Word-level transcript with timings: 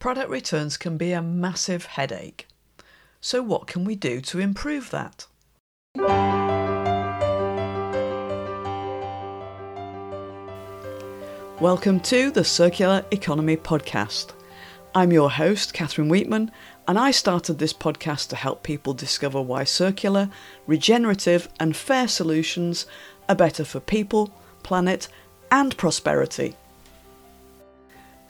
Product 0.00 0.30
returns 0.30 0.78
can 0.78 0.96
be 0.96 1.12
a 1.12 1.20
massive 1.20 1.84
headache. 1.84 2.48
So, 3.20 3.42
what 3.42 3.66
can 3.66 3.84
we 3.84 3.94
do 3.94 4.22
to 4.22 4.38
improve 4.38 4.88
that? 4.92 5.26
Welcome 11.60 12.00
to 12.00 12.30
the 12.30 12.44
Circular 12.44 13.04
Economy 13.10 13.58
Podcast. 13.58 14.32
I'm 14.94 15.12
your 15.12 15.30
host, 15.30 15.74
Catherine 15.74 16.08
Weetman, 16.08 16.50
and 16.88 16.98
I 16.98 17.10
started 17.10 17.58
this 17.58 17.74
podcast 17.74 18.30
to 18.30 18.36
help 18.36 18.62
people 18.62 18.94
discover 18.94 19.42
why 19.42 19.64
circular, 19.64 20.30
regenerative, 20.66 21.50
and 21.60 21.76
fair 21.76 22.08
solutions 22.08 22.86
are 23.28 23.34
better 23.34 23.66
for 23.66 23.80
people, 23.80 24.32
planet, 24.62 25.08
and 25.50 25.76
prosperity. 25.76 26.56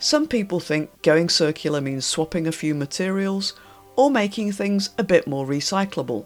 Some 0.03 0.27
people 0.27 0.59
think 0.59 1.03
going 1.03 1.29
circular 1.29 1.79
means 1.79 2.07
swapping 2.07 2.47
a 2.47 2.51
few 2.51 2.73
materials 2.73 3.53
or 3.95 4.09
making 4.09 4.51
things 4.51 4.89
a 4.97 5.03
bit 5.03 5.27
more 5.27 5.45
recyclable. 5.45 6.25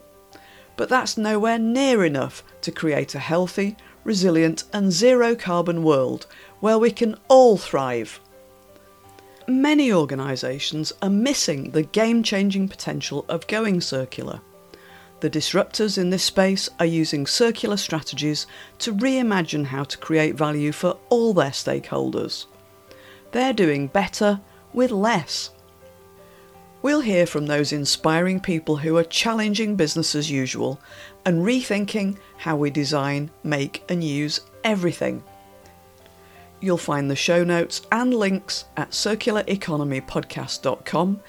But 0.77 0.87
that's 0.87 1.17
nowhere 1.17 1.59
near 1.59 2.05
enough 2.05 2.41
to 2.61 2.71
create 2.71 3.15
a 3.15 3.19
healthy, 3.19 3.75
resilient, 4.05 4.63
and 4.71 4.93
zero 4.93 5.35
carbon 5.35 5.83
world 5.83 6.25
where 6.61 6.79
we 6.79 6.89
can 6.89 7.17
all 7.27 7.57
thrive. 7.57 8.21
Many 9.45 9.91
organisations 9.91 10.93
are 11.01 11.09
missing 11.09 11.71
the 11.71 11.83
game 11.83 12.23
changing 12.23 12.69
potential 12.69 13.25
of 13.27 13.45
going 13.47 13.81
circular. 13.81 14.39
The 15.19 15.29
disruptors 15.29 15.97
in 15.97 16.11
this 16.11 16.23
space 16.23 16.69
are 16.79 16.85
using 16.85 17.27
circular 17.27 17.75
strategies 17.75 18.47
to 18.79 18.93
reimagine 18.93 19.65
how 19.65 19.83
to 19.83 19.97
create 19.97 20.35
value 20.35 20.71
for 20.71 20.97
all 21.09 21.33
their 21.33 21.51
stakeholders. 21.51 22.45
They're 23.35 23.51
doing 23.51 23.87
better 23.87 24.39
with 24.71 24.91
less. 24.91 25.49
We'll 26.81 27.01
hear 27.01 27.25
from 27.25 27.47
those 27.47 27.73
inspiring 27.73 28.39
people 28.39 28.77
who 28.77 28.95
are 28.95 29.03
challenging 29.03 29.75
business 29.75 30.15
as 30.15 30.31
usual 30.31 30.79
and 31.25 31.45
rethinking 31.45 32.15
how 32.37 32.55
we 32.55 32.69
design, 32.69 33.29
make, 33.43 33.83
and 33.89 34.01
use 34.01 34.39
everything. 34.63 35.21
You'll 36.61 36.77
find 36.77 37.11
the 37.11 37.15
show 37.17 37.43
notes 37.43 37.81
and 37.91 38.13
links 38.13 38.63
at 38.77 38.91
circulareconomypodcast.com, 38.91 41.19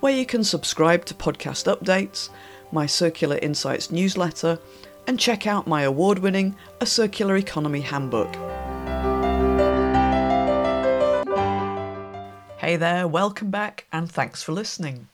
where 0.00 0.14
you 0.14 0.26
can 0.26 0.44
subscribe 0.44 1.06
to 1.06 1.14
podcast 1.14 1.74
updates, 1.74 2.28
my 2.72 2.84
Circular 2.84 3.38
Insights 3.38 3.90
newsletter, 3.90 4.58
and 5.06 5.18
check 5.18 5.46
out 5.46 5.66
my 5.66 5.84
award 5.84 6.18
winning 6.18 6.56
A 6.82 6.86
Circular 6.86 7.38
Economy 7.38 7.80
Handbook. 7.80 8.36
Hey 12.64 12.76
there, 12.76 13.06
welcome 13.06 13.50
back, 13.50 13.84
and 13.92 14.10
thanks 14.10 14.42
for 14.42 14.52
listening. 14.52 15.08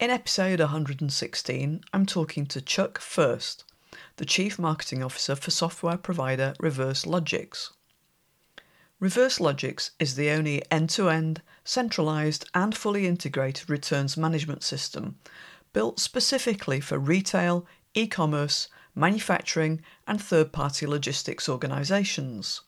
In 0.00 0.08
episode 0.08 0.58
116, 0.58 1.82
I'm 1.92 2.06
talking 2.06 2.46
to 2.46 2.62
Chuck 2.62 2.98
Fuerst, 2.98 3.62
the 4.16 4.24
Chief 4.24 4.58
Marketing 4.58 5.02
Officer 5.02 5.36
for 5.36 5.50
software 5.50 5.98
provider 5.98 6.54
ReverseLogix. 6.62 7.72
Reverse 8.98 9.38
Logics 9.38 9.90
is 10.00 10.14
the 10.14 10.30
only 10.30 10.62
end 10.70 10.88
to 10.88 11.10
end, 11.10 11.42
centralised, 11.62 12.48
and 12.54 12.74
fully 12.74 13.06
integrated 13.06 13.68
returns 13.68 14.16
management 14.16 14.62
system 14.62 15.18
built 15.74 16.00
specifically 16.00 16.80
for 16.80 16.98
retail, 16.98 17.66
e 17.92 18.06
commerce, 18.06 18.68
manufacturing, 18.94 19.82
and 20.06 20.22
third 20.22 20.52
party 20.52 20.86
logistics 20.86 21.50
organisations. 21.50 22.62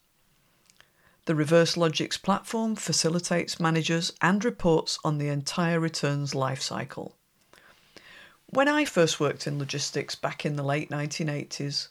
The 1.28 1.34
ReverseLogix 1.34 2.22
platform 2.22 2.74
facilitates 2.74 3.60
managers 3.60 4.14
and 4.22 4.42
reports 4.42 4.98
on 5.04 5.18
the 5.18 5.28
entire 5.28 5.78
returns 5.78 6.32
lifecycle. 6.32 7.12
When 8.46 8.66
I 8.66 8.86
first 8.86 9.20
worked 9.20 9.46
in 9.46 9.58
logistics 9.58 10.14
back 10.14 10.46
in 10.46 10.56
the 10.56 10.62
late 10.62 10.88
1980s, 10.88 11.88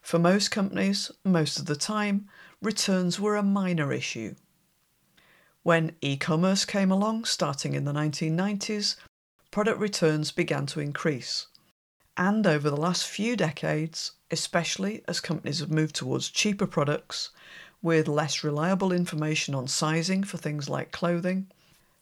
for 0.00 0.18
most 0.18 0.50
companies, 0.50 1.10
most 1.22 1.58
of 1.58 1.66
the 1.66 1.76
time, 1.76 2.30
returns 2.62 3.20
were 3.20 3.36
a 3.36 3.42
minor 3.42 3.92
issue. 3.92 4.36
When 5.62 5.94
e 6.00 6.16
commerce 6.16 6.64
came 6.64 6.90
along, 6.90 7.26
starting 7.26 7.74
in 7.74 7.84
the 7.84 7.92
1990s, 7.92 8.96
product 9.50 9.78
returns 9.78 10.32
began 10.32 10.64
to 10.68 10.80
increase. 10.80 11.48
And 12.16 12.46
over 12.46 12.70
the 12.70 12.76
last 12.78 13.06
few 13.06 13.36
decades, 13.36 14.12
especially 14.30 15.04
as 15.06 15.20
companies 15.20 15.60
have 15.60 15.70
moved 15.70 15.94
towards 15.94 16.30
cheaper 16.30 16.66
products, 16.66 17.28
with 17.86 18.08
less 18.08 18.42
reliable 18.42 18.90
information 18.90 19.54
on 19.54 19.68
sizing 19.68 20.24
for 20.24 20.38
things 20.38 20.68
like 20.68 20.90
clothing, 20.90 21.46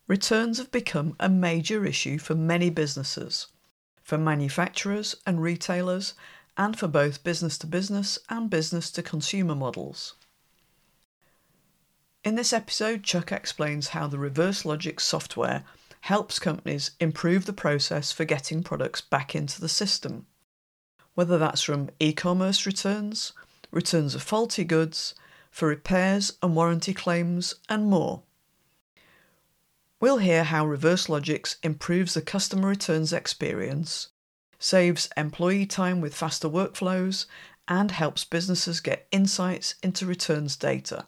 returns 0.06 0.56
have 0.56 0.72
become 0.72 1.14
a 1.20 1.28
major 1.28 1.84
issue 1.84 2.16
for 2.16 2.34
many 2.34 2.70
businesses, 2.70 3.48
for 4.02 4.16
manufacturers 4.16 5.14
and 5.26 5.42
retailers, 5.42 6.14
and 6.56 6.78
for 6.78 6.88
both 6.88 7.22
business 7.22 7.58
to 7.58 7.66
business 7.66 8.18
and 8.30 8.48
business 8.48 8.90
to 8.90 9.02
consumer 9.02 9.54
models. 9.54 10.14
In 12.24 12.34
this 12.34 12.54
episode, 12.54 13.02
Chuck 13.02 13.30
explains 13.30 13.88
how 13.88 14.06
the 14.08 14.16
ReverseLogix 14.16 15.02
software 15.02 15.64
helps 16.00 16.38
companies 16.38 16.92
improve 16.98 17.44
the 17.44 17.52
process 17.52 18.10
for 18.10 18.24
getting 18.24 18.62
products 18.62 19.02
back 19.02 19.34
into 19.34 19.60
the 19.60 19.68
system, 19.68 20.24
whether 21.14 21.36
that's 21.36 21.60
from 21.60 21.90
e 22.00 22.14
commerce 22.14 22.64
returns, 22.64 23.34
returns 23.70 24.14
of 24.14 24.22
faulty 24.22 24.64
goods, 24.64 25.14
for 25.54 25.68
repairs 25.68 26.32
and 26.42 26.56
warranty 26.56 26.92
claims, 26.92 27.54
and 27.68 27.86
more. 27.86 28.24
We'll 30.00 30.18
hear 30.18 30.42
how 30.42 30.66
ReverseLogix 30.66 31.58
improves 31.62 32.14
the 32.14 32.22
customer 32.22 32.66
returns 32.66 33.12
experience, 33.12 34.08
saves 34.58 35.08
employee 35.16 35.66
time 35.66 36.00
with 36.00 36.12
faster 36.12 36.48
workflows, 36.48 37.26
and 37.68 37.92
helps 37.92 38.24
businesses 38.24 38.80
get 38.80 39.06
insights 39.12 39.76
into 39.80 40.06
returns 40.06 40.56
data, 40.56 41.06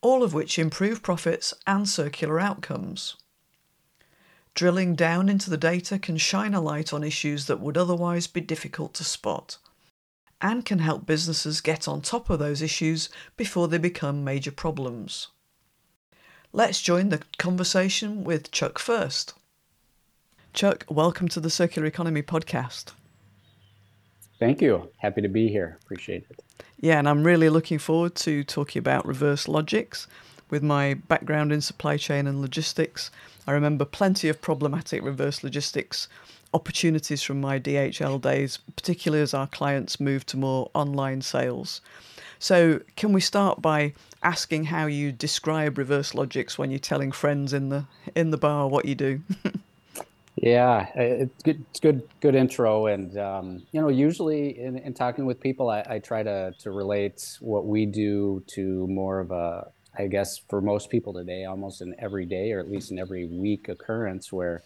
all 0.00 0.24
of 0.24 0.34
which 0.34 0.58
improve 0.58 1.04
profits 1.04 1.54
and 1.68 1.88
circular 1.88 2.40
outcomes. 2.40 3.16
Drilling 4.54 4.96
down 4.96 5.28
into 5.28 5.50
the 5.50 5.56
data 5.56 6.00
can 6.00 6.16
shine 6.16 6.52
a 6.52 6.60
light 6.60 6.92
on 6.92 7.04
issues 7.04 7.46
that 7.46 7.60
would 7.60 7.78
otherwise 7.78 8.26
be 8.26 8.40
difficult 8.40 8.92
to 8.94 9.04
spot 9.04 9.58
and 10.40 10.64
can 10.64 10.80
help 10.80 11.06
businesses 11.06 11.60
get 11.60 11.88
on 11.88 12.00
top 12.00 12.30
of 12.30 12.38
those 12.38 12.62
issues 12.62 13.08
before 13.36 13.68
they 13.68 13.78
become 13.78 14.24
major 14.24 14.52
problems. 14.52 15.28
Let's 16.52 16.80
join 16.80 17.08
the 17.08 17.22
conversation 17.38 18.24
with 18.24 18.50
Chuck 18.50 18.78
Fuerst. 18.78 19.34
Chuck, 20.52 20.84
welcome 20.88 21.28
to 21.28 21.40
the 21.40 21.50
Circular 21.50 21.86
Economy 21.86 22.22
podcast. 22.22 22.92
Thank 24.38 24.60
you. 24.60 24.90
Happy 24.98 25.22
to 25.22 25.28
be 25.28 25.48
here. 25.48 25.78
Appreciate 25.82 26.24
it. 26.30 26.42
Yeah, 26.80 26.98
and 26.98 27.08
I'm 27.08 27.24
really 27.24 27.48
looking 27.48 27.78
forward 27.78 28.14
to 28.16 28.44
talking 28.44 28.80
about 28.80 29.06
ReverseLogix. 29.06 30.06
With 30.48 30.62
my 30.62 30.94
background 30.94 31.52
in 31.52 31.60
supply 31.60 31.96
chain 31.96 32.26
and 32.26 32.40
logistics, 32.40 33.10
I 33.46 33.52
remember 33.52 33.84
plenty 33.84 34.28
of 34.28 34.40
problematic 34.40 35.02
reverse 35.02 35.42
logistics 35.42 36.08
opportunities 36.56 37.22
from 37.22 37.38
my 37.38 37.60
DHL 37.60 38.18
days, 38.18 38.58
particularly 38.74 39.22
as 39.22 39.34
our 39.34 39.46
clients 39.46 40.00
move 40.00 40.24
to 40.26 40.38
more 40.38 40.70
online 40.72 41.20
sales. 41.20 41.82
So, 42.38 42.80
can 42.96 43.12
we 43.12 43.20
start 43.20 43.60
by 43.60 43.92
asking 44.22 44.64
how 44.64 44.86
you 44.86 45.12
describe 45.12 45.76
ReverseLogix 45.76 46.56
when 46.56 46.70
you're 46.70 46.78
telling 46.78 47.12
friends 47.12 47.52
in 47.52 47.68
the 47.68 47.84
in 48.14 48.30
the 48.30 48.38
bar 48.38 48.68
what 48.68 48.86
you 48.86 48.94
do? 48.94 49.20
yeah, 50.36 50.88
it's 50.94 51.42
good. 51.42 51.64
It's 51.70 51.80
good. 51.80 52.08
Good 52.20 52.34
intro, 52.34 52.86
and 52.86 53.16
um, 53.18 53.62
you 53.72 53.80
know, 53.80 53.88
usually 53.88 54.58
in, 54.58 54.78
in 54.78 54.94
talking 54.94 55.26
with 55.26 55.38
people, 55.40 55.68
I, 55.68 55.84
I 55.88 55.98
try 55.98 56.22
to 56.22 56.54
to 56.58 56.70
relate 56.70 57.36
what 57.40 57.66
we 57.66 57.84
do 57.84 58.42
to 58.54 58.86
more 58.86 59.20
of 59.20 59.30
a, 59.30 59.70
I 59.98 60.06
guess, 60.06 60.38
for 60.48 60.62
most 60.62 60.88
people 60.88 61.12
today, 61.12 61.44
almost 61.44 61.82
an 61.82 61.94
everyday 61.98 62.52
or 62.52 62.60
at 62.60 62.70
least 62.70 62.90
an 62.90 62.98
every 62.98 63.26
week 63.26 63.68
occurrence 63.68 64.32
where 64.32 64.62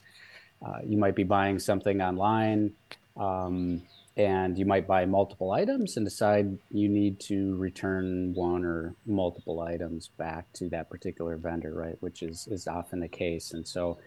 uh, 0.65 0.79
you 0.85 0.97
might 0.97 1.15
be 1.15 1.25
buying 1.25 1.59
something 1.59 2.01
online 2.03 2.73
um, 3.17 3.83
and 4.17 4.59
you 4.59 4.67
might 4.67 4.87
buy 4.87 5.07
multiple 5.07 5.53
items 5.53 5.97
and 5.97 6.05
decide 6.05 6.59
you 6.71 6.89
need 6.89 7.19
to 7.21 7.57
return 7.57 8.35
one 8.35 8.65
or 8.65 8.95
multiple 9.07 9.61
items 9.61 10.09
back 10.19 10.53
to 10.53 10.69
that 10.69 10.91
particular 10.91 11.37
vendor, 11.37 11.73
right? 11.73 11.97
Which 12.01 12.23
is, 12.23 12.47
is 12.51 12.67
often 12.67 13.01
the 13.01 13.09
case. 13.09 13.53
And 13.53 13.67
so 13.67 13.99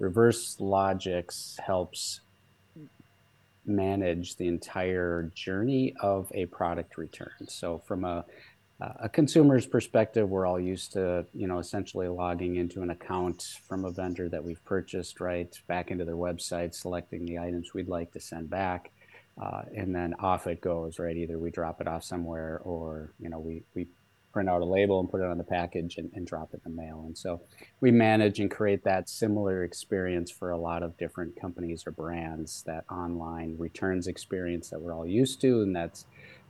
ReverseLogix 0.00 1.60
helps 1.60 2.20
manage 3.66 4.36
the 4.36 4.46
entire 4.46 5.30
journey 5.34 5.94
of 6.00 6.30
a 6.34 6.46
product 6.46 6.96
return. 6.96 7.46
So 7.48 7.82
from 7.86 8.04
a 8.04 8.24
uh, 8.80 8.92
a 9.00 9.08
consumer's 9.08 9.66
perspective, 9.66 10.28
we're 10.28 10.46
all 10.46 10.60
used 10.60 10.92
to, 10.92 11.26
you 11.34 11.48
know, 11.48 11.58
essentially 11.58 12.08
logging 12.08 12.56
into 12.56 12.82
an 12.82 12.90
account 12.90 13.44
from 13.66 13.84
a 13.84 13.90
vendor 13.90 14.28
that 14.28 14.42
we've 14.42 14.64
purchased, 14.64 15.20
right, 15.20 15.52
back 15.66 15.90
into 15.90 16.04
their 16.04 16.16
website, 16.16 16.74
selecting 16.74 17.24
the 17.24 17.38
items 17.38 17.74
we'd 17.74 17.88
like 17.88 18.12
to 18.12 18.20
send 18.20 18.48
back, 18.48 18.90
uh, 19.42 19.62
and 19.76 19.94
then 19.94 20.14
off 20.20 20.46
it 20.46 20.60
goes, 20.60 20.98
right? 21.00 21.16
Either 21.16 21.38
we 21.38 21.50
drop 21.50 21.80
it 21.80 21.88
off 21.88 22.04
somewhere, 22.04 22.60
or 22.64 23.12
you 23.18 23.28
know, 23.28 23.40
we 23.40 23.64
we 23.74 23.88
print 24.32 24.48
out 24.48 24.62
a 24.62 24.64
label 24.64 25.00
and 25.00 25.10
put 25.10 25.20
it 25.20 25.26
on 25.26 25.38
the 25.38 25.42
package 25.42 25.96
and, 25.96 26.10
and 26.14 26.26
drop 26.26 26.50
it 26.52 26.60
in 26.64 26.76
the 26.76 26.82
mail. 26.82 27.02
And 27.06 27.16
so 27.16 27.40
we 27.80 27.90
manage 27.90 28.40
and 28.40 28.50
create 28.50 28.84
that 28.84 29.08
similar 29.08 29.64
experience 29.64 30.30
for 30.30 30.50
a 30.50 30.58
lot 30.58 30.82
of 30.82 30.96
different 30.98 31.40
companies 31.40 31.84
or 31.86 31.92
brands, 31.92 32.62
that 32.66 32.84
online 32.90 33.56
returns 33.58 34.06
experience 34.06 34.68
that 34.70 34.80
we're 34.80 34.94
all 34.94 35.06
used 35.06 35.40
to, 35.40 35.62
and 35.62 35.74
that's 35.74 36.04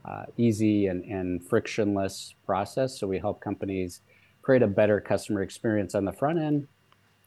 uh, 0.04 0.24
easy 0.36 0.86
and, 0.86 1.04
and 1.04 1.46
frictionless 1.46 2.34
process. 2.46 2.98
So 2.98 3.06
we 3.06 3.18
help 3.18 3.40
companies 3.40 4.00
create 4.42 4.62
a 4.62 4.66
better 4.66 5.00
customer 5.00 5.42
experience 5.42 5.94
on 5.94 6.04
the 6.04 6.12
front 6.12 6.38
end. 6.38 6.68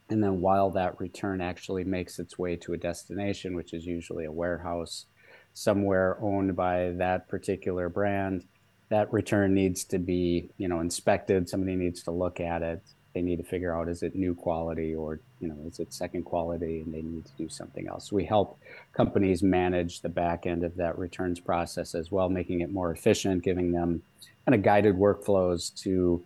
And 0.10 0.24
then 0.24 0.42
while 0.42 0.72
that 0.72 1.00
return 1.00 1.42
actually 1.42 1.84
makes 1.84 2.20
its 2.20 2.38
way 2.38 2.56
to 2.58 2.74
a 2.74 2.78
destination, 2.78 3.56
which 3.56 3.74
is 3.74 3.86
usually 3.86 4.26
a 4.26 4.32
warehouse 4.32 5.06
somewhere 5.54 6.18
owned 6.22 6.56
by 6.56 6.92
that 6.98 7.28
particular 7.28 7.90
brand, 7.90 8.44
that 8.90 9.12
return 9.14 9.54
needs 9.54 9.86
to 9.86 10.00
be, 10.00 10.50
you 10.58 10.68
know, 10.68 10.82
inspected. 10.82 11.48
Somebody 11.48 11.76
needs 11.76 12.04
to 12.04 12.12
look 12.12 12.40
at 12.40 12.62
it. 12.62 12.82
They 13.14 13.22
need 13.22 13.38
to 13.38 13.44
figure 13.44 13.76
out 13.76 13.90
is 13.90 14.04
it 14.04 14.16
new 14.16 14.34
quality 14.34 14.96
or, 14.96 15.20
you 15.40 15.48
know, 15.48 15.58
is 15.66 15.80
it 15.80 15.94
second 15.94 16.24
quality 16.24 16.82
and 16.82 16.94
they 16.94 17.02
need 17.02 17.26
to 17.26 17.32
do 17.38 17.50
something 17.50 17.88
else. 17.88 18.12
We 18.12 18.26
help 18.26 18.60
companies 18.94 19.44
manage 19.44 20.02
the 20.02 20.10
back 20.10 20.46
end 20.46 20.64
of 20.64 20.76
that 20.78 20.98
returns 20.98 21.40
process 21.40 21.94
as 21.94 22.12
well, 22.12 22.30
making 22.30 22.62
it 22.62 22.72
more 22.72 22.92
efficient, 22.92 23.44
giving 23.44 23.72
them 23.72 24.02
kind 24.46 24.56
of 24.56 24.64
guided 24.64 24.96
workflows 24.96 25.74
to 25.84 26.24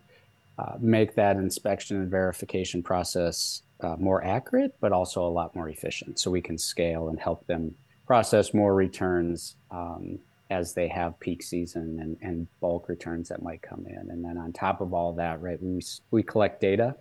uh, 0.58 0.76
make 0.80 1.14
that 1.16 1.36
inspection 1.36 1.98
and 1.98 2.10
verification 2.10 2.82
process 2.82 3.62
uh, 3.80 3.96
more 3.98 4.24
accurate, 4.24 4.74
but 4.80 4.92
also 4.92 5.26
a 5.26 5.28
lot 5.28 5.54
more 5.54 5.68
efficient. 5.68 6.18
So 6.18 6.30
we 6.30 6.40
can 6.40 6.56
scale 6.56 7.08
and 7.08 7.20
help 7.20 7.46
them 7.46 7.74
process 8.06 8.54
more 8.54 8.74
returns 8.74 9.56
um, 9.70 10.18
as 10.50 10.74
they 10.74 10.88
have 10.88 11.18
peak 11.18 11.42
season 11.42 11.98
and, 12.00 12.16
and 12.22 12.46
bulk 12.60 12.88
returns 12.88 13.28
that 13.28 13.42
might 13.42 13.62
come 13.62 13.84
in. 13.86 14.10
And 14.10 14.24
then 14.24 14.38
on 14.38 14.52
top 14.52 14.80
of 14.80 14.94
all 14.94 15.12
that, 15.14 15.40
right, 15.40 15.60
we, 15.60 15.80
we 16.10 16.22
collect 16.22 16.60
data 16.60 16.94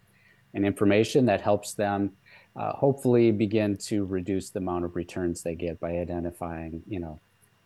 and 0.54 0.66
information 0.66 1.26
that 1.28 1.42
helps 1.42 1.74
them 1.74 2.12
uh, 2.56 2.72
hopefully 2.72 3.32
begin 3.32 3.78
to 3.78 4.06
reduce 4.06 4.50
the 4.50 4.60
amount 4.60 4.86
of 4.86 4.96
returns 4.96 5.44
they 5.44 5.56
get 5.56 5.80
by 5.80 5.98
identifying, 5.98 6.82
you 6.88 7.00
know, 7.00 7.20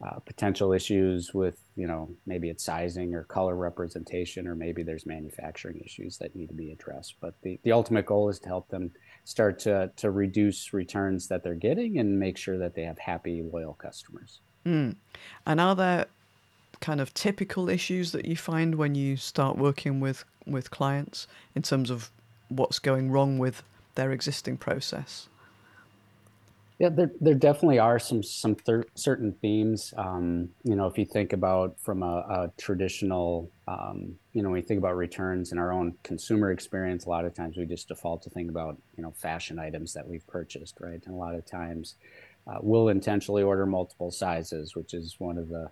uh, 0.05 0.17
potential 0.19 0.71
issues 0.71 1.33
with, 1.33 1.59
you 1.75 1.85
know, 1.85 2.09
maybe 2.25 2.49
it's 2.49 2.63
sizing 2.63 3.13
or 3.13 3.25
color 3.25 3.55
representation, 3.55 4.47
or 4.47 4.55
maybe 4.55 4.81
there's 4.81 5.05
manufacturing 5.05 5.79
issues 5.83 6.17
that 6.17 6.35
need 6.35 6.47
to 6.47 6.53
be 6.53 6.71
addressed. 6.71 7.15
But 7.19 7.35
the, 7.41 7.59
the 7.63 7.73
ultimate 7.73 8.05
goal 8.05 8.29
is 8.29 8.39
to 8.39 8.47
help 8.47 8.69
them 8.69 8.91
start 9.25 9.59
to, 9.59 9.91
to 9.97 10.11
reduce 10.11 10.73
returns 10.73 11.27
that 11.27 11.43
they're 11.43 11.53
getting 11.53 11.99
and 11.99 12.17
make 12.17 12.37
sure 12.37 12.57
that 12.57 12.75
they 12.75 12.83
have 12.83 12.97
happy, 12.97 13.43
loyal 13.43 13.73
customers. 13.73 14.39
Mm. 14.69 14.95
And 15.47 15.59
are 15.59 15.75
there 15.75 16.05
kind 16.79 17.01
of 17.01 17.13
typical 17.13 17.69
issues 17.69 18.11
that 18.11 18.25
you 18.25 18.37
find 18.37 18.75
when 18.75 18.93
you 18.93 19.17
start 19.17 19.57
working 19.57 19.99
with, 19.99 20.23
with 20.45 20.69
clients 20.69 21.27
in 21.55 21.63
terms 21.63 21.89
of 21.89 22.11
what's 22.49 22.77
going 22.77 23.11
wrong 23.11 23.39
with 23.39 23.63
their 23.95 24.11
existing 24.11 24.57
process? 24.57 25.27
Yeah, 26.77 26.87
there, 26.87 27.11
there 27.19 27.33
definitely 27.33 27.79
are 27.79 27.99
some 27.99 28.23
some 28.23 28.55
thir- 28.55 28.85
certain 28.95 29.33
themes. 29.41 29.93
Um, 29.97 30.47
you 30.63 30.77
know, 30.77 30.87
if 30.87 30.97
you 30.97 31.03
think 31.03 31.33
about 31.33 31.77
from 31.77 32.03
a, 32.03 32.23
a 32.29 32.51
traditional, 32.57 33.51
um, 33.67 34.15
you 34.31 34.41
know, 34.41 34.49
when 34.49 34.61
you 34.61 34.65
think 34.65 34.77
about 34.77 34.95
returns 34.95 35.51
in 35.51 35.57
our 35.57 35.73
own 35.73 35.95
consumer 36.03 36.51
experience, 36.51 37.05
a 37.05 37.09
lot 37.09 37.25
of 37.25 37.35
times 37.35 37.57
we 37.57 37.65
just 37.65 37.89
default 37.89 38.21
to 38.23 38.29
think 38.29 38.49
about 38.49 38.77
you 38.95 39.03
know 39.03 39.11
fashion 39.11 39.59
items 39.59 39.91
that 39.91 40.07
we've 40.07 40.25
purchased, 40.25 40.77
right? 40.79 41.01
And 41.05 41.13
a 41.13 41.17
lot 41.17 41.35
of 41.35 41.45
times 41.45 41.95
uh, 42.49 42.57
we'll 42.61 42.89
intentionally 42.89 43.43
order 43.43 43.65
multiple 43.65 44.11
sizes, 44.11 44.75
which 44.75 44.93
is 44.93 45.15
one 45.19 45.37
of 45.37 45.49
the 45.49 45.69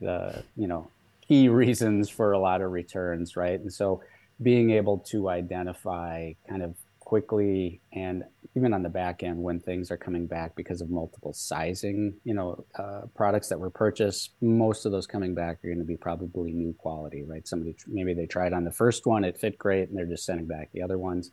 the 0.00 0.42
you 0.56 0.66
know 0.66 0.88
key 1.26 1.48
reasons 1.62 2.08
for 2.08 2.32
a 2.32 2.38
lot 2.38 2.60
of 2.60 2.70
returns, 2.70 3.36
right? 3.36 3.58
And 3.58 3.72
so 3.72 4.02
being 4.42 4.70
able 4.70 4.98
to 4.98 5.28
identify 5.28 6.32
kind 6.48 6.62
of 6.62 6.74
quickly 7.00 7.80
and 7.92 8.24
even 8.56 8.72
on 8.72 8.82
the 8.82 8.88
back 8.88 9.22
end 9.22 9.40
when 9.40 9.60
things 9.60 9.90
are 9.90 9.96
coming 9.96 10.26
back 10.26 10.56
because 10.56 10.80
of 10.80 10.88
multiple 10.88 11.34
sizing 11.34 12.14
you 12.24 12.32
know 12.32 12.64
uh, 12.76 13.02
products 13.14 13.48
that 13.48 13.60
were 13.60 13.68
purchased 13.68 14.30
most 14.40 14.86
of 14.86 14.90
those 14.90 15.06
coming 15.06 15.34
back 15.34 15.62
are 15.62 15.68
going 15.68 15.78
to 15.78 15.84
be 15.84 15.98
probably 15.98 16.50
new 16.52 16.72
quality 16.78 17.22
right 17.22 17.46
somebody 17.46 17.76
maybe 17.86 18.14
they 18.14 18.24
tried 18.24 18.54
on 18.54 18.64
the 18.64 18.72
first 18.72 19.04
one 19.06 19.22
it 19.22 19.38
fit 19.38 19.58
great 19.58 19.90
and 19.90 19.98
they're 19.98 20.06
just 20.06 20.24
sending 20.24 20.46
back 20.46 20.70
the 20.72 20.80
other 20.80 20.96
ones 20.96 21.30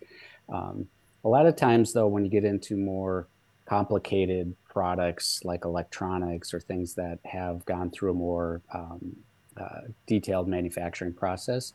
um, 0.53 0.85
a 1.23 1.29
lot 1.29 1.45
of 1.45 1.55
times 1.55 1.93
though 1.93 2.07
when 2.07 2.25
you 2.25 2.29
get 2.29 2.43
into 2.43 2.75
more 2.75 3.27
complicated 3.71 4.53
products 4.67 5.41
like 5.43 5.63
electronics 5.63 6.53
or 6.53 6.59
things 6.59 6.95
that 6.95 7.19
have 7.23 7.63
gone 7.65 7.89
through 7.89 8.11
a 8.11 8.13
more 8.13 8.61
um, 8.73 9.15
uh, 9.55 9.81
detailed 10.07 10.47
manufacturing 10.47 11.13
process 11.13 11.73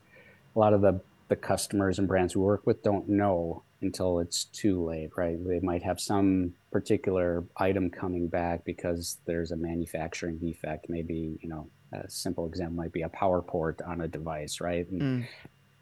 a 0.55 0.59
lot 0.59 0.73
of 0.75 0.81
the 0.83 1.01
the 1.29 1.37
customers 1.37 1.99
and 1.99 2.07
brands 2.07 2.37
we 2.37 2.43
work 2.43 2.67
with 2.67 2.83
don't 2.83 3.09
know 3.09 3.63
until 3.83 4.21
it's 4.21 4.45
too 4.45 4.85
late, 4.85 5.11
right? 5.17 5.37
They 5.47 5.61
might 5.61 5.83
have 5.83 6.01
some 6.01 6.55
particular 6.71 7.45
item 7.57 7.91
coming 7.91 8.29
back 8.29 8.65
because 8.65 9.19
there's 9.27 9.51
a 9.51 9.57
manufacturing 9.57 10.39
defect. 10.39 10.87
Maybe, 10.89 11.39
you 11.41 11.49
know, 11.49 11.69
a 11.93 12.09
simple 12.09 12.47
example 12.47 12.77
might 12.77 12.93
be 12.93 13.03
a 13.03 13.09
power 13.09 13.43
port 13.43 13.83
on 13.83 14.01
a 14.03 14.09
device, 14.09 14.61
right? 14.61 14.89
And 14.91 15.03
mm. 15.03 15.27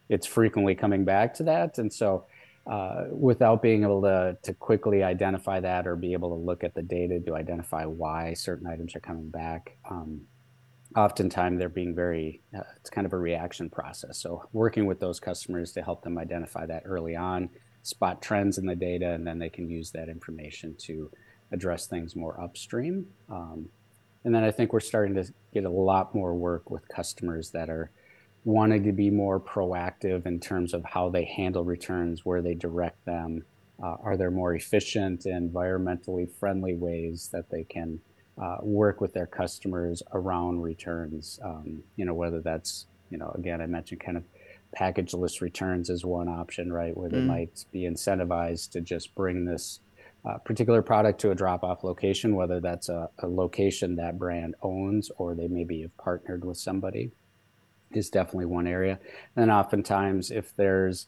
it's 0.09 0.27
frequently 0.27 0.75
coming 0.75 1.05
back 1.05 1.35
to 1.35 1.43
that. 1.45 1.79
And 1.79 1.93
so, 1.93 2.25
uh, 2.67 3.05
without 3.11 3.61
being 3.61 3.83
able 3.83 4.03
to, 4.03 4.37
to 4.43 4.55
quickly 4.55 5.03
identify 5.03 5.61
that 5.61 5.87
or 5.87 5.97
be 5.97 6.13
able 6.13 6.31
to 6.31 6.43
look 6.43 6.65
at 6.65 6.75
the 6.75 6.83
data 6.83 7.21
to 7.21 7.35
identify 7.35 7.85
why 7.85 8.33
certain 8.35 8.67
items 8.67 8.97
are 8.97 9.01
coming 9.01 9.29
back, 9.29 9.77
um, 9.91 10.23
oftentimes 10.97 11.59
they're 11.59 11.69
being 11.69 11.95
very, 11.95 12.41
uh, 12.57 12.63
it's 12.77 12.89
kind 12.89 13.07
of 13.07 13.13
a 13.13 13.19
reaction 13.19 13.69
process. 13.69 14.19
So, 14.19 14.49
working 14.53 14.87
with 14.87 14.99
those 14.99 15.21
customers 15.21 15.73
to 15.73 15.83
help 15.83 16.03
them 16.03 16.17
identify 16.17 16.65
that 16.67 16.85
early 16.87 17.17
on 17.17 17.51
spot 17.83 18.23
trends 18.23 18.57
in 18.57 18.67
the 18.67 18.75
data, 18.75 19.11
and 19.13 19.27
then 19.27 19.39
they 19.39 19.51
can 19.51 19.69
use 19.69 19.91
that 19.91 20.09
information 20.09 20.75
to 20.79 21.11
address 21.53 21.87
things 21.87 22.17
more 22.17 22.41
upstream. 22.41 23.07
Um, 23.31 23.69
and 24.25 24.35
then 24.35 24.43
I 24.43 24.51
think 24.51 24.73
we're 24.73 24.81
starting 24.81 25.15
to 25.17 25.31
get 25.53 25.65
a 25.65 25.71
lot 25.71 26.15
more 26.15 26.35
work 26.35 26.71
with 26.71 26.89
customers 26.89 27.51
that 27.51 27.69
are 27.69 27.91
wanting 28.45 28.85
to 28.85 28.93
be 28.93 29.11
more 29.11 29.41
proactive 29.41 30.27
in 30.27 30.39
terms 30.39 30.75
of 30.75 30.85
how 30.85 31.09
they 31.09 31.25
handle 31.25 31.65
returns, 31.65 32.25
where 32.25 32.43
they 32.43 32.55
direct 32.55 33.05
them. 33.05 33.45
Uh, 33.83 33.97
are 34.03 34.17
there 34.17 34.31
more 34.31 34.55
efficient 34.55 35.25
and 35.27 35.53
environmentally 35.53 36.31
friendly 36.39 36.75
ways 36.75 37.29
that 37.33 37.51
they 37.51 37.65
can 37.65 38.01
uh, 38.41 38.57
work 38.63 39.01
with 39.01 39.13
their 39.15 39.27
customers 39.27 40.03
around 40.13 40.61
returns? 40.63 41.41
Um, 41.43 41.83
you 41.97 42.05
know, 42.05 42.15
whether 42.15 42.41
that's, 42.41 42.87
you 43.11 43.19
know, 43.19 43.33
again, 43.35 43.61
I 43.61 43.67
mentioned 43.67 44.01
kind 44.01 44.17
of 44.17 44.25
packageless 44.79 45.41
returns 45.41 45.89
is 45.89 46.05
one 46.05 46.29
option, 46.29 46.73
right? 46.73 46.97
Where 46.97 47.09
they 47.09 47.19
mm. 47.19 47.27
might 47.27 47.65
be 47.73 47.83
incentivized 47.83 48.71
to 48.73 48.81
just 48.81 49.15
bring 49.15 49.45
this 49.45 49.81
uh, 50.25 50.39
particular 50.39 50.83
product 50.83 51.21
to 51.21 51.31
a 51.31 51.35
drop 51.35 51.63
off 51.63 51.85
location, 51.85 52.35
whether 52.35 52.61
that's 52.61 52.89
a, 52.89 53.09
a, 53.19 53.27
location 53.27 53.97
that 53.97 54.19
brand 54.19 54.55
owns 54.63 55.11
or 55.19 55.35
they 55.35 55.49
maybe 55.49 55.83
have 55.83 55.97
partnered 55.99 56.45
with 56.45 56.57
somebody, 56.57 57.13
is 57.97 58.11
definitely 58.11 58.47
one 58.47 58.67
area. 58.67 58.99
And 59.37 59.51
oftentimes, 59.51 60.31
if 60.31 60.55
there's 60.57 61.07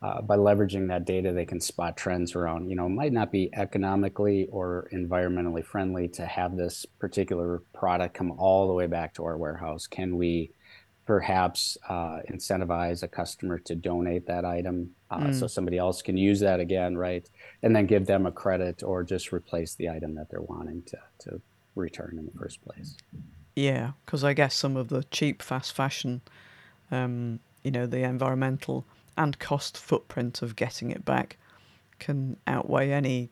uh, 0.00 0.22
by 0.22 0.36
leveraging 0.36 0.88
that 0.88 1.04
data, 1.04 1.32
they 1.32 1.44
can 1.44 1.60
spot 1.60 1.96
trends 1.96 2.36
around, 2.36 2.70
you 2.70 2.76
know, 2.76 2.86
it 2.86 2.90
might 2.90 3.12
not 3.12 3.32
be 3.32 3.50
economically 3.54 4.46
or 4.52 4.88
environmentally 4.92 5.64
friendly 5.64 6.06
to 6.06 6.24
have 6.24 6.56
this 6.56 6.86
particular 7.00 7.62
product 7.74 8.14
come 8.14 8.30
all 8.32 8.68
the 8.68 8.72
way 8.72 8.86
back 8.86 9.12
to 9.14 9.24
our 9.24 9.36
warehouse. 9.36 9.88
Can 9.88 10.16
we 10.16 10.52
perhaps 11.04 11.76
uh, 11.88 12.20
incentivize 12.30 13.02
a 13.02 13.08
customer 13.08 13.58
to 13.58 13.74
donate 13.74 14.26
that 14.26 14.44
item 14.44 14.90
uh, 15.10 15.18
mm. 15.18 15.34
so 15.34 15.46
somebody 15.46 15.78
else 15.78 16.02
can 16.02 16.16
use 16.16 16.38
that 16.38 16.60
again, 16.60 16.96
right? 16.96 17.28
And 17.62 17.74
then 17.74 17.86
give 17.86 18.06
them 18.06 18.26
a 18.26 18.30
credit 18.30 18.82
or 18.82 19.02
just 19.02 19.32
replace 19.32 19.74
the 19.74 19.88
item 19.88 20.14
that 20.16 20.30
they're 20.30 20.42
wanting 20.42 20.82
to, 20.82 20.98
to 21.20 21.40
return 21.74 22.16
in 22.18 22.26
the 22.26 22.38
first 22.38 22.62
place. 22.62 22.96
Yeah, 23.58 23.90
because 24.06 24.22
I 24.22 24.34
guess 24.34 24.54
some 24.54 24.76
of 24.76 24.86
the 24.88 25.02
cheap 25.10 25.42
fast 25.42 25.72
fashion, 25.72 26.20
um, 26.92 27.40
you 27.64 27.72
know, 27.72 27.86
the 27.86 28.04
environmental 28.04 28.84
and 29.16 29.36
cost 29.40 29.76
footprint 29.76 30.42
of 30.42 30.54
getting 30.54 30.92
it 30.92 31.04
back 31.04 31.36
can 31.98 32.36
outweigh 32.46 32.92
any 32.92 33.30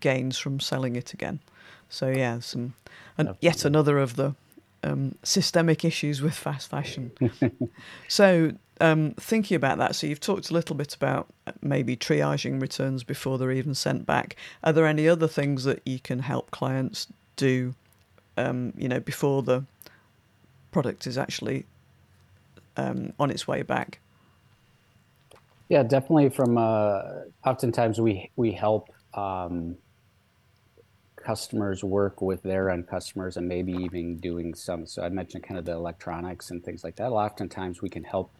gains 0.00 0.38
from 0.38 0.58
selling 0.58 0.96
it 0.96 1.12
again. 1.12 1.40
So 1.90 2.08
yeah, 2.08 2.38
some 2.38 2.72
and 3.18 3.36
yet 3.42 3.66
another 3.66 3.98
of 3.98 4.16
the 4.16 4.34
um, 4.82 5.16
systemic 5.22 5.84
issues 5.84 6.22
with 6.22 6.32
fast 6.32 6.70
fashion. 6.70 7.12
so, 8.08 8.52
um, 8.80 9.12
thinking 9.20 9.54
about 9.56 9.76
that, 9.76 9.96
so 9.96 10.06
you've 10.06 10.18
talked 10.18 10.48
a 10.48 10.54
little 10.54 10.76
bit 10.76 10.94
about 10.94 11.26
uh, 11.46 11.52
maybe 11.60 11.94
triaging 11.94 12.58
returns 12.58 13.04
before 13.04 13.36
they're 13.36 13.52
even 13.52 13.74
sent 13.74 14.06
back. 14.06 14.34
Are 14.64 14.72
there 14.72 14.86
any 14.86 15.06
other 15.06 15.28
things 15.28 15.64
that 15.64 15.82
you 15.84 15.98
can 15.98 16.20
help 16.20 16.50
clients 16.52 17.06
do, 17.36 17.74
um, 18.36 18.72
you 18.76 18.88
know, 18.88 19.00
before 19.00 19.42
the 19.42 19.64
product 20.72 21.06
is 21.06 21.18
actually 21.18 21.64
um, 22.76 23.12
on 23.18 23.30
its 23.30 23.46
way 23.48 23.62
back? 23.62 23.98
Yeah, 25.68 25.82
definitely. 25.82 26.28
From 26.28 26.58
uh, 26.58 27.02
oftentimes 27.44 28.00
we 28.00 28.30
we 28.36 28.52
help 28.52 28.88
um, 29.14 29.76
customers 31.16 31.82
work 31.82 32.22
with 32.22 32.42
their 32.42 32.70
end 32.70 32.86
customers 32.86 33.36
and 33.36 33.48
maybe 33.48 33.72
even 33.72 34.18
doing 34.18 34.54
some. 34.54 34.86
So 34.86 35.02
I 35.02 35.08
mentioned 35.08 35.42
kind 35.42 35.58
of 35.58 35.64
the 35.64 35.72
electronics 35.72 36.50
and 36.50 36.62
things 36.64 36.84
like 36.84 36.96
that. 36.96 37.10
Oftentimes 37.10 37.82
we 37.82 37.88
can 37.88 38.04
help 38.04 38.30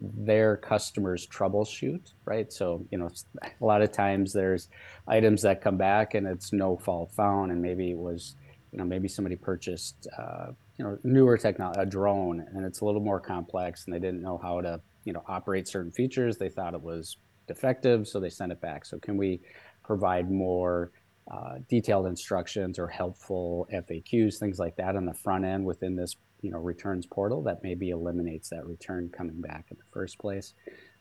their 0.00 0.58
customers 0.58 1.26
troubleshoot, 1.26 2.12
right? 2.26 2.52
So, 2.52 2.84
you 2.90 2.98
know, 2.98 3.10
a 3.60 3.64
lot 3.64 3.80
of 3.80 3.92
times 3.92 4.34
there's 4.34 4.68
items 5.08 5.40
that 5.42 5.62
come 5.62 5.78
back 5.78 6.12
and 6.14 6.26
it's 6.26 6.52
no 6.52 6.76
fault 6.76 7.12
found, 7.12 7.50
and 7.50 7.62
maybe 7.62 7.90
it 7.90 7.98
was, 7.98 8.36
you 8.74 8.78
know, 8.78 8.84
maybe 8.84 9.06
somebody 9.06 9.36
purchased, 9.36 10.08
uh, 10.18 10.48
you 10.76 10.84
know, 10.84 10.98
newer 11.04 11.38
technology, 11.38 11.80
a 11.80 11.86
drone, 11.86 12.44
and 12.54 12.66
it's 12.66 12.80
a 12.80 12.84
little 12.84 13.00
more 13.00 13.20
complex, 13.20 13.84
and 13.84 13.94
they 13.94 14.00
didn't 14.00 14.20
know 14.20 14.36
how 14.36 14.60
to, 14.60 14.80
you 15.04 15.12
know, 15.12 15.22
operate 15.28 15.68
certain 15.68 15.92
features. 15.92 16.38
They 16.38 16.48
thought 16.48 16.74
it 16.74 16.82
was 16.82 17.16
defective, 17.46 18.08
so 18.08 18.18
they 18.18 18.30
sent 18.30 18.50
it 18.50 18.60
back. 18.60 18.84
So, 18.84 18.98
can 18.98 19.16
we 19.16 19.40
provide 19.84 20.28
more 20.28 20.90
uh, 21.30 21.58
detailed 21.68 22.06
instructions 22.06 22.76
or 22.80 22.88
helpful 22.88 23.68
FAQs, 23.72 24.38
things 24.38 24.58
like 24.58 24.74
that 24.74 24.96
on 24.96 25.06
the 25.06 25.14
front 25.14 25.44
end 25.44 25.64
within 25.64 25.94
this 25.94 26.16
you 26.42 26.50
know 26.50 26.58
returns 26.58 27.06
portal 27.06 27.42
that 27.42 27.62
maybe 27.62 27.90
eliminates 27.90 28.48
that 28.48 28.66
return 28.66 29.08
coming 29.16 29.40
back 29.40 29.66
in 29.70 29.76
the 29.76 29.84
first 29.92 30.18
place. 30.18 30.54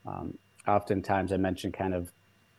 Um, 0.06 0.38
oftentimes, 0.68 1.34
I 1.34 1.38
mentioned 1.38 1.74
kind 1.74 1.96
of 1.96 2.12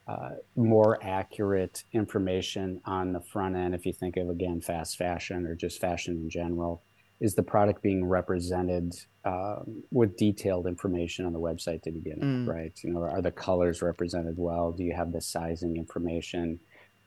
uh, 0.06 0.30
more 0.56 0.98
accurate 1.02 1.84
information 1.92 2.80
on 2.84 3.12
the 3.12 3.20
front 3.20 3.56
end. 3.56 3.74
If 3.74 3.86
you 3.86 3.92
think 3.92 4.16
of 4.16 4.28
again 4.28 4.60
fast 4.60 4.96
fashion 4.96 5.46
or 5.46 5.54
just 5.54 5.80
fashion 5.80 6.16
in 6.16 6.30
general, 6.30 6.82
is 7.20 7.34
the 7.34 7.42
product 7.42 7.82
being 7.82 8.04
represented 8.04 8.92
um, 9.24 9.82
with 9.90 10.16
detailed 10.16 10.66
information 10.66 11.24
on 11.24 11.32
the 11.32 11.40
website 11.40 11.82
to 11.82 11.90
begin 11.90 12.20
mm. 12.20 12.46
with, 12.46 12.54
right? 12.54 12.78
You 12.82 12.92
know, 12.92 13.02
are 13.02 13.22
the 13.22 13.30
colors 13.30 13.80
represented 13.80 14.34
well? 14.36 14.72
Do 14.72 14.82
you 14.82 14.94
have 14.94 15.12
the 15.12 15.20
sizing 15.20 15.76
information? 15.76 16.60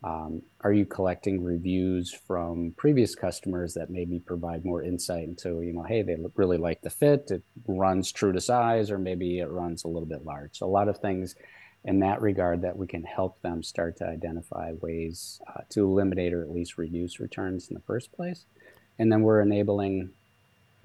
Um, 0.04 0.42
are 0.62 0.74
you 0.74 0.86
collecting 0.86 1.44
reviews 1.44 2.12
from 2.12 2.74
previous 2.77 3.16
customers 3.16 3.74
that 3.74 3.89
maybe 3.89 4.20
provide 4.20 4.63
more 4.63 4.84
insight 4.84 5.24
into, 5.24 5.62
you 5.62 5.74
know, 5.74 5.84
hey, 5.84 6.04
they 6.04 6.16
really 6.36 6.58
like 6.58 6.82
the 6.82 6.89
fit, 6.89 7.30
it 7.32 7.44
runs 7.68 8.12
true 8.12 8.32
to 8.32 8.39
size, 8.39 8.92
or 8.92 9.00
maybe 9.00 9.39
it 9.39 9.50
runs 9.50 9.84
a 9.84 9.88
little 9.88 10.08
bit 10.08 10.24
large. 10.24 10.58
So 10.58 10.68
a 10.68 10.70
lot 10.70 10.88
of 10.88 11.00
things 11.00 11.36
in 11.86 12.00
that 12.00 12.22
regard 12.22 12.62
that 12.62 12.78
we 12.78 12.88
can 12.88 13.04
help 13.04 13.42
them 13.42 13.64
start 13.64 13.98
to 13.98 14.06
identify 14.06 14.74
ways 14.82 15.42
uh, 15.48 15.62
to 15.70 15.86
eliminate 15.86 16.34
or 16.34 16.42
at 16.42 16.52
least 16.52 16.78
reduce 16.78 17.20
returns 17.20 17.70
in 17.70 17.76
the 17.76 17.82
first 17.82 18.12
place. 18.12 18.46
And 19.00 19.12
then 19.12 19.22
we're 19.22 19.42
enabling 19.42 20.10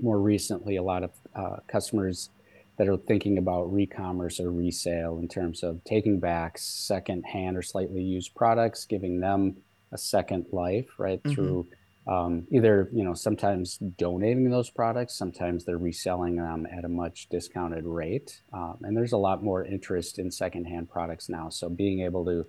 more 0.01 0.19
recently 0.19 0.77
a 0.77 0.83
lot 0.83 1.03
of 1.03 1.11
uh, 1.35 1.57
customers 1.67 2.31
that 2.77 2.89
are 2.89 2.97
thinking 2.97 3.39
about 3.39 3.73
re-commerce 3.73 4.41
or 4.41 4.51
resale 4.51 5.19
in 5.19 5.29
terms 5.29 5.63
of 5.63 5.83
taking 5.85 6.19
back 6.19 6.57
second-hand 6.59 7.57
or 7.57 7.63
slightly 7.63 8.03
used 8.03 8.35
products, 8.35 8.85
giving 8.85 9.21
them 9.21 9.57
a 9.93 9.99
second 9.99 10.47
life, 10.53 10.89
right? 10.99 11.23
Mm-hmm. 11.23 11.35
Through 11.35 11.67
um, 12.06 12.47
either 12.50 12.88
you 12.92 13.04
know 13.04 13.14
sometimes 13.14 13.76
donating 13.76 14.50
those 14.50 14.71
products, 14.71 15.16
sometimes 15.16 15.64
they're 15.64 15.78
reselling 15.78 16.37
them 16.37 16.66
at 16.66 16.85
a 16.85 16.88
much 16.88 17.28
discounted 17.30 17.85
rate, 17.85 18.42
um, 18.52 18.78
and 18.82 18.97
there's 18.97 19.12
a 19.12 19.18
lot 19.18 19.42
more 19.42 19.64
interest 19.64 20.18
in 20.18 20.30
secondhand 20.30 20.90
products 20.90 21.28
now. 21.28 21.49
So 21.49 21.68
being 21.68 22.00
able 22.00 22.25
to 22.25 22.44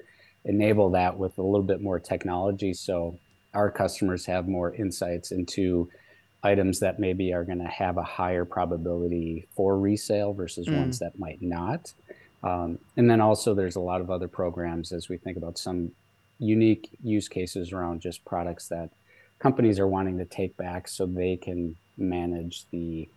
enable 0.45 0.89
that 0.91 1.17
with 1.17 1.37
a 1.37 1.43
little 1.43 1.65
bit 1.65 1.81
more 1.81 1.99
technology, 1.99 2.73
so 2.73 3.19
our 3.53 3.69
customers 3.69 4.25
have 4.25 4.47
more 4.47 4.73
insights 4.73 5.31
into 5.31 5.89
items 6.43 6.79
that 6.79 6.99
maybe 6.99 7.31
are 7.33 7.45
going 7.45 7.59
to 7.59 7.65
have 7.65 7.97
a 7.97 8.03
higher 8.03 8.43
probability 8.45 9.47
for 9.55 9.79
resale 9.79 10.33
versus 10.33 10.67
mm. 10.67 10.77
ones 10.77 10.99
that 10.99 11.17
might 11.17 11.41
not. 11.41 11.93
Um, 12.43 12.79
and 12.97 13.09
then 13.09 13.21
also, 13.21 13.53
there's 13.53 13.77
a 13.77 13.81
lot 13.81 14.01
of 14.01 14.09
other 14.09 14.27
programs 14.27 14.91
as 14.91 15.07
we 15.07 15.17
think 15.17 15.37
about 15.37 15.57
some 15.57 15.91
unique 16.39 16.89
use 17.01 17.29
cases 17.29 17.71
around 17.71 18.01
just 18.01 18.25
products 18.25 18.67
that 18.67 18.89
companies 19.43 19.77
are 19.77 19.87
wanting 19.87 20.17
to 20.17 20.25
take 20.25 20.55
back 20.55 20.87
so 20.87 21.05
they 21.05 21.35
can 21.35 21.75
manage 21.97 22.65
the 22.71 23.09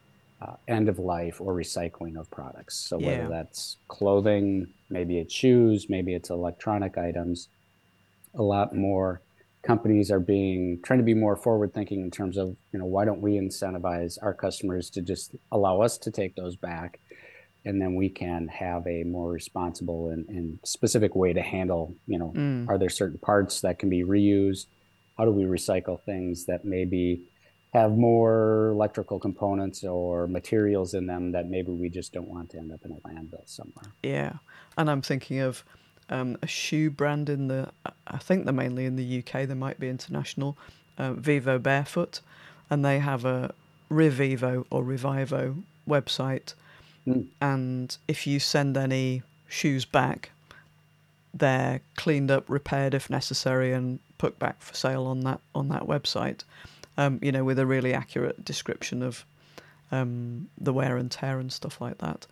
uh, 0.42 0.54
end 0.66 0.88
of 0.88 0.98
life 0.98 1.40
or 1.40 1.54
recycling 1.54 2.18
of 2.18 2.28
products. 2.32 2.76
So, 2.76 2.98
yeah. 2.98 3.06
whether 3.06 3.28
that's 3.28 3.76
clothing, 3.86 4.66
maybe 4.90 5.18
it's 5.18 5.32
shoes, 5.32 5.86
maybe 5.88 6.14
it's 6.14 6.28
electronic 6.28 6.98
items, 6.98 7.48
a 8.34 8.42
lot 8.42 8.74
more 8.74 9.22
companies 9.62 10.10
are 10.10 10.20
being 10.20 10.80
trying 10.82 10.98
to 10.98 11.04
be 11.04 11.14
more 11.14 11.36
forward 11.36 11.72
thinking 11.72 12.00
in 12.00 12.10
terms 12.10 12.36
of 12.36 12.56
you 12.72 12.78
know 12.78 12.84
why 12.84 13.04
don't 13.04 13.20
we 13.20 13.32
incentivize 13.32 14.16
our 14.22 14.32
customers 14.32 14.90
to 14.90 15.02
just 15.02 15.34
allow 15.50 15.80
us 15.80 15.98
to 15.98 16.08
take 16.08 16.36
those 16.36 16.54
back 16.54 17.00
and 17.64 17.82
then 17.82 17.96
we 17.96 18.08
can 18.08 18.46
have 18.46 18.86
a 18.86 19.02
more 19.02 19.28
responsible 19.32 20.10
and, 20.10 20.28
and 20.28 20.60
specific 20.64 21.16
way 21.16 21.32
to 21.32 21.42
handle 21.42 21.92
you 22.06 22.16
know 22.16 22.32
mm. 22.36 22.68
are 22.68 22.78
there 22.78 22.88
certain 22.88 23.18
parts 23.18 23.60
that 23.62 23.80
can 23.80 23.90
be 23.90 24.04
reused 24.04 24.66
how 25.18 25.24
do 25.24 25.30
we 25.30 25.44
recycle 25.44 26.00
things 26.02 26.46
that 26.46 26.64
maybe 26.64 27.22
have 27.72 27.96
more 27.96 28.70
electrical 28.70 29.18
components 29.18 29.84
or 29.84 30.26
materials 30.26 30.94
in 30.94 31.06
them 31.06 31.32
that 31.32 31.46
maybe 31.48 31.70
we 31.70 31.88
just 31.90 32.12
don't 32.12 32.28
want 32.28 32.48
to 32.50 32.58
end 32.58 32.72
up 32.72 32.80
in 32.84 32.92
a 32.92 33.08
landfill 33.08 33.46
somewhere 33.46 33.92
yeah 34.02 34.34
and 34.78 34.90
i'm 34.90 35.02
thinking 35.02 35.40
of 35.40 35.64
um, 36.08 36.36
a 36.42 36.46
shoe 36.46 36.90
brand 36.90 37.28
in 37.28 37.48
the, 37.48 37.70
I 38.06 38.18
think 38.18 38.44
they're 38.44 38.54
mainly 38.54 38.84
in 38.84 38.96
the 38.96 39.18
UK, 39.18 39.46
they 39.46 39.54
might 39.54 39.80
be 39.80 39.88
international, 39.88 40.56
uh, 40.98 41.12
Vivobarefoot, 41.12 42.20
and 42.70 42.84
they 42.84 42.98
have 42.98 43.24
a 43.24 43.54
ReVivo 43.90 44.66
or 44.70 44.82
ReVivo 44.82 45.62
website. 45.88 46.54
Mm. 47.06 47.26
And 47.40 47.96
if 48.08 48.26
you 48.26 48.40
send 48.40 48.76
any 48.76 49.22
shoes 49.48 49.84
back, 49.84 50.30
they're 51.38 51.80
cleaned 51.96 52.30
up, 52.30 52.48
repaired 52.48 52.94
if 52.94 53.10
necessary, 53.10 53.72
and 53.72 53.98
put 54.18 54.38
back 54.38 54.60
for 54.60 54.74
sale 54.74 55.04
on 55.04 55.20
that 55.20 55.40
on 55.54 55.68
that 55.68 55.82
website. 55.82 56.42
Um, 56.98 57.18
you 57.22 57.30
know, 57.30 57.44
with 57.44 57.58
a 57.58 57.66
really 57.66 57.92
accurate 57.92 58.44
description 58.44 59.02
of 59.02 59.24
um, 59.92 60.48
the 60.58 60.72
wear 60.72 60.96
and 60.96 61.10
tear 61.10 61.38
and 61.38 61.52
stuff 61.52 61.80
like 61.80 61.98
that. 61.98 62.26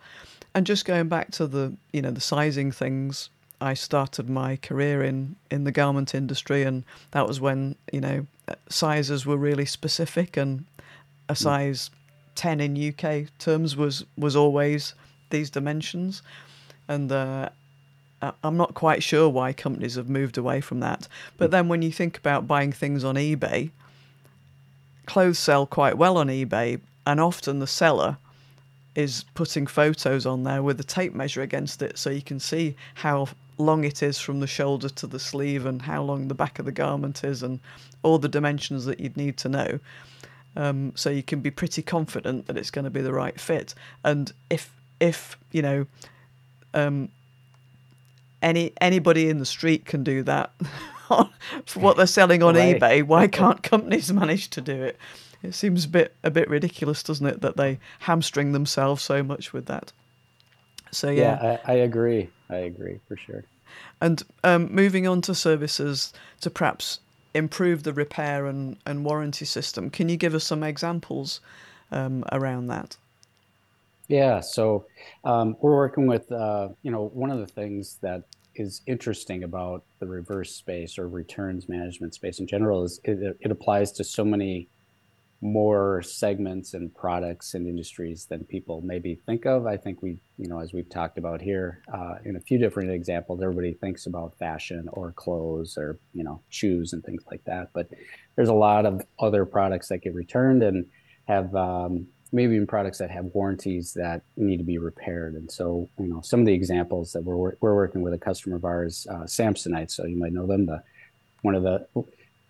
And 0.53 0.65
just 0.65 0.85
going 0.85 1.07
back 1.07 1.31
to 1.31 1.47
the 1.47 1.73
you 1.91 2.01
know 2.01 2.11
the 2.11 2.21
sizing 2.21 2.71
things, 2.71 3.29
I 3.61 3.73
started 3.73 4.29
my 4.29 4.55
career 4.57 5.03
in 5.03 5.35
in 5.51 5.63
the 5.63 5.71
garment 5.71 6.15
industry, 6.15 6.63
and 6.63 6.83
that 7.11 7.27
was 7.27 7.39
when 7.39 7.75
you 7.91 8.01
know 8.01 8.25
sizes 8.69 9.25
were 9.25 9.37
really 9.37 9.65
specific, 9.65 10.37
and 10.37 10.65
a 11.29 11.33
mm. 11.33 11.37
size 11.37 11.89
ten 12.35 12.59
in 12.59 12.93
UK 12.93 13.27
terms 13.37 13.75
was 13.75 14.05
was 14.17 14.35
always 14.35 14.93
these 15.29 15.49
dimensions, 15.49 16.21
and 16.87 17.11
uh, 17.11 17.49
I'm 18.21 18.57
not 18.57 18.73
quite 18.73 19.03
sure 19.03 19.29
why 19.29 19.53
companies 19.53 19.95
have 19.95 20.09
moved 20.09 20.37
away 20.37 20.61
from 20.61 20.79
that. 20.79 21.07
But 21.37 21.49
mm. 21.49 21.51
then 21.51 21.67
when 21.67 21.81
you 21.81 21.91
think 21.91 22.17
about 22.17 22.47
buying 22.47 22.71
things 22.71 23.03
on 23.03 23.15
eBay, 23.15 23.71
clothes 25.05 25.39
sell 25.39 25.65
quite 25.65 25.97
well 25.97 26.17
on 26.17 26.27
eBay, 26.27 26.79
and 27.05 27.19
often 27.19 27.59
the 27.59 27.67
seller 27.67 28.17
is 28.95 29.25
putting 29.33 29.67
photos 29.67 30.25
on 30.25 30.43
there 30.43 30.63
with 30.63 30.79
a 30.79 30.83
tape 30.83 31.13
measure 31.13 31.41
against 31.41 31.81
it 31.81 31.97
so 31.97 32.09
you 32.09 32.21
can 32.21 32.39
see 32.39 32.75
how 32.95 33.27
long 33.57 33.83
it 33.83 34.01
is 34.01 34.19
from 34.19 34.39
the 34.39 34.47
shoulder 34.47 34.89
to 34.89 35.05
the 35.05 35.19
sleeve 35.19 35.65
and 35.65 35.81
how 35.81 36.01
long 36.01 36.27
the 36.27 36.33
back 36.33 36.59
of 36.59 36.65
the 36.65 36.71
garment 36.71 37.23
is 37.23 37.43
and 37.43 37.59
all 38.03 38.17
the 38.17 38.29
dimensions 38.29 38.85
that 38.85 38.99
you'd 38.99 39.17
need 39.17 39.37
to 39.37 39.49
know. 39.49 39.79
Um, 40.55 40.93
so 40.95 41.09
you 41.09 41.23
can 41.23 41.41
be 41.41 41.51
pretty 41.51 41.81
confident 41.81 42.47
that 42.47 42.57
it's 42.57 42.71
going 42.71 42.85
to 42.85 42.91
be 42.91 43.01
the 43.01 43.13
right 43.13 43.39
fit. 43.39 43.73
And 44.03 44.31
if 44.49 44.71
if 45.01 45.37
you 45.51 45.61
know 45.61 45.85
um, 46.73 47.09
any 48.45 48.71
anybody 48.79 49.27
in 49.27 49.39
the 49.39 49.45
street 49.45 49.85
can 49.85 50.03
do 50.03 50.23
that 50.23 50.51
for 51.07 51.79
what 51.79 51.97
they're 51.97 52.05
selling 52.05 52.43
on 52.43 52.55
right. 52.55 52.79
eBay, 52.79 53.03
why 53.03 53.27
can't 53.27 53.63
companies 53.63 54.13
manage 54.21 54.49
to 54.51 54.61
do 54.61 54.83
it? 54.83 54.97
It 55.43 55.53
seems 55.53 55.85
a 55.85 55.89
bit 55.89 56.15
a 56.23 56.31
bit 56.31 56.49
ridiculous, 56.49 57.03
doesn't 57.03 57.25
it, 57.25 57.41
that 57.41 57.57
they 57.57 57.79
hamstring 57.99 58.51
themselves 58.51 59.03
so 59.03 59.23
much 59.23 59.51
with 59.51 59.65
that. 59.65 59.91
So 60.91 61.09
yeah, 61.09 61.39
yeah 61.43 61.57
I, 61.65 61.73
I 61.73 61.75
agree. 61.77 62.29
I 62.49 62.57
agree 62.57 62.99
for 63.07 63.17
sure. 63.17 63.43
And 63.99 64.23
um, 64.43 64.73
moving 64.73 65.07
on 65.07 65.21
to 65.21 65.35
services 65.35 66.13
to 66.41 66.49
perhaps 66.49 66.99
improve 67.33 67.83
the 67.83 67.93
repair 67.93 68.45
and, 68.45 68.77
and 68.85 69.03
warranty 69.03 69.45
system, 69.45 69.89
can 69.89 70.07
you 70.07 70.15
give 70.15 70.33
us 70.33 70.43
some 70.43 70.63
examples 70.63 71.41
um, 71.91 72.23
around 72.31 72.67
that? 72.67 72.95
Yeah, 74.07 74.39
so 74.39 74.85
um, 75.23 75.55
we're 75.61 75.75
working 75.75 76.05
with, 76.05 76.31
uh, 76.31 76.69
you 76.83 76.91
know, 76.91 77.07
one 77.13 77.31
of 77.31 77.39
the 77.39 77.47
things 77.47 77.97
that 78.01 78.23
is 78.55 78.81
interesting 78.87 79.43
about 79.43 79.83
the 79.99 80.07
reverse 80.07 80.51
space 80.55 80.97
or 80.97 81.09
returns 81.09 81.67
management 81.67 82.13
space 82.13 82.39
in 82.39 82.47
general 82.47 82.83
is 82.83 82.99
it, 83.03 83.37
it 83.39 83.51
applies 83.51 83.91
to 83.93 84.03
so 84.03 84.23
many 84.23 84.69
more 85.41 86.01
segments 86.01 86.73
and 86.73 86.93
products 86.95 87.53
and 87.53 87.67
industries 87.67 88.25
than 88.25 88.43
people 88.45 88.81
maybe 88.81 89.19
think 89.25 89.45
of. 89.45 89.67
I 89.67 89.75
think 89.75 90.01
we, 90.01 90.17
you 90.37 90.47
know, 90.47 90.59
as 90.59 90.71
we've 90.71 90.89
talked 90.89 91.17
about 91.17 91.41
here 91.41 91.81
uh, 91.93 92.15
in 92.23 92.35
a 92.35 92.39
few 92.39 92.57
different 92.57 92.91
examples, 92.91 93.41
everybody 93.41 93.73
thinks 93.73 94.05
about 94.05 94.37
fashion 94.39 94.87
or 94.93 95.11
clothes 95.11 95.77
or, 95.77 95.99
you 96.13 96.23
know, 96.23 96.41
shoes 96.49 96.93
and 96.93 97.03
things 97.03 97.23
like 97.29 97.43
that. 97.45 97.69
But 97.73 97.89
there's 98.35 98.49
a 98.49 98.53
lot 98.53 98.85
of 98.85 99.01
other 99.19 99.45
products 99.45 99.89
that 99.89 99.99
get 99.99 100.15
returned 100.15 100.63
and 100.63 100.85
have 101.27 101.53
um, 101.55 102.07
maybe 102.31 102.55
even 102.55 102.67
products 102.67 102.97
that 102.97 103.11
have 103.11 103.25
warranties 103.33 103.93
that 103.93 104.21
need 104.35 104.57
to 104.57 104.63
be 104.63 104.77
repaired. 104.77 105.35
And 105.35 105.51
so, 105.51 105.89
you 105.99 106.07
know, 106.07 106.21
some 106.21 106.39
of 106.39 106.45
the 106.45 106.53
examples 106.53 107.13
that 107.13 107.23
we're, 107.23 107.55
we're 107.59 107.75
working 107.75 108.01
with 108.01 108.13
a 108.13 108.17
customer 108.17 108.55
of 108.55 108.65
ours, 108.65 109.07
uh, 109.09 109.23
Samsonite, 109.23 109.91
so 109.91 110.05
you 110.05 110.17
might 110.17 110.33
know 110.33 110.47
them, 110.47 110.65
the 110.65 110.81
one 111.41 111.55
of 111.55 111.63
the 111.63 111.85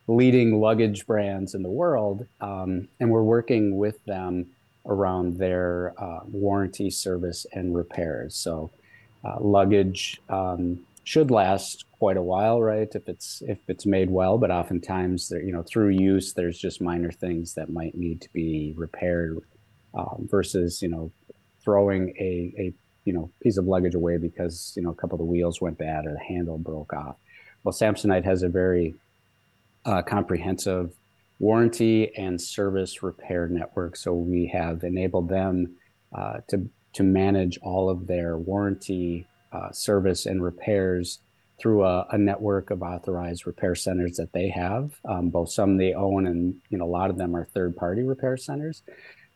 leading 0.07 0.59
luggage 0.59 1.05
brands 1.05 1.55
in 1.55 1.63
the 1.63 1.69
world, 1.69 2.25
um, 2.41 2.87
and 2.99 3.09
we're 3.09 3.23
working 3.23 3.77
with 3.77 4.03
them 4.05 4.47
around 4.85 5.37
their 5.37 5.93
uh, 5.97 6.21
warranty, 6.25 6.89
service, 6.89 7.45
and 7.53 7.75
repairs. 7.75 8.35
So, 8.35 8.71
uh, 9.23 9.37
luggage 9.39 10.21
um, 10.29 10.79
should 11.03 11.31
last 11.31 11.85
quite 11.99 12.17
a 12.17 12.21
while, 12.21 12.61
right? 12.61 12.87
If 12.93 13.09
it's 13.09 13.41
if 13.47 13.57
it's 13.67 13.85
made 13.85 14.09
well, 14.09 14.37
but 14.37 14.51
oftentimes, 14.51 15.31
you 15.31 15.51
know, 15.51 15.63
through 15.63 15.89
use, 15.89 16.33
there's 16.33 16.57
just 16.57 16.81
minor 16.81 17.11
things 17.11 17.53
that 17.55 17.69
might 17.69 17.95
need 17.95 18.21
to 18.21 18.29
be 18.31 18.73
repaired. 18.75 19.39
Um, 19.95 20.27
versus, 20.29 20.81
you 20.81 20.89
know, 20.89 21.11
throwing 21.63 22.09
a 22.19 22.53
a 22.57 22.73
you 23.05 23.13
know 23.13 23.31
piece 23.41 23.57
of 23.57 23.65
luggage 23.65 23.95
away 23.95 24.17
because 24.17 24.73
you 24.75 24.83
know 24.83 24.89
a 24.89 24.95
couple 24.95 25.15
of 25.15 25.19
the 25.19 25.25
wheels 25.25 25.61
went 25.61 25.77
bad 25.77 26.05
or 26.05 26.13
the 26.13 26.19
handle 26.19 26.57
broke 26.57 26.93
off. 26.93 27.15
Well, 27.63 27.73
Samsonite 27.73 28.25
has 28.25 28.43
a 28.43 28.49
very 28.49 28.93
uh, 29.85 30.01
comprehensive 30.01 30.91
warranty 31.39 32.15
and 32.15 32.41
service 32.41 33.03
repair 33.03 33.47
network. 33.47 33.95
So 33.95 34.13
we 34.13 34.47
have 34.47 34.83
enabled 34.83 35.29
them 35.29 35.75
uh, 36.13 36.39
to 36.49 36.69
to 36.93 37.03
manage 37.03 37.57
all 37.61 37.89
of 37.89 38.07
their 38.07 38.37
warranty, 38.37 39.27
uh, 39.51 39.69
service, 39.71 40.25
and 40.25 40.41
repairs 40.41 41.19
through 41.59 41.83
a, 41.83 42.07
a, 42.11 42.17
network 42.17 42.69
of 42.69 42.81
authorized 42.81 43.45
repair 43.45 43.75
centers 43.75 44.15
that 44.15 44.31
they 44.31 44.47
have. 44.47 44.91
Um, 45.03 45.29
both 45.29 45.51
some 45.51 45.75
they 45.75 45.93
own, 45.93 46.25
and 46.25 46.55
you 46.69 46.77
know 46.77 46.85
a 46.85 46.87
lot 46.87 47.09
of 47.09 47.17
them 47.17 47.35
are 47.35 47.45
third 47.45 47.75
party 47.75 48.03
repair 48.03 48.37
centers, 48.37 48.81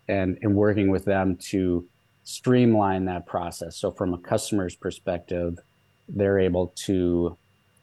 and 0.09 0.37
and 0.41 0.55
working 0.55 0.89
with 0.89 1.05
them 1.05 1.37
to 1.51 1.87
streamline 2.23 3.05
that 3.05 3.25
process. 3.25 3.77
So 3.77 3.91
from 3.91 4.13
a 4.13 4.17
customer's 4.17 4.75
perspective, 4.75 5.57
they're 6.07 6.39
able 6.39 6.73
to 6.87 7.37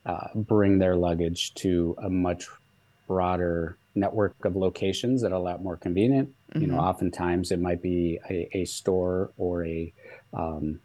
uh, 0.05 0.29
bring 0.35 0.79
their 0.79 0.97
luggage 0.97 1.55
to 1.55 1.97
a 2.03 2.11
much 2.11 2.47
broader 3.09 3.77
network 3.95 4.37
of 4.45 4.55
locations 4.57 5.23
that 5.23 5.33
are 5.33 5.37
a 5.37 5.41
lot 5.41 5.63
more 5.63 5.77
convenient. 5.77 6.29
Mm-hmm. 6.29 6.61
You 6.61 6.67
know, 6.69 6.75
mm-hmm. 6.75 6.85
oftentimes 6.85 7.51
it 7.51 7.61
might 7.61 7.83
be 7.83 8.21
a, 8.31 8.49
a 8.53 8.65
store 8.67 9.33
or 9.37 9.65
a 9.65 9.93
um, 10.33 10.81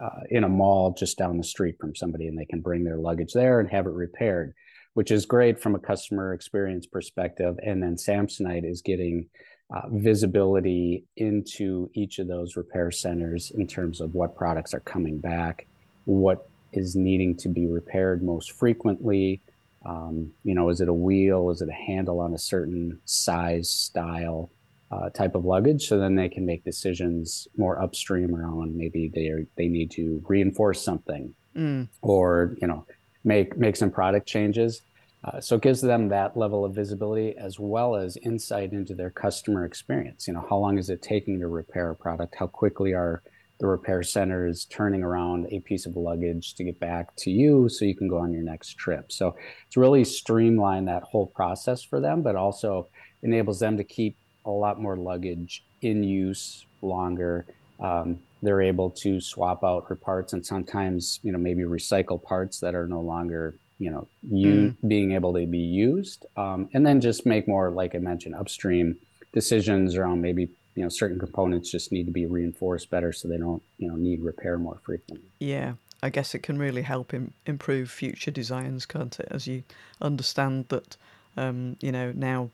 uh, 0.00 0.20
in 0.30 0.44
a 0.44 0.48
mall 0.48 0.92
just 0.92 1.16
down 1.16 1.38
the 1.38 1.44
street 1.44 1.76
from 1.78 1.94
somebody, 1.94 2.26
and 2.26 2.38
they 2.38 2.44
can 2.44 2.60
bring 2.60 2.84
their 2.84 2.96
luggage 2.96 3.32
there 3.32 3.60
and 3.60 3.70
have 3.70 3.86
it 3.86 3.92
repaired, 3.92 4.54
which 4.94 5.10
is 5.10 5.24
great 5.24 5.60
from 5.60 5.74
a 5.74 5.78
customer 5.78 6.34
experience 6.34 6.86
perspective. 6.86 7.58
And 7.62 7.82
then 7.82 7.94
Samsonite 7.94 8.68
is 8.68 8.82
getting 8.82 9.26
uh, 9.74 9.88
visibility 9.90 11.04
into 11.16 11.90
each 11.94 12.20
of 12.20 12.28
those 12.28 12.56
repair 12.56 12.90
centers 12.92 13.50
in 13.50 13.66
terms 13.66 14.00
of 14.00 14.14
what 14.14 14.36
products 14.36 14.72
are 14.72 14.80
coming 14.80 15.18
back, 15.18 15.66
what 16.04 16.48
is 16.72 16.94
needing 16.94 17.36
to 17.36 17.48
be 17.48 17.66
repaired 17.66 18.22
most 18.22 18.52
frequently, 18.52 19.40
um, 19.84 20.32
you 20.44 20.54
know, 20.54 20.68
is 20.68 20.80
it 20.80 20.88
a 20.88 20.94
wheel? 20.94 21.50
Is 21.50 21.60
it 21.60 21.68
a 21.68 21.72
handle 21.72 22.20
on 22.20 22.34
a 22.34 22.38
certain 22.38 22.98
size, 23.04 23.68
style, 23.68 24.50
uh, 24.90 25.10
type 25.10 25.34
of 25.34 25.44
luggage? 25.44 25.86
So 25.88 25.98
then 25.98 26.14
they 26.14 26.28
can 26.28 26.46
make 26.46 26.64
decisions 26.64 27.48
more 27.56 27.82
upstream 27.82 28.34
around 28.34 28.76
maybe 28.76 29.10
they 29.12 29.28
are, 29.28 29.46
they 29.56 29.68
need 29.68 29.90
to 29.92 30.22
reinforce 30.26 30.82
something, 30.82 31.34
mm. 31.56 31.88
or 32.00 32.56
you 32.60 32.66
know, 32.66 32.86
make 33.24 33.56
make 33.56 33.76
some 33.76 33.90
product 33.90 34.26
changes. 34.26 34.82
Uh, 35.24 35.40
so 35.40 35.56
it 35.56 35.62
gives 35.62 35.80
them 35.80 36.08
that 36.08 36.36
level 36.36 36.64
of 36.64 36.74
visibility 36.74 37.34
as 37.38 37.58
well 37.58 37.96
as 37.96 38.18
insight 38.18 38.72
into 38.72 38.94
their 38.94 39.10
customer 39.10 39.64
experience. 39.64 40.28
You 40.28 40.34
know, 40.34 40.46
how 40.48 40.58
long 40.58 40.78
is 40.78 40.90
it 40.90 41.00
taking 41.00 41.40
to 41.40 41.48
repair 41.48 41.90
a 41.90 41.96
product? 41.96 42.34
How 42.38 42.46
quickly 42.46 42.92
are 42.92 43.22
the 43.60 43.66
repair 43.66 44.02
centers 44.02 44.66
turning 44.66 45.02
around 45.02 45.46
a 45.50 45.60
piece 45.60 45.86
of 45.86 45.96
luggage 45.96 46.54
to 46.54 46.64
get 46.64 46.78
back 46.80 47.14
to 47.16 47.30
you 47.30 47.68
so 47.68 47.84
you 47.84 47.94
can 47.94 48.08
go 48.08 48.18
on 48.18 48.32
your 48.32 48.42
next 48.42 48.76
trip. 48.76 49.12
So 49.12 49.36
it's 49.66 49.76
really 49.76 50.04
streamlined 50.04 50.88
that 50.88 51.04
whole 51.04 51.26
process 51.26 51.82
for 51.82 52.00
them, 52.00 52.22
but 52.22 52.36
also 52.36 52.88
enables 53.22 53.60
them 53.60 53.76
to 53.76 53.84
keep 53.84 54.16
a 54.44 54.50
lot 54.50 54.80
more 54.80 54.96
luggage 54.96 55.64
in 55.82 56.02
use 56.02 56.66
longer. 56.82 57.46
Um, 57.80 58.18
they're 58.42 58.60
able 58.60 58.90
to 58.90 59.20
swap 59.20 59.64
out 59.64 59.86
her 59.88 59.96
parts 59.96 60.32
and 60.32 60.44
sometimes, 60.44 61.20
you 61.22 61.32
know, 61.32 61.38
maybe 61.38 61.62
recycle 61.62 62.22
parts 62.22 62.60
that 62.60 62.74
are 62.74 62.86
no 62.86 63.00
longer, 63.00 63.56
you 63.78 63.90
know, 63.90 64.06
you 64.30 64.76
mm. 64.82 64.88
being 64.88 65.12
able 65.12 65.32
to 65.34 65.46
be 65.46 65.58
used. 65.58 66.26
Um, 66.36 66.68
and 66.72 66.86
then 66.86 67.00
just 67.00 67.26
make 67.26 67.48
more, 67.48 67.70
like 67.70 67.94
I 67.94 67.98
mentioned, 67.98 68.34
upstream 68.34 68.96
decisions 69.32 69.96
around 69.96 70.22
maybe 70.22 70.48
you 70.74 70.82
know 70.82 70.88
certain 70.88 71.18
components 71.18 71.70
just 71.70 71.92
need 71.92 72.06
to 72.06 72.12
be 72.12 72.26
reinforced 72.26 72.88
better 72.88 73.12
so 73.12 73.28
they 73.28 73.36
don't 73.36 73.62
you 73.78 73.88
know 73.88 73.96
need 73.96 74.22
repair 74.22 74.58
more 74.58 74.78
frequently 74.82 75.28
yeah 75.40 75.74
i 76.02 76.08
guess 76.08 76.34
it 76.34 76.42
can 76.42 76.58
really 76.58 76.82
help 76.82 77.12
Im- 77.12 77.34
improve 77.46 77.90
future 77.90 78.30
designs 78.30 78.86
can't 78.86 79.18
it 79.20 79.28
as 79.30 79.46
you 79.46 79.64
understand 80.00 80.66
that 80.68 80.96
um, 81.36 81.76
you 81.80 81.90
know 81.90 82.12
now 82.12 82.50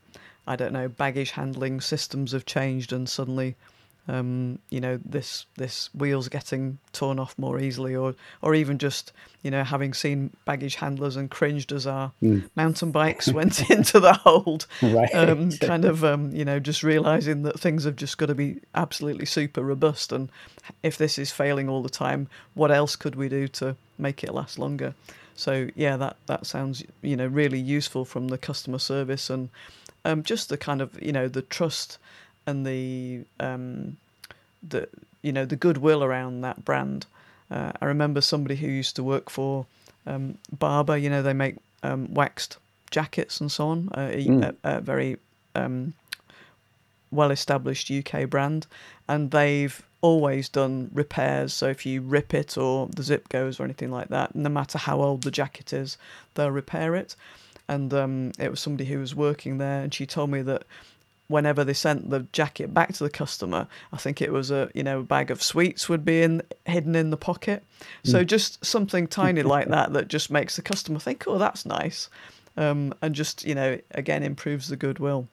i 0.47 0.57
don't 0.57 0.73
know 0.73 0.89
baggage 0.89 1.33
handling 1.33 1.81
systems 1.81 2.33
have 2.33 2.47
changed 2.47 2.93
and 2.93 3.09
suddenly 3.09 3.57
um, 4.11 4.59
you 4.71 4.81
know 4.81 4.99
this 5.05 5.47
this 5.57 5.89
wheels 5.95 6.29
getting 6.29 6.79
torn 6.93 7.21
off 7.21 7.39
more 7.39 7.61
easily, 7.61 7.95
or 7.95 8.15
or 8.43 8.55
even 8.57 8.77
just 8.77 9.13
you 9.43 9.51
know 9.53 9.63
having 9.63 9.95
seen 9.95 10.31
baggage 10.45 10.75
handlers 10.75 11.17
and 11.17 11.31
cringed 11.31 11.71
as 11.71 11.87
our 11.87 12.11
mm. 12.21 12.49
mountain 12.57 12.91
bikes 12.91 13.29
went 13.33 13.71
into 13.71 14.01
the 14.01 14.13
hold, 14.13 14.67
right. 14.83 15.15
um, 15.15 15.53
kind 15.53 15.85
of 15.85 16.05
um, 16.05 16.33
you 16.33 16.45
know 16.45 16.59
just 16.59 16.83
realizing 16.83 17.43
that 17.45 17.61
things 17.61 17.85
have 17.85 17.95
just 17.95 18.19
got 18.19 18.27
to 18.27 18.35
be 18.35 18.61
absolutely 18.75 19.27
super 19.27 19.63
robust, 19.63 20.11
and 20.11 20.29
if 20.83 20.99
this 20.99 21.17
is 21.17 21.31
failing 21.31 21.69
all 21.69 21.83
the 21.83 21.89
time, 21.89 22.29
what 22.55 22.73
else 22.73 22.97
could 22.97 23.15
we 23.15 23.29
do 23.29 23.47
to 23.47 23.77
make 23.97 24.25
it 24.25 24.35
last 24.35 24.59
longer? 24.59 24.95
So 25.37 25.69
yeah, 25.77 25.97
that 25.99 26.17
that 26.27 26.47
sounds 26.47 26.83
you 27.01 27.17
know 27.17 27.27
really 27.27 27.61
useful 27.61 28.05
from 28.05 28.27
the 28.29 28.39
customer 28.39 28.81
service 28.81 29.31
and 29.31 29.51
um, 30.05 30.25
just 30.25 30.49
the 30.49 30.59
kind 30.59 30.81
of 30.81 31.01
you 31.01 31.13
know 31.13 31.29
the 31.29 31.43
trust 31.43 31.99
and 32.47 32.67
the 32.67 33.23
um, 33.39 33.97
the 34.67 34.89
you 35.23 35.33
know 35.33 35.45
the 35.45 35.57
goodwill 35.57 36.03
around 36.03 36.41
that 36.43 36.65
brand. 36.65 37.07
Uh, 37.51 37.73
I 37.81 37.87
remember 37.87 38.21
somebody 38.21 38.57
who 38.57 38.69
used 38.69 38.97
to 38.97 39.03
work 39.03 39.29
for 39.29 39.67
um, 40.07 40.39
Barbour. 40.57 40.97
You 40.97 41.11
know, 41.11 41.23
they 41.23 41.33
make 41.33 41.57
um, 41.83 42.13
waxed 42.13 42.59
jackets 42.91 43.41
and 43.41 43.51
so 43.51 43.69
on. 43.69 43.89
Uh, 43.93 44.11
mm. 44.15 44.55
a, 44.65 44.77
a, 44.77 44.81
very 44.81 45.17
um, 45.55 45.95
well-established 47.11 47.91
UK 47.91 48.29
brand, 48.29 48.67
and 49.09 49.31
they've 49.31 49.83
always 50.01 50.49
done 50.49 50.91
repairs. 50.93 51.53
So 51.53 51.69
if 51.69 51.85
you 51.85 52.01
rip 52.01 52.35
it 52.35 52.57
or 52.57 52.89
the 52.95 53.03
zip 53.03 53.29
goes 53.29 53.61
or 53.61 53.65
anything 53.65 53.91
like 53.91 54.09
that, 54.09 54.35
no 54.35 54.49
matter 54.49 54.79
how 54.79 55.03
old 55.03 55.23
the 55.23 55.31
jacket 55.31 55.73
is, 55.73 55.99
they'll 56.35 56.51
repair 56.51 56.95
it. 56.95 57.17
And 57.69 57.93
um, 57.95 58.33
it 58.39 58.51
was 58.51 58.61
somebody 58.61 58.89
who 58.89 58.99
was 58.99 59.15
working 59.15 59.59
there, 59.59 59.83
and 59.83 59.95
she 59.95 60.07
told 60.07 60.31
me 60.31 60.43
that 60.43 60.65
whenever 61.31 61.63
they 61.63 61.73
sent 61.73 62.11
the 62.11 62.27
jacket 62.33 62.75
back 62.75 62.93
to 62.95 63.05
the 63.05 63.11
customer, 63.11 63.69
I 63.93 63.97
think 63.97 64.21
it 64.21 64.33
was 64.33 64.51
a 64.51 64.71
you 64.75 64.83
know 64.83 65.01
a 65.01 65.05
bag 65.05 65.31
of 65.31 65.43
sweets 65.43 65.89
would 65.89 66.05
be 66.05 66.23
in 66.23 66.43
hidden 66.67 66.97
in 66.97 67.11
the 67.11 67.17
pocket. 67.17 67.63
So 68.05 68.23
mm. 68.23 68.27
just 68.27 68.65
something 68.65 69.07
tiny 69.07 69.43
like 69.43 69.69
that 69.77 69.93
that 69.93 70.09
just 70.09 70.31
makes 70.31 70.57
the 70.57 70.63
customer 70.63 70.99
think, 70.99 71.25
oh, 71.27 71.39
that's 71.39 71.65
nice, 71.65 72.11
um, 72.57 72.93
and 73.01 73.15
just 73.15 73.45
you 73.45 73.55
know 73.55 73.79
again 73.93 74.23
improves 74.23 74.69
the 74.69 74.77
goodwill. 74.77 75.29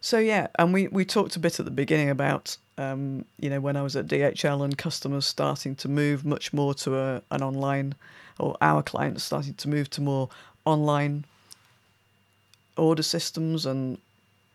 So 0.00 0.18
yeah, 0.18 0.48
and 0.58 0.72
we 0.72 0.88
we 0.88 1.04
talked 1.04 1.36
a 1.36 1.38
bit 1.38 1.60
at 1.60 1.66
the 1.66 1.70
beginning 1.70 2.10
about 2.10 2.56
um, 2.78 3.26
you 3.38 3.50
know 3.50 3.60
when 3.60 3.76
I 3.76 3.82
was 3.82 3.96
at 3.96 4.06
DHL 4.06 4.64
and 4.64 4.76
customers 4.76 5.26
starting 5.26 5.76
to 5.76 5.88
move 5.88 6.24
much 6.24 6.52
more 6.52 6.74
to 6.74 6.98
a, 6.98 7.22
an 7.30 7.42
online, 7.42 7.94
or 8.38 8.56
our 8.60 8.82
clients 8.82 9.24
starting 9.24 9.54
to 9.54 9.68
move 9.68 9.90
to 9.90 10.00
more 10.00 10.30
online 10.64 11.26
order 12.76 13.02
systems 13.02 13.66
and 13.66 13.98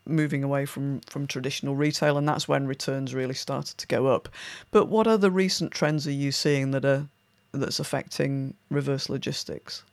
moving 0.09 0.43
away 0.43 0.65
from, 0.65 1.01
from 1.01 1.27
traditional 1.27 1.75
retail, 1.75 2.17
and 2.17 2.27
that's 2.27 2.47
when 2.47 2.67
returns 2.67 3.13
really 3.13 3.33
started 3.33 3.77
to 3.77 3.87
go 3.87 4.07
up. 4.07 4.29
But 4.71 4.87
what 4.87 5.07
other 5.07 5.29
recent 5.29 5.71
trends 5.71 6.07
are 6.07 6.11
you 6.11 6.31
seeing 6.31 6.71
that 6.71 6.85
are 6.85 7.07
that's 7.51 7.79
affecting 7.79 8.53
reverse 8.69 9.09
logistics? 9.09 9.83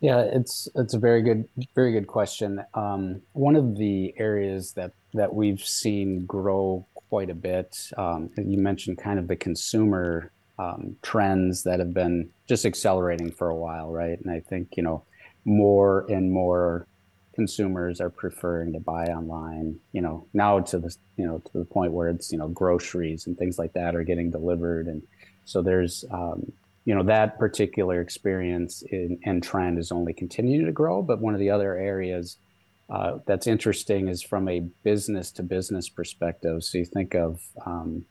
Yeah, 0.00 0.20
it's 0.20 0.68
it's 0.74 0.94
a 0.94 0.98
very 0.98 1.22
good 1.22 1.48
very 1.74 1.92
good 1.92 2.06
question. 2.06 2.62
Um, 2.74 3.22
one 3.32 3.56
of 3.56 3.76
the 3.76 4.14
areas 4.18 4.72
that 4.72 4.92
that 5.14 5.34
we've 5.34 5.60
seen 5.60 6.26
grow 6.26 6.86
quite 7.08 7.30
a 7.30 7.34
bit, 7.34 7.76
um, 7.96 8.30
you 8.36 8.58
mentioned 8.58 8.98
kind 8.98 9.18
of 9.18 9.28
the 9.28 9.36
consumer 9.36 10.30
um, 10.58 10.96
trends 11.02 11.62
that 11.62 11.78
have 11.78 11.94
been 11.94 12.30
just 12.46 12.66
accelerating 12.66 13.30
for 13.30 13.48
a 13.48 13.56
while, 13.56 13.90
right? 13.90 14.18
And 14.20 14.30
I 14.30 14.40
think 14.40 14.76
you 14.76 14.82
know 14.82 15.02
more 15.44 16.04
and 16.10 16.30
more 16.30 16.86
consumers 17.36 18.00
are 18.00 18.10
preferring 18.10 18.72
to 18.72 18.80
buy 18.80 19.04
online 19.04 19.78
you 19.92 20.00
know 20.00 20.26
now 20.32 20.58
to 20.58 20.78
the 20.78 20.96
you 21.16 21.26
know 21.26 21.38
to 21.38 21.58
the 21.58 21.64
point 21.64 21.92
where 21.92 22.08
it's 22.08 22.32
you 22.32 22.38
know 22.38 22.48
groceries 22.48 23.26
and 23.26 23.38
things 23.38 23.58
like 23.58 23.72
that 23.74 23.94
are 23.94 24.02
getting 24.02 24.30
delivered. 24.30 24.86
And 24.88 25.02
so 25.44 25.62
there's 25.62 26.04
um, 26.10 26.50
you 26.86 26.94
know 26.94 27.02
that 27.04 27.38
particular 27.38 28.00
experience 28.00 28.82
in, 28.90 29.18
and 29.24 29.42
trend 29.42 29.78
is 29.78 29.92
only 29.92 30.12
continuing 30.12 30.66
to 30.66 30.72
grow. 30.72 31.02
But 31.02 31.20
one 31.20 31.34
of 31.34 31.40
the 31.40 31.50
other 31.50 31.76
areas 31.76 32.38
uh, 32.88 33.18
that's 33.26 33.46
interesting 33.46 34.08
is 34.08 34.22
from 34.22 34.48
a 34.48 34.60
business 34.82 35.30
to 35.32 35.42
business 35.42 35.88
perspective. 35.88 36.64
So 36.64 36.78
you 36.78 36.86
think 36.86 37.14
of 37.14 37.40
um, 37.66 38.04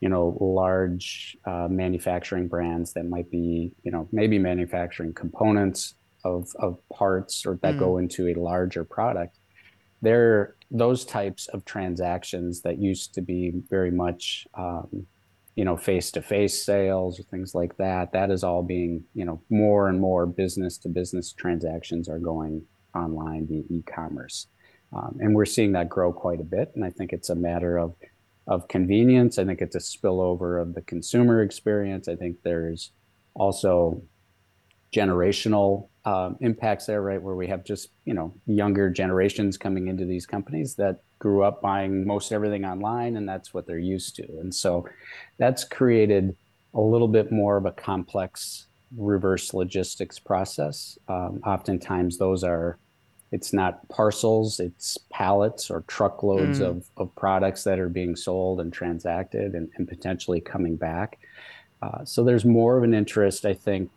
you 0.00 0.08
know 0.08 0.36
large 0.40 1.36
uh, 1.44 1.68
manufacturing 1.68 2.48
brands 2.48 2.94
that 2.94 3.04
might 3.04 3.30
be 3.30 3.72
you 3.82 3.90
know 3.92 4.08
maybe 4.10 4.38
manufacturing 4.38 5.12
components 5.12 5.94
of, 6.24 6.48
of 6.58 6.78
parts 6.92 7.44
or 7.46 7.58
that 7.62 7.74
mm. 7.74 7.78
go 7.78 7.98
into 7.98 8.28
a 8.28 8.34
larger 8.34 8.84
product, 8.84 9.38
they're 10.02 10.56
those 10.70 11.04
types 11.04 11.48
of 11.48 11.64
transactions 11.64 12.62
that 12.62 12.78
used 12.78 13.12
to 13.14 13.20
be 13.20 13.52
very 13.68 13.90
much 13.90 14.46
um, 14.54 15.06
you 15.56 15.64
know 15.64 15.76
face-to-face 15.76 16.64
sales 16.64 17.18
or 17.18 17.24
things 17.24 17.54
like 17.54 17.76
that 17.76 18.12
that 18.12 18.30
is 18.30 18.44
all 18.44 18.62
being 18.62 19.02
you 19.14 19.24
know 19.24 19.42
more 19.50 19.88
and 19.88 20.00
more 20.00 20.24
business 20.24 20.78
to 20.78 20.88
business 20.88 21.32
transactions 21.32 22.08
are 22.08 22.20
going 22.20 22.62
online 22.94 23.46
via 23.46 23.62
e-commerce. 23.68 24.46
Um, 24.92 25.18
and 25.20 25.34
we're 25.34 25.44
seeing 25.44 25.72
that 25.72 25.88
grow 25.88 26.12
quite 26.12 26.40
a 26.40 26.44
bit 26.44 26.72
and 26.74 26.84
i 26.84 26.90
think 26.90 27.12
it's 27.12 27.30
a 27.30 27.34
matter 27.34 27.78
of 27.78 27.94
of 28.50 28.66
convenience. 28.66 29.38
I 29.38 29.44
think 29.44 29.60
it's 29.60 29.76
a 29.76 29.78
spillover 29.78 30.60
of 30.60 30.74
the 30.74 30.82
consumer 30.82 31.42
experience. 31.42 32.08
I 32.08 32.16
think 32.16 32.38
there's 32.42 32.90
also 33.34 34.02
generational 34.92 35.88
um, 36.04 36.36
impacts 36.40 36.86
there, 36.86 37.02
right? 37.02 37.20
Where 37.20 37.34
we 37.34 37.46
have 37.48 37.64
just 37.64 37.90
you 38.04 38.14
know 38.14 38.32
younger 38.46 38.90
generations 38.90 39.56
coming 39.56 39.88
into 39.88 40.04
these 40.04 40.26
companies 40.26 40.74
that 40.76 41.02
grew 41.18 41.42
up 41.42 41.60
buying 41.60 42.06
most 42.06 42.32
everything 42.32 42.64
online, 42.64 43.16
and 43.16 43.28
that's 43.28 43.52
what 43.52 43.66
they're 43.66 43.78
used 43.78 44.16
to, 44.16 44.24
and 44.40 44.54
so 44.54 44.88
that's 45.38 45.64
created 45.64 46.36
a 46.74 46.80
little 46.80 47.08
bit 47.08 47.32
more 47.32 47.56
of 47.56 47.66
a 47.66 47.72
complex 47.72 48.66
reverse 48.96 49.54
logistics 49.54 50.18
process. 50.18 50.98
Um, 51.08 51.40
oftentimes, 51.44 52.18
those 52.18 52.44
are 52.44 52.78
it's 53.32 53.52
not 53.52 53.88
parcels, 53.88 54.58
it's 54.58 54.98
pallets 55.12 55.70
or 55.70 55.82
truckloads 55.82 56.58
mm. 56.60 56.66
of, 56.66 56.84
of 56.96 57.14
products 57.14 57.62
that 57.64 57.78
are 57.78 57.88
being 57.88 58.16
sold 58.16 58.60
and 58.60 58.72
transacted 58.72 59.54
and, 59.54 59.70
and 59.76 59.86
potentially 59.86 60.40
coming 60.40 60.76
back. 60.76 61.18
Uh, 61.80 62.04
so 62.04 62.24
there's 62.24 62.44
more 62.44 62.76
of 62.76 62.82
an 62.82 62.92
interest, 62.92 63.46
I 63.46 63.54
think, 63.54 63.90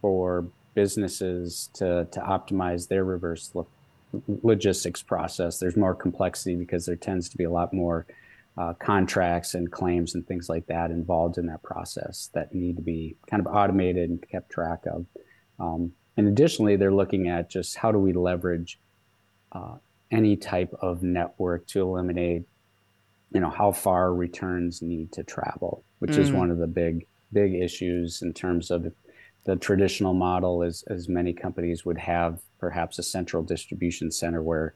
for 0.00 0.46
businesses 0.78 1.70
to 1.74 2.06
to 2.12 2.20
optimize 2.20 2.86
their 2.86 3.02
reverse 3.02 3.50
lo- 3.52 3.66
logistics 4.44 5.02
process. 5.02 5.58
There's 5.58 5.76
more 5.76 5.92
complexity 5.92 6.54
because 6.54 6.86
there 6.86 6.94
tends 6.94 7.28
to 7.30 7.36
be 7.36 7.42
a 7.42 7.50
lot 7.50 7.74
more 7.74 8.06
uh, 8.56 8.74
contracts 8.74 9.54
and 9.54 9.72
claims 9.72 10.14
and 10.14 10.24
things 10.24 10.48
like 10.48 10.66
that 10.68 10.92
involved 10.92 11.36
in 11.36 11.46
that 11.46 11.64
process 11.64 12.30
that 12.32 12.54
need 12.54 12.76
to 12.76 12.82
be 12.82 13.16
kind 13.28 13.44
of 13.44 13.52
automated 13.52 14.08
and 14.08 14.24
kept 14.30 14.50
track 14.50 14.86
of. 14.86 15.04
Um, 15.58 15.92
and 16.16 16.28
additionally, 16.28 16.76
they're 16.76 16.94
looking 17.02 17.26
at 17.26 17.50
just 17.50 17.76
how 17.76 17.90
do 17.90 17.98
we 17.98 18.12
leverage 18.12 18.78
uh, 19.50 19.78
any 20.12 20.36
type 20.36 20.72
of 20.80 21.02
network 21.02 21.66
to 21.66 21.80
eliminate, 21.82 22.44
you 23.32 23.40
know, 23.40 23.50
how 23.50 23.72
far 23.72 24.14
returns 24.14 24.80
need 24.80 25.10
to 25.10 25.24
travel, 25.24 25.82
which 25.98 26.12
mm. 26.12 26.18
is 26.18 26.30
one 26.30 26.52
of 26.52 26.58
the 26.58 26.68
big 26.68 27.04
big 27.32 27.54
issues 27.54 28.22
in 28.22 28.32
terms 28.32 28.70
of 28.70 28.92
the 29.48 29.56
traditional 29.56 30.12
model 30.12 30.62
is 30.62 30.84
as 30.90 31.08
many 31.08 31.32
companies 31.32 31.82
would 31.82 31.96
have 31.96 32.38
perhaps 32.60 32.98
a 32.98 33.02
central 33.02 33.42
distribution 33.42 34.12
center 34.12 34.42
where 34.42 34.74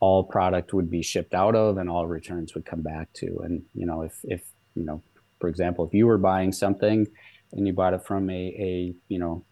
all 0.00 0.24
product 0.24 0.72
would 0.72 0.90
be 0.90 1.02
shipped 1.02 1.34
out 1.34 1.54
of 1.54 1.76
and 1.76 1.90
all 1.90 2.06
returns 2.06 2.54
would 2.54 2.64
come 2.64 2.80
back 2.80 3.12
to. 3.12 3.40
And 3.44 3.64
you 3.74 3.84
know 3.84 4.00
if 4.00 4.14
if 4.24 4.40
you 4.74 4.86
know 4.86 5.02
for 5.38 5.48
example 5.50 5.86
if 5.86 5.92
you 5.92 6.06
were 6.06 6.16
buying 6.16 6.52
something 6.52 7.06
and 7.52 7.66
you 7.66 7.74
bought 7.74 7.92
it 7.92 8.06
from 8.06 8.30
a, 8.30 8.42
a 8.58 8.94
you 9.08 9.18
know 9.18 9.44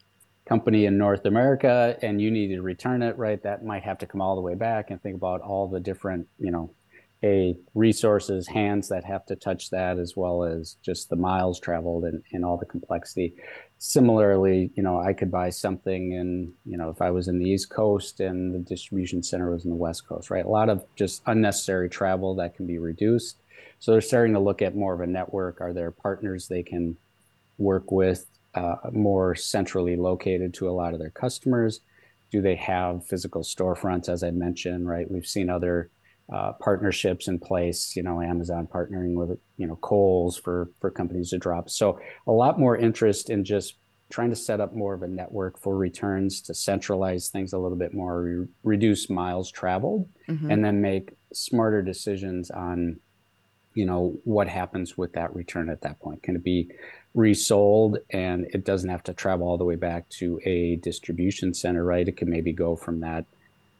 company 0.48 0.86
in 0.86 0.96
north 0.96 1.26
america 1.26 1.98
and 2.02 2.22
you 2.22 2.30
needed 2.30 2.54
to 2.54 2.62
return 2.62 3.02
it 3.02 3.18
right 3.18 3.42
that 3.42 3.64
might 3.64 3.82
have 3.82 3.98
to 3.98 4.06
come 4.06 4.20
all 4.20 4.36
the 4.36 4.40
way 4.40 4.54
back 4.54 4.90
and 4.90 5.02
think 5.02 5.16
about 5.16 5.40
all 5.40 5.66
the 5.66 5.80
different 5.80 6.28
you 6.38 6.52
know 6.52 6.70
a 7.26 7.56
resources 7.74 8.46
hands 8.46 8.88
that 8.88 9.04
have 9.04 9.24
to 9.26 9.36
touch 9.36 9.70
that 9.70 9.98
as 9.98 10.16
well 10.16 10.44
as 10.44 10.76
just 10.82 11.08
the 11.10 11.16
miles 11.16 11.58
traveled 11.60 12.04
and, 12.04 12.22
and 12.32 12.44
all 12.44 12.56
the 12.56 12.66
complexity. 12.66 13.34
Similarly 13.78 14.70
you 14.74 14.82
know 14.82 14.96
i 15.00 15.12
could 15.12 15.30
buy 15.30 15.50
something 15.50 16.14
and 16.14 16.52
you 16.64 16.78
know 16.78 16.88
if 16.88 17.02
i 17.02 17.10
was 17.10 17.28
in 17.28 17.38
the 17.38 17.50
east 17.54 17.68
coast 17.68 18.20
and 18.20 18.54
the 18.54 18.58
distribution 18.58 19.22
center 19.22 19.50
was 19.50 19.64
in 19.64 19.70
the 19.70 19.76
west 19.76 20.08
coast 20.08 20.30
right? 20.30 20.44
A 20.44 20.48
lot 20.48 20.68
of 20.68 20.84
just 20.96 21.22
unnecessary 21.26 21.88
travel 21.88 22.34
that 22.36 22.56
can 22.56 22.66
be 22.66 22.78
reduced. 22.78 23.36
So 23.78 23.92
they're 23.92 24.00
starting 24.00 24.34
to 24.34 24.40
look 24.40 24.62
at 24.62 24.74
more 24.74 24.94
of 24.94 25.00
a 25.00 25.06
network. 25.06 25.60
Are 25.60 25.72
there 25.72 25.90
partners 25.90 26.48
they 26.48 26.62
can 26.62 26.96
work 27.58 27.90
with 27.90 28.26
uh, 28.54 28.76
more 28.92 29.34
centrally 29.34 29.96
located 29.96 30.54
to 30.54 30.68
a 30.68 30.72
lot 30.72 30.94
of 30.94 31.00
their 31.00 31.10
customers? 31.10 31.80
Do 32.30 32.40
they 32.40 32.56
have 32.56 33.06
physical 33.06 33.42
storefronts 33.42 34.08
as 34.08 34.22
i 34.22 34.30
mentioned 34.30 34.88
right? 34.88 35.10
We've 35.10 35.26
seen 35.26 35.50
other 35.50 35.90
uh, 36.32 36.52
partnerships 36.54 37.28
in 37.28 37.38
place. 37.38 37.94
You 37.96 38.02
know, 38.02 38.20
Amazon 38.20 38.66
partnering 38.66 39.14
with 39.14 39.38
you 39.56 39.66
know 39.66 39.76
Kohl's 39.76 40.36
for 40.36 40.70
for 40.80 40.90
companies 40.90 41.30
to 41.30 41.38
drop. 41.38 41.70
So 41.70 41.98
a 42.26 42.32
lot 42.32 42.58
more 42.58 42.76
interest 42.76 43.30
in 43.30 43.44
just 43.44 43.74
trying 44.08 44.30
to 44.30 44.36
set 44.36 44.60
up 44.60 44.74
more 44.74 44.94
of 44.94 45.02
a 45.02 45.08
network 45.08 45.58
for 45.58 45.76
returns 45.76 46.40
to 46.40 46.54
centralize 46.54 47.28
things 47.28 47.52
a 47.52 47.58
little 47.58 47.76
bit 47.76 47.92
more, 47.92 48.22
re- 48.22 48.46
reduce 48.62 49.10
miles 49.10 49.50
traveled, 49.50 50.08
mm-hmm. 50.28 50.50
and 50.50 50.64
then 50.64 50.80
make 50.80 51.10
smarter 51.32 51.82
decisions 51.82 52.50
on 52.50 53.00
you 53.74 53.84
know 53.84 54.18
what 54.24 54.48
happens 54.48 54.96
with 54.96 55.12
that 55.12 55.34
return 55.36 55.68
at 55.68 55.82
that 55.82 56.00
point 56.00 56.22
can 56.22 56.34
it 56.34 56.42
be 56.42 56.70
resold 57.14 57.98
and 58.10 58.46
it 58.54 58.64
doesn't 58.64 58.88
have 58.88 59.02
to 59.02 59.12
travel 59.12 59.46
all 59.46 59.58
the 59.58 59.64
way 59.64 59.76
back 59.76 60.08
to 60.08 60.40
a 60.44 60.76
distribution 60.76 61.52
center 61.52 61.84
right 61.84 62.08
it 62.08 62.16
can 62.16 62.28
maybe 62.28 62.52
go 62.52 62.74
from 62.74 63.00
that 63.00 63.26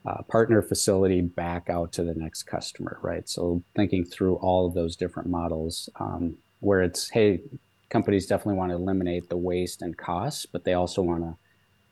uh, 0.07 0.21
partner 0.23 0.61
facility 0.61 1.19
back 1.19 1.69
out 1.69 1.91
to 1.91 2.03
the 2.03 2.13
next 2.13 2.43
customer, 2.43 2.97
right? 3.01 3.27
So 3.27 3.61
thinking 3.75 4.05
through 4.05 4.35
all 4.35 4.65
of 4.65 4.73
those 4.73 4.95
different 4.95 5.29
models 5.29 5.89
um, 5.99 6.37
where 6.61 6.81
it's, 6.81 7.09
hey, 7.09 7.41
companies 7.89 8.25
definitely 8.25 8.57
want 8.57 8.71
to 8.71 8.75
eliminate 8.75 9.27
the 9.27 9.35
waste 9.35 9.81
and 9.81 9.97
costs, 9.97 10.45
but 10.45 10.63
they 10.63 10.73
also 10.73 11.01
want 11.01 11.23
to 11.23 11.35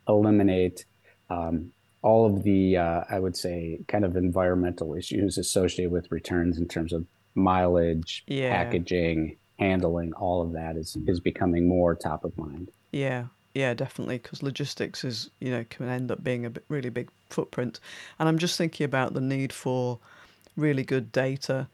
eliminate 0.07 0.85
um, 1.29 1.73
all 2.01 2.25
of 2.25 2.43
the, 2.43 2.77
uh, 2.77 3.03
I 3.09 3.19
would 3.19 3.35
say, 3.35 3.79
kind 3.89 4.05
of 4.05 4.15
environmental 4.15 4.95
issues 4.95 5.37
associated 5.37 5.91
with 5.91 6.09
returns 6.09 6.57
in 6.57 6.69
terms 6.69 6.93
of 6.93 7.05
mileage, 7.33 8.23
yeah. 8.27 8.51
packaging, 8.51 9.35
handling. 9.59 10.13
All 10.13 10.41
of 10.41 10.53
that 10.53 10.77
is 10.77 10.97
is 11.07 11.19
becoming 11.19 11.67
more 11.67 11.95
top 11.95 12.23
of 12.23 12.37
mind. 12.37 12.71
Yeah, 12.91 13.25
yeah, 13.55 13.73
definitely, 13.73 14.17
because 14.17 14.43
logistics 14.43 15.05
is 15.05 15.29
you 15.39 15.49
know 15.49 15.65
can 15.69 15.87
end 15.87 16.11
up 16.11 16.23
being 16.23 16.45
a 16.45 16.51
really 16.67 16.89
big 16.89 17.09
footprint, 17.29 17.79
and 18.19 18.27
I'm 18.27 18.37
just 18.37 18.57
thinking 18.57 18.83
about 18.83 19.13
the 19.13 19.21
need 19.21 19.53
for 19.53 19.97
really 20.57 20.83
good 20.83 21.11
data 21.11 21.67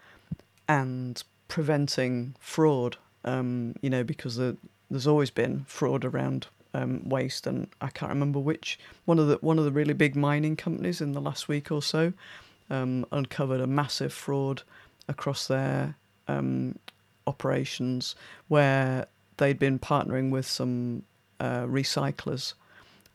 and 0.69 1.21
preventing 1.47 2.35
fraud. 2.39 2.97
Um, 3.25 3.75
you 3.81 3.89
know, 3.89 4.03
because 4.03 4.35
the, 4.35 4.57
there's 4.89 5.07
always 5.07 5.31
been 5.31 5.65
fraud 5.67 6.05
around 6.05 6.47
um, 6.75 7.07
waste, 7.09 7.47
and 7.47 7.67
I 7.81 7.87
can't 7.87 8.11
remember 8.11 8.39
which 8.39 8.79
one 9.05 9.17
of 9.17 9.27
the 9.27 9.37
one 9.41 9.57
of 9.57 9.65
the 9.65 9.71
really 9.71 9.95
big 9.95 10.15
mining 10.15 10.55
companies 10.55 11.01
in 11.01 11.13
the 11.13 11.21
last 11.21 11.47
week 11.47 11.71
or 11.71 11.81
so 11.81 12.13
um, 12.69 13.07
uncovered 13.11 13.59
a 13.59 13.67
massive 13.67 14.13
fraud 14.13 14.61
across 15.07 15.47
their 15.47 15.95
um, 16.27 16.77
operations 17.25 18.13
where 18.49 19.07
they'd 19.37 19.57
been 19.57 19.79
partnering 19.79 20.29
with 20.29 20.45
some 20.45 21.01
uh, 21.41 21.65
recyclers. 21.65 22.53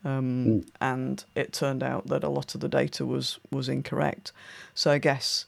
Um. 0.04 0.64
And 0.80 1.24
it 1.34 1.52
turned 1.52 1.82
out 1.82 2.06
that 2.08 2.24
a 2.24 2.28
lot 2.28 2.54
of 2.54 2.60
the 2.60 2.68
data 2.68 3.04
was 3.06 3.38
was 3.50 3.68
incorrect. 3.68 4.32
So 4.74 4.90
I 4.90 4.98
guess, 4.98 5.46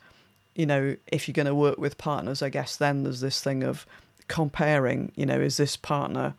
you 0.54 0.66
know, 0.66 0.96
if 1.06 1.28
you're 1.28 1.40
going 1.42 1.54
to 1.54 1.54
work 1.54 1.78
with 1.78 1.98
partners, 1.98 2.42
I 2.42 2.50
guess 2.50 2.76
then 2.76 3.02
there's 3.04 3.20
this 3.20 3.40
thing 3.42 3.62
of 3.62 3.86
comparing. 4.26 5.12
You 5.14 5.26
know, 5.26 5.40
is 5.40 5.56
this 5.56 5.76
partner 5.76 6.34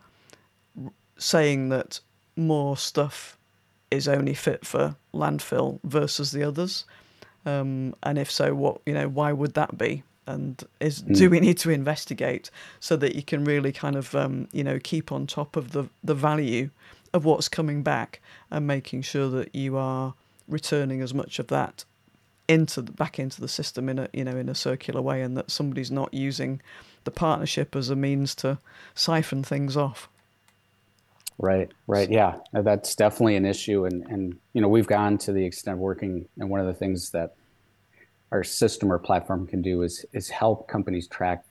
saying 1.16 1.68
that 1.70 2.00
more 2.36 2.76
stuff 2.76 3.36
is 3.90 4.08
only 4.08 4.34
fit 4.34 4.66
for 4.66 4.96
landfill 5.12 5.78
versus 5.84 6.30
the 6.32 6.42
others? 6.42 6.84
Um, 7.46 7.94
and 8.02 8.18
if 8.18 8.30
so, 8.30 8.54
what 8.54 8.80
you 8.86 8.94
know, 8.94 9.08
why 9.08 9.32
would 9.32 9.54
that 9.54 9.78
be? 9.78 10.02
And 10.26 10.64
is 10.80 11.02
mm. 11.02 11.16
do 11.16 11.30
we 11.30 11.40
need 11.40 11.58
to 11.58 11.70
investigate 11.70 12.50
so 12.78 12.96
that 12.96 13.14
you 13.14 13.22
can 13.22 13.44
really 13.44 13.72
kind 13.72 13.96
of 13.96 14.14
um, 14.14 14.48
you 14.52 14.64
know 14.64 14.78
keep 14.82 15.10
on 15.12 15.26
top 15.26 15.56
of 15.56 15.72
the 15.72 15.88
the 16.02 16.14
value 16.14 16.70
of 17.12 17.24
what's 17.24 17.48
coming 17.48 17.82
back 17.82 18.20
and 18.50 18.66
making 18.66 19.02
sure 19.02 19.28
that 19.28 19.54
you 19.54 19.76
are 19.76 20.14
returning 20.48 21.00
as 21.00 21.12
much 21.12 21.38
of 21.38 21.48
that 21.48 21.84
into 22.48 22.82
the, 22.82 22.92
back 22.92 23.18
into 23.18 23.40
the 23.40 23.48
system 23.48 23.88
in 23.88 23.98
a 23.98 24.08
you 24.12 24.24
know 24.24 24.36
in 24.36 24.48
a 24.48 24.54
circular 24.54 25.00
way 25.00 25.22
and 25.22 25.36
that 25.36 25.50
somebody's 25.50 25.90
not 25.90 26.12
using 26.12 26.60
the 27.04 27.10
partnership 27.10 27.76
as 27.76 27.90
a 27.90 27.96
means 27.96 28.34
to 28.34 28.58
siphon 28.94 29.42
things 29.42 29.76
off 29.76 30.08
right 31.38 31.70
right 31.86 32.10
yeah 32.10 32.34
that's 32.52 32.94
definitely 32.94 33.36
an 33.36 33.46
issue 33.46 33.84
and 33.84 34.04
and 34.08 34.36
you 34.52 34.60
know 34.60 34.68
we've 34.68 34.88
gone 34.88 35.16
to 35.16 35.32
the 35.32 35.44
extent 35.44 35.74
of 35.74 35.80
working 35.80 36.26
and 36.38 36.50
one 36.50 36.60
of 36.60 36.66
the 36.66 36.74
things 36.74 37.10
that 37.10 37.36
our 38.32 38.44
system 38.44 38.92
or 38.92 38.98
platform 38.98 39.46
can 39.46 39.62
do 39.62 39.82
is 39.82 40.04
is 40.12 40.28
help 40.28 40.68
companies 40.68 41.08
track 41.08 41.44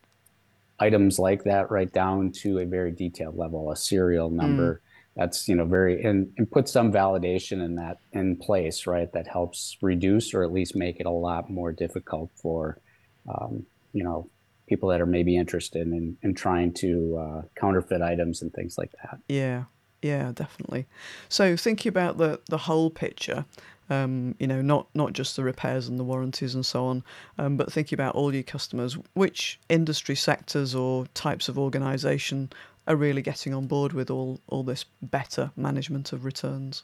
items 0.79 1.19
like 1.19 1.43
that 1.43 1.69
right 1.69 1.91
down 1.91 2.31
to 2.31 2.59
a 2.59 2.65
very 2.65 2.91
detailed 2.91 3.37
level, 3.37 3.71
a 3.71 3.75
serial 3.75 4.29
number. 4.29 4.75
Mm. 4.75 4.79
That's 5.15 5.49
you 5.49 5.55
know 5.55 5.65
very 5.65 6.01
and, 6.03 6.31
and 6.37 6.49
put 6.49 6.69
some 6.69 6.93
validation 6.93 7.63
in 7.63 7.75
that 7.75 7.97
in 8.13 8.37
place, 8.37 8.87
right? 8.87 9.11
That 9.11 9.27
helps 9.27 9.77
reduce 9.81 10.33
or 10.33 10.43
at 10.43 10.53
least 10.53 10.75
make 10.75 10.99
it 10.99 11.05
a 11.05 11.11
lot 11.11 11.49
more 11.49 11.71
difficult 11.71 12.31
for 12.35 12.79
um, 13.27 13.65
you 13.91 14.03
know 14.03 14.29
people 14.67 14.87
that 14.89 15.01
are 15.01 15.05
maybe 15.05 15.35
interested 15.35 15.87
in 15.87 16.17
in 16.21 16.33
trying 16.33 16.73
to 16.75 17.17
uh, 17.17 17.41
counterfeit 17.55 18.01
items 18.01 18.41
and 18.41 18.53
things 18.53 18.77
like 18.77 18.91
that. 19.03 19.19
Yeah, 19.27 19.65
Yeah, 20.01 20.31
definitely. 20.33 20.85
So 21.27 21.57
thinking 21.57 21.89
about 21.89 22.17
the 22.17 22.39
the 22.47 22.59
whole 22.59 22.89
picture, 22.89 23.45
um, 23.89 24.35
you 24.39 24.47
know, 24.47 24.61
not 24.61 24.87
not 24.93 25.13
just 25.13 25.35
the 25.35 25.43
repairs 25.43 25.87
and 25.87 25.99
the 25.99 26.03
warranties 26.03 26.55
and 26.55 26.65
so 26.65 26.85
on, 26.85 27.03
um, 27.37 27.57
but 27.57 27.71
thinking 27.71 27.95
about 27.95 28.15
all 28.15 28.33
your 28.33 28.43
customers, 28.43 28.97
which 29.13 29.59
industry 29.69 30.15
sectors 30.15 30.75
or 30.75 31.07
types 31.13 31.49
of 31.49 31.57
organisation 31.57 32.51
are 32.87 32.95
really 32.95 33.21
getting 33.21 33.53
on 33.53 33.67
board 33.67 33.93
with 33.93 34.09
all 34.09 34.39
all 34.47 34.63
this 34.63 34.85
better 35.01 35.51
management 35.55 36.13
of 36.13 36.25
returns? 36.25 36.83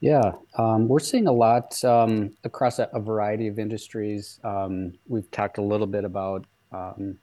Yeah, 0.00 0.32
um, 0.58 0.88
we're 0.88 0.98
seeing 0.98 1.26
a 1.26 1.32
lot 1.32 1.82
um, 1.82 2.36
across 2.44 2.78
a, 2.78 2.90
a, 2.92 3.00
variety 3.00 3.46
of 3.48 3.58
industries. 3.58 4.38
Um, 4.44 4.92
we've 5.08 5.30
talked 5.30 5.56
a 5.56 5.62
little 5.62 5.86
bit 5.86 6.04
about 6.04 6.44
um, 6.72 7.18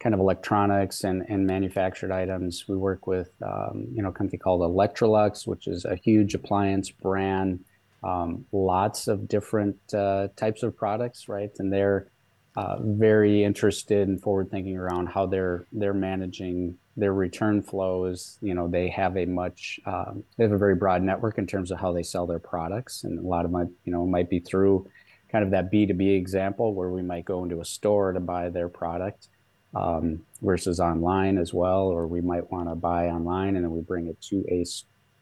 kind 0.00 0.14
of 0.14 0.20
electronics 0.20 1.04
and, 1.04 1.24
and 1.28 1.46
manufactured 1.46 2.10
items. 2.10 2.64
We 2.66 2.76
work 2.76 3.06
with 3.06 3.30
um, 3.42 3.86
you 3.92 4.02
know 4.02 4.08
a 4.08 4.12
company 4.12 4.38
called 4.38 4.62
Electrolux, 4.62 5.46
which 5.46 5.66
is 5.68 5.84
a 5.84 5.94
huge 5.94 6.34
appliance 6.34 6.90
brand. 6.90 7.64
Um, 8.02 8.46
lots 8.50 9.08
of 9.08 9.28
different 9.28 9.76
uh, 9.92 10.28
types 10.34 10.62
of 10.62 10.74
products, 10.74 11.28
right? 11.28 11.50
And 11.58 11.70
they're 11.70 12.08
uh, 12.56 12.78
very 12.80 13.44
interested 13.44 14.08
and 14.08 14.20
forward 14.20 14.50
thinking 14.50 14.76
around 14.76 15.08
how 15.08 15.26
they're 15.26 15.66
they're 15.70 15.94
managing 15.94 16.78
their 16.96 17.12
return 17.12 17.62
flows. 17.62 18.38
You 18.40 18.54
know, 18.54 18.68
they 18.68 18.88
have 18.88 19.18
a 19.18 19.26
much 19.26 19.78
um, 19.84 20.24
they 20.38 20.44
have 20.44 20.52
a 20.52 20.58
very 20.58 20.74
broad 20.74 21.02
network 21.02 21.36
in 21.36 21.46
terms 21.46 21.70
of 21.70 21.78
how 21.78 21.92
they 21.92 22.02
sell 22.02 22.26
their 22.26 22.38
products, 22.38 23.04
and 23.04 23.18
a 23.18 23.28
lot 23.28 23.44
of 23.44 23.50
my 23.50 23.64
you 23.84 23.92
know 23.92 24.06
might 24.06 24.30
be 24.30 24.40
through 24.40 24.88
kind 25.30 25.44
of 25.44 25.50
that 25.50 25.70
B 25.70 25.86
two 25.86 25.92
B 25.92 26.10
example 26.10 26.74
where 26.74 26.88
we 26.88 27.02
might 27.02 27.26
go 27.26 27.44
into 27.44 27.60
a 27.60 27.64
store 27.66 28.12
to 28.12 28.20
buy 28.20 28.48
their 28.48 28.70
product 28.70 29.28
um, 29.74 30.20
versus 30.42 30.80
online 30.80 31.38
as 31.38 31.54
well, 31.54 31.82
or 31.82 32.06
we 32.06 32.20
might 32.20 32.50
want 32.50 32.68
to 32.68 32.74
buy 32.74 33.06
online 33.06 33.56
and 33.56 33.64
then 33.64 33.70
we 33.70 33.80
bring 33.80 34.08
it 34.08 34.20
to 34.20 34.44
a 34.50 34.64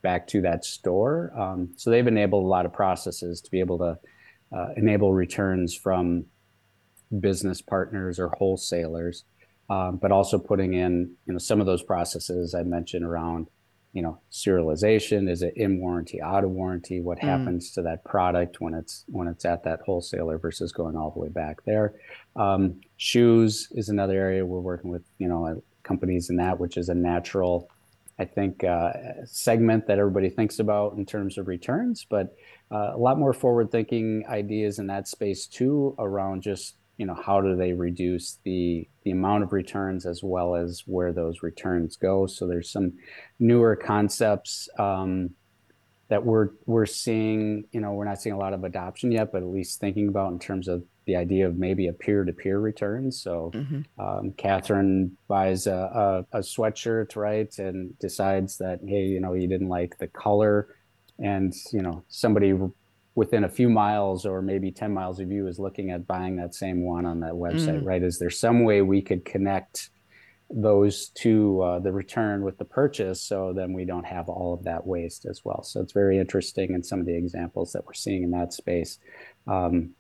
back 0.03 0.27
to 0.29 0.41
that 0.43 0.65
store. 0.65 1.33
Um, 1.37 1.71
so 1.77 1.91
they've 1.91 2.07
enabled 2.07 2.45
a 2.45 2.49
lot 2.49 2.67
of 2.67 2.73
processes 2.73 3.41
to 3.41 3.51
be 3.51 3.61
able 3.61 3.79
to 3.79 3.99
uh, 4.57 4.69
enable 4.77 5.13
returns 5.13 5.75
from 5.75 6.25
business 7.21 7.61
partners 7.61 8.19
or 8.19 8.29
wholesalers, 8.39 9.25
um, 9.71 9.97
but 9.97 10.13
also 10.13 10.39
putting 10.39 10.75
in 10.75 11.13
you 11.27 11.33
know 11.33 11.39
some 11.39 11.61
of 11.61 11.67
those 11.67 11.83
processes 11.83 12.55
I 12.55 12.63
mentioned 12.63 13.05
around 13.05 13.49
you 13.93 14.03
know 14.03 14.19
serialization? 14.31 15.31
Is 15.31 15.43
it 15.43 15.55
in 15.57 15.81
warranty 15.81 16.21
out 16.21 16.45
of 16.45 16.51
warranty? 16.51 17.01
What 17.01 17.19
mm. 17.19 17.23
happens 17.23 17.73
to 17.73 17.83
that 17.83 18.05
product 18.05 18.61
when 18.61 18.75
it's 18.75 19.05
when 19.09 19.29
it's 19.29 19.45
at 19.45 19.65
that 19.65 19.81
wholesaler 19.85 20.39
versus 20.39 20.73
going 20.73 20.97
all 20.97 21.11
the 21.11 21.21
way 21.21 21.29
back 21.29 21.65
there? 21.65 21.95
Um, 22.37 22.81
shoes 22.99 23.69
is 23.73 23.89
another 23.89 24.15
area 24.15 24.45
we're 24.45 24.61
working 24.61 24.91
with 24.91 25.03
you 25.19 25.29
know 25.29 25.47
uh, 25.47 25.55
companies 25.83 26.29
in 26.29 26.37
that 26.37 26.59
which 26.59 26.77
is 26.77 26.89
a 26.91 26.95
natural 26.95 27.71
i 28.19 28.25
think 28.25 28.65
uh, 28.65 28.93
segment 29.25 29.87
that 29.87 29.99
everybody 29.99 30.29
thinks 30.29 30.59
about 30.59 30.95
in 30.97 31.07
terms 31.07 31.39
of 31.39 31.49
returns 31.49 32.05
but 32.11 32.37
uh, 32.71 32.91
a 32.93 32.99
lot 32.99 33.19
more 33.19 33.33
forward 33.33 33.71
thinking 33.71 34.25
ideas 34.29 34.79
in 34.79 34.89
that 34.89 35.09
space 35.09 35.47
too 35.47 35.95
around 35.99 36.43
just 36.43 36.75
you 36.99 37.07
know 37.07 37.15
how 37.15 37.41
do 37.41 37.57
they 37.57 37.73
reduce 37.73 38.39
the 38.45 38.87
the 39.05 39.13
amount 39.13 39.45
of 39.45 39.53
returns 39.53 40.05
as 40.05 40.23
well 40.23 40.55
as 40.55 40.83
where 40.85 41.13
those 41.13 41.43
returns 41.43 41.97
go? 41.97 42.27
So 42.27 42.47
there's 42.47 42.71
some 42.71 42.93
newer 43.39 43.77
concepts 43.77 44.69
um, 44.79 45.31
that 46.09 46.25
we're 46.25 46.51
we're 46.67 46.87
seeing 46.87 47.65
you 47.73 47.81
know 47.81 47.93
we're 47.93 48.05
not 48.05 48.21
seeing 48.21 48.35
a 48.35 48.39
lot 48.39 48.53
of 48.53 48.65
adoption 48.65 49.13
yet 49.13 49.31
but 49.31 49.43
at 49.43 49.49
least 49.49 49.79
thinking 49.79 50.09
about 50.09 50.33
in 50.33 50.39
terms 50.39 50.67
of 50.67 50.83
the 51.07 51.17
idea 51.17 51.47
of 51.47 51.57
maybe 51.57 51.87
a 51.87 51.93
peer-to-peer 51.93 52.61
return. 52.61 53.11
So 53.11 53.51
mm-hmm. 53.55 53.81
um, 53.99 54.33
catherine 54.33 55.17
buys 55.27 55.67
a, 55.67 56.27
a, 56.33 56.39
a 56.39 56.41
sweatshirt 56.41 57.17
right 57.17 57.57
and 57.59 57.99
decides 57.99 58.59
that 58.59 58.81
hey 58.87 59.05
you 59.07 59.21
know 59.21 59.33
you 59.35 59.47
didn't 59.47 59.69
like 59.69 59.99
the 59.99 60.09
color. 60.09 60.69
And 61.21 61.55
you 61.73 61.83
know 61.83 62.05
somebody 62.09 62.53
within 63.19 63.43
a 63.43 63.49
few 63.49 63.69
miles 63.69 64.25
or 64.25 64.41
maybe 64.41 64.71
10 64.71 64.95
miles 64.95 65.19
of 65.19 65.29
you 65.29 65.49
is 65.49 65.59
looking 65.59 65.91
at 65.91 66.07
buying 66.07 66.37
that 66.37 66.55
same 66.55 66.85
one 66.85 67.05
on 67.05 67.19
that 67.19 67.33
website, 67.33 67.83
mm. 67.83 67.85
right? 67.85 68.05
Is 68.05 68.21
there 68.21 68.31
some 68.31 68.63
way 68.63 68.81
we 68.81 69.03
could 69.03 69.25
connect 69.25 69.91
those 70.49 71.09
to 71.09 71.61
uh, 71.63 71.79
the 71.81 71.91
return 71.91 72.43
with 72.43 72.59
the 72.59 72.65
purchase 72.65 73.21
so 73.21 73.53
then 73.53 73.73
we 73.73 73.85
don't 73.85 74.07
have 74.07 74.29
all 74.29 74.55
of 74.55 74.63
that 74.63 74.87
waste 74.87 75.27
as 75.27 75.41
well? 75.45 75.65
So 75.65 75.81
it's 75.81 75.93
very 75.93 76.17
interesting 76.17 76.75
in 76.75 76.85
some 76.85 77.01
of 77.01 77.07
the 77.07 77.17
examples 77.17 77.73
that 77.73 77.85
we're 77.85 77.95
seeing 77.95 78.23
in 78.23 78.31
that 78.31 78.53
space. 78.53 79.01
Um, 79.49 79.97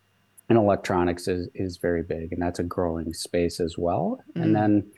and 0.49 0.57
electronics 0.57 1.27
is, 1.27 1.49
is 1.57 1.77
very 1.79 2.05
big 2.05 2.33
and 2.33 2.41
that's 2.41 2.61
a 2.61 2.63
growing 2.63 3.13
space 3.13 3.59
as 3.59 3.77
well. 3.77 4.21
Mm. 4.37 4.43
And 4.45 4.55
then 4.55 4.93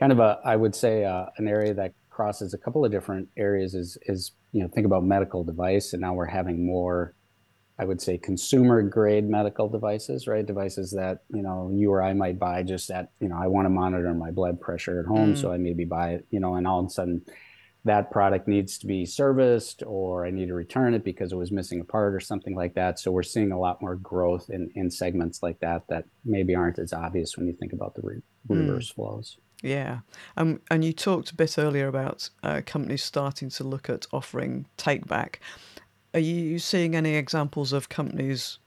kind 0.00 0.12
of 0.12 0.18
a, 0.18 0.40
I 0.46 0.56
would 0.56 0.74
say 0.74 1.04
uh, 1.04 1.26
an 1.36 1.46
area 1.46 1.74
that 1.74 1.92
crosses 2.08 2.54
a 2.54 2.58
couple 2.58 2.86
of 2.86 2.90
different 2.90 3.28
areas 3.36 3.74
is, 3.74 3.98
is, 4.06 4.32
you 4.52 4.62
know, 4.62 4.68
think 4.68 4.86
about 4.86 5.04
medical 5.04 5.44
device 5.44 5.92
and 5.92 6.00
now 6.00 6.14
we're 6.14 6.24
having 6.24 6.64
more 6.64 7.14
I 7.78 7.84
would 7.84 8.00
say 8.00 8.18
consumer 8.18 8.82
grade 8.82 9.28
medical 9.28 9.68
devices, 9.68 10.28
right? 10.28 10.46
Devices 10.46 10.92
that, 10.92 11.24
you 11.28 11.42
know, 11.42 11.70
you 11.72 11.90
or 11.92 12.02
I 12.02 12.12
might 12.12 12.38
buy 12.38 12.62
just 12.62 12.90
at, 12.90 13.10
you 13.20 13.28
know, 13.28 13.36
I 13.36 13.48
want 13.48 13.66
to 13.66 13.70
monitor 13.70 14.14
my 14.14 14.30
blood 14.30 14.60
pressure 14.60 15.00
at 15.00 15.06
home. 15.06 15.34
Mm. 15.34 15.40
So 15.40 15.50
I 15.50 15.56
maybe 15.56 15.84
buy 15.84 16.10
it, 16.10 16.26
you 16.30 16.38
know, 16.38 16.54
and 16.54 16.68
all 16.68 16.78
of 16.78 16.86
a 16.86 16.90
sudden 16.90 17.22
that 17.84 18.10
product 18.10 18.48
needs 18.48 18.78
to 18.78 18.86
be 18.86 19.04
serviced 19.04 19.82
or 19.86 20.24
I 20.24 20.30
need 20.30 20.46
to 20.46 20.54
return 20.54 20.94
it 20.94 21.04
because 21.04 21.32
it 21.32 21.36
was 21.36 21.52
missing 21.52 21.80
a 21.80 21.84
part 21.84 22.14
or 22.14 22.20
something 22.20 22.54
like 22.54 22.74
that. 22.74 22.98
So 22.98 23.10
we're 23.10 23.22
seeing 23.24 23.52
a 23.52 23.58
lot 23.58 23.82
more 23.82 23.96
growth 23.96 24.50
in, 24.50 24.70
in 24.74 24.90
segments 24.90 25.42
like 25.42 25.58
that 25.60 25.82
that 25.88 26.04
maybe 26.24 26.54
aren't 26.54 26.78
as 26.78 26.92
obvious 26.92 27.36
when 27.36 27.46
you 27.46 27.52
think 27.54 27.72
about 27.72 27.94
the 27.94 28.02
re- 28.02 28.22
mm. 28.48 28.68
reverse 28.68 28.90
mm. 28.90 28.94
flows. 28.94 29.36
Yeah. 29.62 30.00
Um, 30.36 30.60
and 30.70 30.84
you 30.84 30.92
talked 30.92 31.30
a 31.30 31.34
bit 31.34 31.58
earlier 31.58 31.88
about 31.88 32.28
uh, 32.42 32.62
companies 32.64 33.02
starting 33.02 33.48
to 33.50 33.64
look 33.64 33.88
at 33.90 34.06
offering 34.12 34.66
take 34.76 35.06
back. 35.06 35.40
Are 36.14 36.20
you 36.20 36.58
seeing 36.60 36.94
any 36.94 37.16
examples 37.16 37.72
of 37.72 37.88
companies 37.88 38.58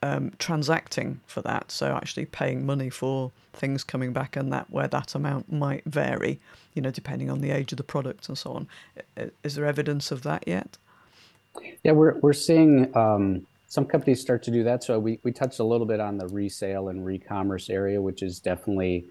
um, 0.00 0.32
transacting 0.38 1.20
for 1.26 1.42
that? 1.42 1.72
So 1.72 1.94
actually 1.94 2.26
paying 2.26 2.64
money 2.64 2.88
for 2.88 3.32
things 3.52 3.82
coming 3.82 4.12
back, 4.12 4.36
and 4.36 4.52
that 4.52 4.70
where 4.70 4.86
that 4.86 5.14
amount 5.16 5.52
might 5.52 5.84
vary, 5.84 6.38
you 6.74 6.82
know, 6.82 6.92
depending 6.92 7.30
on 7.30 7.40
the 7.40 7.50
age 7.50 7.72
of 7.72 7.78
the 7.78 7.84
product 7.84 8.28
and 8.28 8.38
so 8.38 8.52
on. 8.52 8.68
Is 9.42 9.56
there 9.56 9.66
evidence 9.66 10.12
of 10.12 10.22
that 10.22 10.44
yet? 10.46 10.78
Yeah, 11.82 11.92
we're 11.92 12.16
we're 12.20 12.32
seeing 12.32 12.96
um, 12.96 13.44
some 13.66 13.84
companies 13.84 14.20
start 14.20 14.44
to 14.44 14.52
do 14.52 14.62
that. 14.62 14.84
So 14.84 15.00
we 15.00 15.18
we 15.24 15.32
touched 15.32 15.58
a 15.58 15.64
little 15.64 15.86
bit 15.86 15.98
on 15.98 16.16
the 16.16 16.28
resale 16.28 16.88
and 16.88 17.04
re-commerce 17.04 17.68
area, 17.68 18.00
which 18.00 18.22
is 18.22 18.38
definitely 18.38 19.06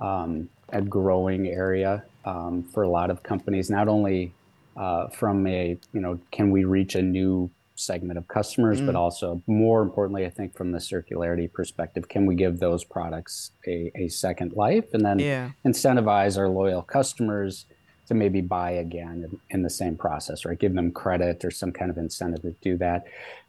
um, 0.00 0.48
a 0.70 0.82
growing 0.82 1.46
area 1.46 2.02
um, 2.24 2.64
for 2.64 2.82
a 2.82 2.88
lot 2.88 3.10
of 3.10 3.22
companies. 3.22 3.70
Not 3.70 3.86
only 3.86 4.32
uh, 4.76 5.08
from 5.08 5.46
a 5.46 5.76
you 5.92 6.00
know 6.00 6.18
can 6.30 6.50
we 6.50 6.64
reach 6.64 6.94
a 6.94 7.02
new 7.02 7.50
segment 7.74 8.18
of 8.18 8.28
customers 8.28 8.80
mm. 8.80 8.86
but 8.86 8.94
also 8.94 9.42
more 9.46 9.82
importantly 9.82 10.24
i 10.26 10.30
think 10.30 10.54
from 10.54 10.72
the 10.72 10.78
circularity 10.78 11.50
perspective 11.50 12.08
can 12.08 12.26
we 12.26 12.34
give 12.34 12.58
those 12.58 12.84
products 12.84 13.52
a, 13.66 13.90
a 13.96 14.08
second 14.08 14.52
life 14.52 14.92
and 14.92 15.04
then 15.04 15.18
yeah. 15.18 15.50
incentivize 15.66 16.38
our 16.38 16.48
loyal 16.48 16.82
customers 16.82 17.66
to 18.06 18.14
maybe 18.14 18.40
buy 18.40 18.72
again 18.72 19.24
in, 19.24 19.40
in, 19.50 19.62
the 19.62 19.70
same 19.70 19.96
process 19.96 20.44
right 20.44 20.58
give 20.58 20.74
them 20.74 20.92
credit 20.92 21.44
or 21.44 21.50
some 21.50 21.72
kind 21.72 21.90
of 21.90 21.96
incentive 21.96 22.42
to 22.42 22.52
do 22.60 22.76
that 22.76 23.04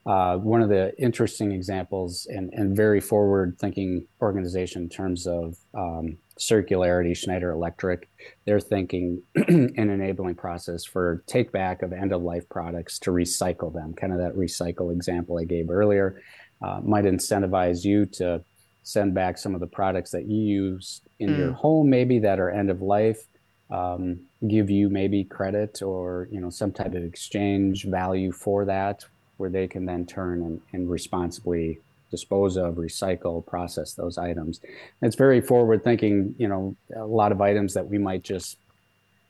uh, 0.06 0.38
one 0.38 0.62
of 0.62 0.70
the 0.70 0.94
interesting 1.02 1.52
examples 1.52 2.28
and, 2.30 2.52
and 2.54 2.76
very 2.76 3.00
forward 3.00 3.58
thinking 3.60 4.06
organization 4.22 4.84
in 4.84 4.90
terms 4.90 5.28
of 5.28 5.58
um, 5.74 6.18
circularity, 6.40 7.16
Schneider 7.16 7.52
Electric, 7.52 8.10
they're 8.46 8.60
thinking 8.60 9.22
an 9.36 9.78
enabling 9.78 10.36
process 10.36 10.84
for 10.84 11.24
take 11.28 11.52
back 11.52 11.82
of 11.82 11.94
end 11.94 12.12
of 12.12 12.22
life 12.22 12.48
products 12.50 13.00
to 13.00 13.12
recycle 13.12 13.74
them. 13.74 13.94
Kind 13.94 14.14
of 14.14 14.20
that 14.20 14.36
recycle 14.36 14.92
example 14.92 15.40
I 15.40 15.44
gave 15.44 15.70
earlier 15.70 16.22
uh, 16.62 16.80
might 16.84 17.06
incentivize 17.06 17.84
you 17.84 18.06
to 18.06 18.44
send 18.84 19.14
back 19.14 19.38
some 19.38 19.54
of 19.54 19.62
the 19.62 19.68
products 19.68 20.12
that 20.12 20.26
you 20.26 20.38
use 20.38 21.02
in 21.20 21.30
mm. 21.30 21.38
your 21.38 21.54
home, 21.54 21.90
maybe 21.90 22.20
that 22.20 22.40
are 22.40 22.50
end 22.50 22.70
of 22.70 22.82
life. 22.82 23.24
Um, 23.72 24.20
give 24.48 24.70
you 24.70 24.90
maybe 24.90 25.24
credit 25.24 25.82
or 25.82 26.28
you 26.32 26.40
know 26.40 26.50
some 26.50 26.72
type 26.72 26.94
of 26.94 27.04
exchange 27.04 27.86
value 27.86 28.32
for 28.32 28.66
that, 28.66 29.06
where 29.38 29.50
they 29.50 29.68
can 29.68 29.86
then 29.86 30.06
turn 30.06 30.44
and, 30.44 30.62
and 30.74 30.90
responsibly 30.90 31.80
dispose 32.14 32.58
of, 32.58 32.76
recycle, 32.76 33.44
process 33.44 33.96
those 33.96 34.20
items. 34.20 34.62
It's 35.02 35.16
very 35.16 35.42
forward 35.42 35.84
thinking, 35.84 36.36
you 36.38 36.48
know, 36.48 36.76
a 36.96 37.06
lot 37.06 37.32
of 37.32 37.42
items 37.42 37.74
that 37.74 37.88
we 37.88 37.98
might 37.98 38.24
just 38.24 38.58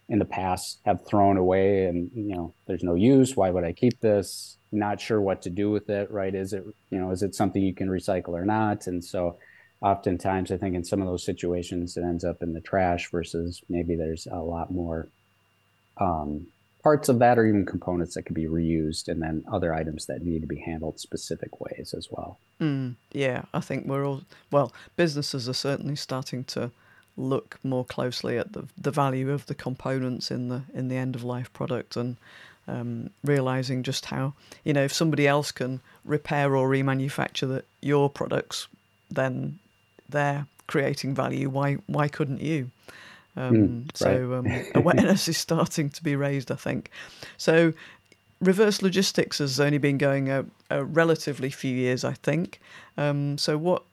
in 0.09 0.19
the 0.19 0.25
past 0.25 0.79
have 0.85 1.07
thrown 1.07 1.37
away 1.37 1.85
and, 1.85 2.11
you 2.13 2.35
know, 2.35 2.53
there's 2.67 2.83
no 2.83 2.95
use. 2.95 3.37
Why 3.37 3.49
would 3.49 3.63
I 3.63 3.71
keep 3.71 4.01
this? 4.01 4.57
Not 4.73 4.99
sure 4.99 5.21
what 5.21 5.41
to 5.43 5.49
do 5.49 5.71
with 5.71 5.89
it, 5.89 6.11
right? 6.11 6.35
Is 6.35 6.51
it, 6.51 6.65
you 6.89 6.99
know, 6.99 7.11
is 7.11 7.23
it 7.23 7.35
something 7.35 7.61
you 7.61 7.73
can 7.73 7.87
recycle 7.87 8.33
or 8.41 8.43
not? 8.43 8.87
And 8.87 9.01
so 9.01 9.37
oftentimes 9.81 10.51
I 10.51 10.57
think 10.57 10.75
in 10.75 10.83
some 10.83 11.01
of 11.01 11.07
those 11.07 11.25
situations 11.25 11.95
it 11.95 12.03
ends 12.03 12.25
up 12.25 12.43
in 12.43 12.53
the 12.53 12.61
trash 12.61 13.09
versus 13.09 13.61
maybe 13.69 13.95
there's 13.95 14.27
a 14.27 14.39
lot 14.39 14.71
more 14.71 15.07
um, 15.97 16.47
parts 16.83 17.09
of 17.09 17.19
that 17.19 17.39
or 17.39 17.45
even 17.45 17.65
components 17.65 18.15
that 18.15 18.23
could 18.23 18.35
be 18.35 18.45
reused 18.45 19.07
and 19.07 19.21
then 19.21 19.43
other 19.51 19.73
items 19.73 20.05
that 20.05 20.21
need 20.21 20.41
to 20.41 20.47
be 20.47 20.59
handled 20.59 20.99
specific 20.99 21.61
ways 21.61 21.93
as 21.97 22.09
well 22.11 22.37
mm, 22.59 22.93
yeah 23.11 23.43
i 23.53 23.59
think 23.59 23.85
we're 23.85 24.05
all 24.05 24.21
well 24.51 24.71
businesses 24.95 25.47
are 25.47 25.53
certainly 25.53 25.95
starting 25.95 26.43
to 26.43 26.71
look 27.15 27.59
more 27.63 27.85
closely 27.85 28.37
at 28.37 28.53
the 28.53 28.67
the 28.77 28.91
value 28.91 29.31
of 29.31 29.45
the 29.45 29.55
components 29.55 30.29
in 30.31 30.49
the 30.49 30.63
in 30.73 30.87
the 30.87 30.95
end 30.95 31.15
of 31.15 31.23
life 31.23 31.51
product 31.53 31.95
and 31.95 32.17
um, 32.67 33.09
realizing 33.23 33.83
just 33.83 34.05
how 34.05 34.33
you 34.63 34.73
know 34.73 34.83
if 34.83 34.93
somebody 34.93 35.27
else 35.27 35.51
can 35.51 35.81
repair 36.05 36.55
or 36.55 36.69
remanufacture 36.69 37.47
the, 37.47 37.63
your 37.81 38.09
products, 38.09 38.67
then 39.09 39.59
they're 40.09 40.47
creating 40.67 41.13
value. 41.13 41.49
Why 41.49 41.77
why 41.87 42.07
couldn't 42.07 42.41
you? 42.41 42.71
Um, 43.35 43.55
mm, 43.55 43.97
so 43.97 44.35
um, 44.35 44.47
awareness 44.75 45.27
is 45.27 45.37
starting 45.37 45.89
to 45.91 46.03
be 46.03 46.15
raised, 46.15 46.51
I 46.51 46.55
think. 46.55 46.91
So 47.37 47.73
reverse 48.41 48.81
logistics 48.81 49.39
has 49.39 49.59
only 49.59 49.77
been 49.77 49.97
going 49.97 50.29
a, 50.29 50.45
a 50.69 50.83
relatively 50.83 51.49
few 51.49 51.75
years, 51.75 52.03
I 52.03 52.13
think. 52.13 52.59
Um, 52.97 53.37
so 53.37 53.57
what 53.57 53.83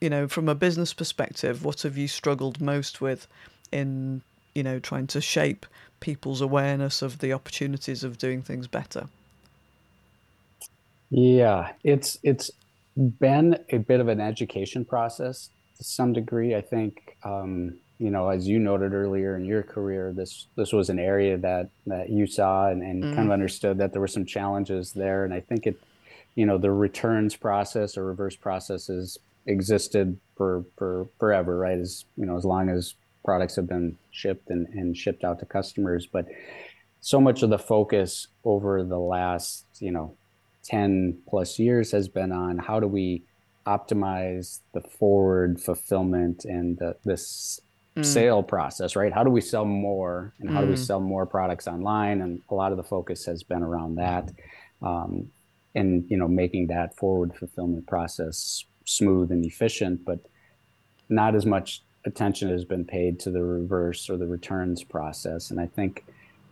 you 0.00 0.08
know, 0.08 0.26
from 0.26 0.48
a 0.48 0.54
business 0.54 0.94
perspective, 0.94 1.64
what 1.64 1.82
have 1.82 1.96
you 1.96 2.08
struggled 2.08 2.60
most 2.60 3.00
with 3.00 3.26
in 3.70 4.22
you 4.54 4.62
know 4.62 4.78
trying 4.78 5.06
to 5.08 5.20
shape 5.20 5.66
people's 6.00 6.40
awareness 6.40 7.02
of 7.02 7.18
the 7.18 7.32
opportunities 7.32 8.02
of 8.02 8.18
doing 8.18 8.42
things 8.42 8.66
better? 8.66 9.06
Yeah, 11.10 11.72
it's 11.84 12.18
it's 12.22 12.50
been 12.96 13.58
a 13.70 13.78
bit 13.78 14.00
of 14.00 14.08
an 14.08 14.20
education 14.20 14.84
process 14.84 15.50
to 15.78 15.84
some 15.84 16.12
degree. 16.12 16.54
I 16.54 16.60
think 16.60 17.16
um, 17.24 17.78
you 18.00 18.10
know, 18.10 18.30
as 18.30 18.48
you 18.48 18.58
noted 18.58 18.94
earlier 18.94 19.36
in 19.36 19.44
your 19.44 19.62
career, 19.62 20.10
this 20.10 20.46
this 20.56 20.72
was 20.72 20.88
an 20.88 20.98
area 20.98 21.36
that 21.36 21.68
that 21.86 22.08
you 22.08 22.26
saw 22.26 22.68
and, 22.68 22.82
and 22.82 23.04
mm. 23.04 23.14
kind 23.14 23.28
of 23.28 23.32
understood 23.32 23.76
that 23.76 23.92
there 23.92 24.00
were 24.00 24.08
some 24.08 24.24
challenges 24.24 24.92
there. 24.92 25.26
And 25.26 25.34
I 25.34 25.40
think 25.40 25.66
it, 25.66 25.78
you 26.34 26.46
know, 26.46 26.56
the 26.56 26.70
returns 26.70 27.36
process 27.36 27.98
or 27.98 28.06
reverse 28.06 28.36
processes 28.36 29.18
existed 29.44 30.18
for 30.34 30.64
for 30.78 31.08
forever, 31.18 31.58
right? 31.58 31.78
As 31.78 32.06
you 32.16 32.24
know, 32.24 32.38
as 32.38 32.44
long 32.46 32.70
as 32.70 32.94
products 33.22 33.56
have 33.56 33.68
been 33.68 33.98
shipped 34.10 34.48
and, 34.48 34.66
and 34.68 34.96
shipped 34.96 35.22
out 35.22 35.38
to 35.40 35.44
customers. 35.44 36.06
But 36.06 36.26
so 37.02 37.20
much 37.20 37.42
of 37.42 37.50
the 37.50 37.58
focus 37.58 38.28
over 38.44 38.82
the 38.82 38.98
last, 38.98 39.66
you 39.78 39.92
know, 39.92 40.14
10 40.64 41.18
plus 41.28 41.58
years 41.58 41.92
has 41.92 42.08
been 42.08 42.32
on 42.32 42.56
how 42.58 42.80
do 42.80 42.86
we 42.86 43.24
optimize 43.66 44.60
the 44.72 44.80
forward 44.80 45.60
fulfillment 45.60 46.46
and 46.46 46.78
the, 46.78 46.96
this 47.04 47.60
mm. 47.96 48.04
sale 48.04 48.42
process, 48.42 48.96
right? 48.96 49.12
How 49.12 49.24
do 49.24 49.30
we 49.30 49.40
sell 49.40 49.64
more 49.64 50.32
and 50.40 50.50
how 50.50 50.60
mm. 50.60 50.64
do 50.64 50.68
we 50.68 50.74
mm. 50.74 50.86
sell 50.86 51.00
more 51.00 51.26
products 51.26 51.66
online? 51.66 52.20
And 52.20 52.42
a 52.50 52.54
lot 52.54 52.72
of 52.72 52.76
the 52.76 52.84
focus 52.84 53.24
has 53.26 53.42
been 53.42 53.62
around 53.62 53.96
that. 53.96 54.30
Um, 54.82 55.30
and 55.74 56.04
you 56.08 56.16
know 56.16 56.28
making 56.28 56.66
that 56.66 56.96
forward 56.96 57.34
fulfillment 57.34 57.86
process 57.86 58.64
smooth 58.84 59.30
and 59.30 59.44
efficient 59.44 60.04
but 60.04 60.18
not 61.08 61.34
as 61.34 61.46
much 61.46 61.82
attention 62.04 62.48
has 62.48 62.64
been 62.64 62.84
paid 62.84 63.20
to 63.20 63.30
the 63.30 63.42
reverse 63.42 64.08
or 64.08 64.16
the 64.16 64.26
returns 64.26 64.82
process 64.82 65.50
and 65.50 65.60
i 65.60 65.66
think 65.66 66.04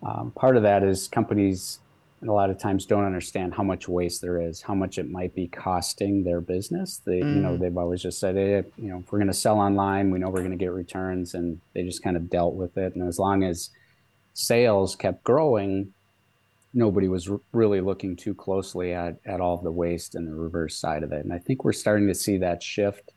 um, 0.06 0.30
part 0.32 0.56
of 0.56 0.62
that 0.62 0.82
is 0.82 1.08
companies 1.08 1.80
a 2.26 2.32
lot 2.32 2.50
of 2.50 2.58
times 2.58 2.84
don't 2.84 3.04
understand 3.04 3.54
how 3.54 3.62
much 3.62 3.88
waste 3.88 4.20
there 4.22 4.40
is, 4.40 4.60
how 4.60 4.74
much 4.74 4.98
it 4.98 5.10
might 5.10 5.34
be 5.34 5.46
costing 5.46 6.24
their 6.24 6.40
business. 6.40 7.00
They, 7.04 7.20
mm. 7.20 7.36
you 7.36 7.40
know, 7.40 7.56
mm. 7.56 7.60
they've 7.60 7.76
always 7.76 8.02
just 8.02 8.18
said, 8.18 8.34
hey, 8.34 8.64
you 8.76 8.90
know, 8.90 8.98
if 8.98 9.12
we're 9.12 9.18
going 9.18 9.28
to 9.28 9.34
sell 9.34 9.58
online, 9.58 10.10
we 10.10 10.18
know 10.18 10.28
we're 10.28 10.40
going 10.40 10.50
to 10.50 10.56
get 10.56 10.72
returns, 10.72 11.34
and 11.34 11.60
they 11.74 11.84
just 11.84 12.02
kind 12.02 12.16
of 12.16 12.28
dealt 12.28 12.54
with 12.54 12.76
it. 12.76 12.94
And 12.94 13.06
as 13.06 13.18
long 13.18 13.44
as 13.44 13.70
sales 14.34 14.96
kept 14.96 15.22
growing, 15.22 15.92
nobody 16.74 17.08
was 17.08 17.28
r- 17.28 17.40
really 17.52 17.80
looking 17.80 18.16
too 18.16 18.34
closely 18.34 18.92
at 18.92 19.16
at 19.24 19.40
all 19.40 19.54
of 19.56 19.62
the 19.62 19.72
waste 19.72 20.14
and 20.14 20.26
the 20.26 20.34
reverse 20.34 20.76
side 20.76 21.02
of 21.02 21.12
it. 21.12 21.24
And 21.24 21.32
I 21.32 21.38
think 21.38 21.64
we're 21.64 21.72
starting 21.72 22.08
to 22.08 22.14
see 22.14 22.38
that 22.38 22.62
shift, 22.62 23.12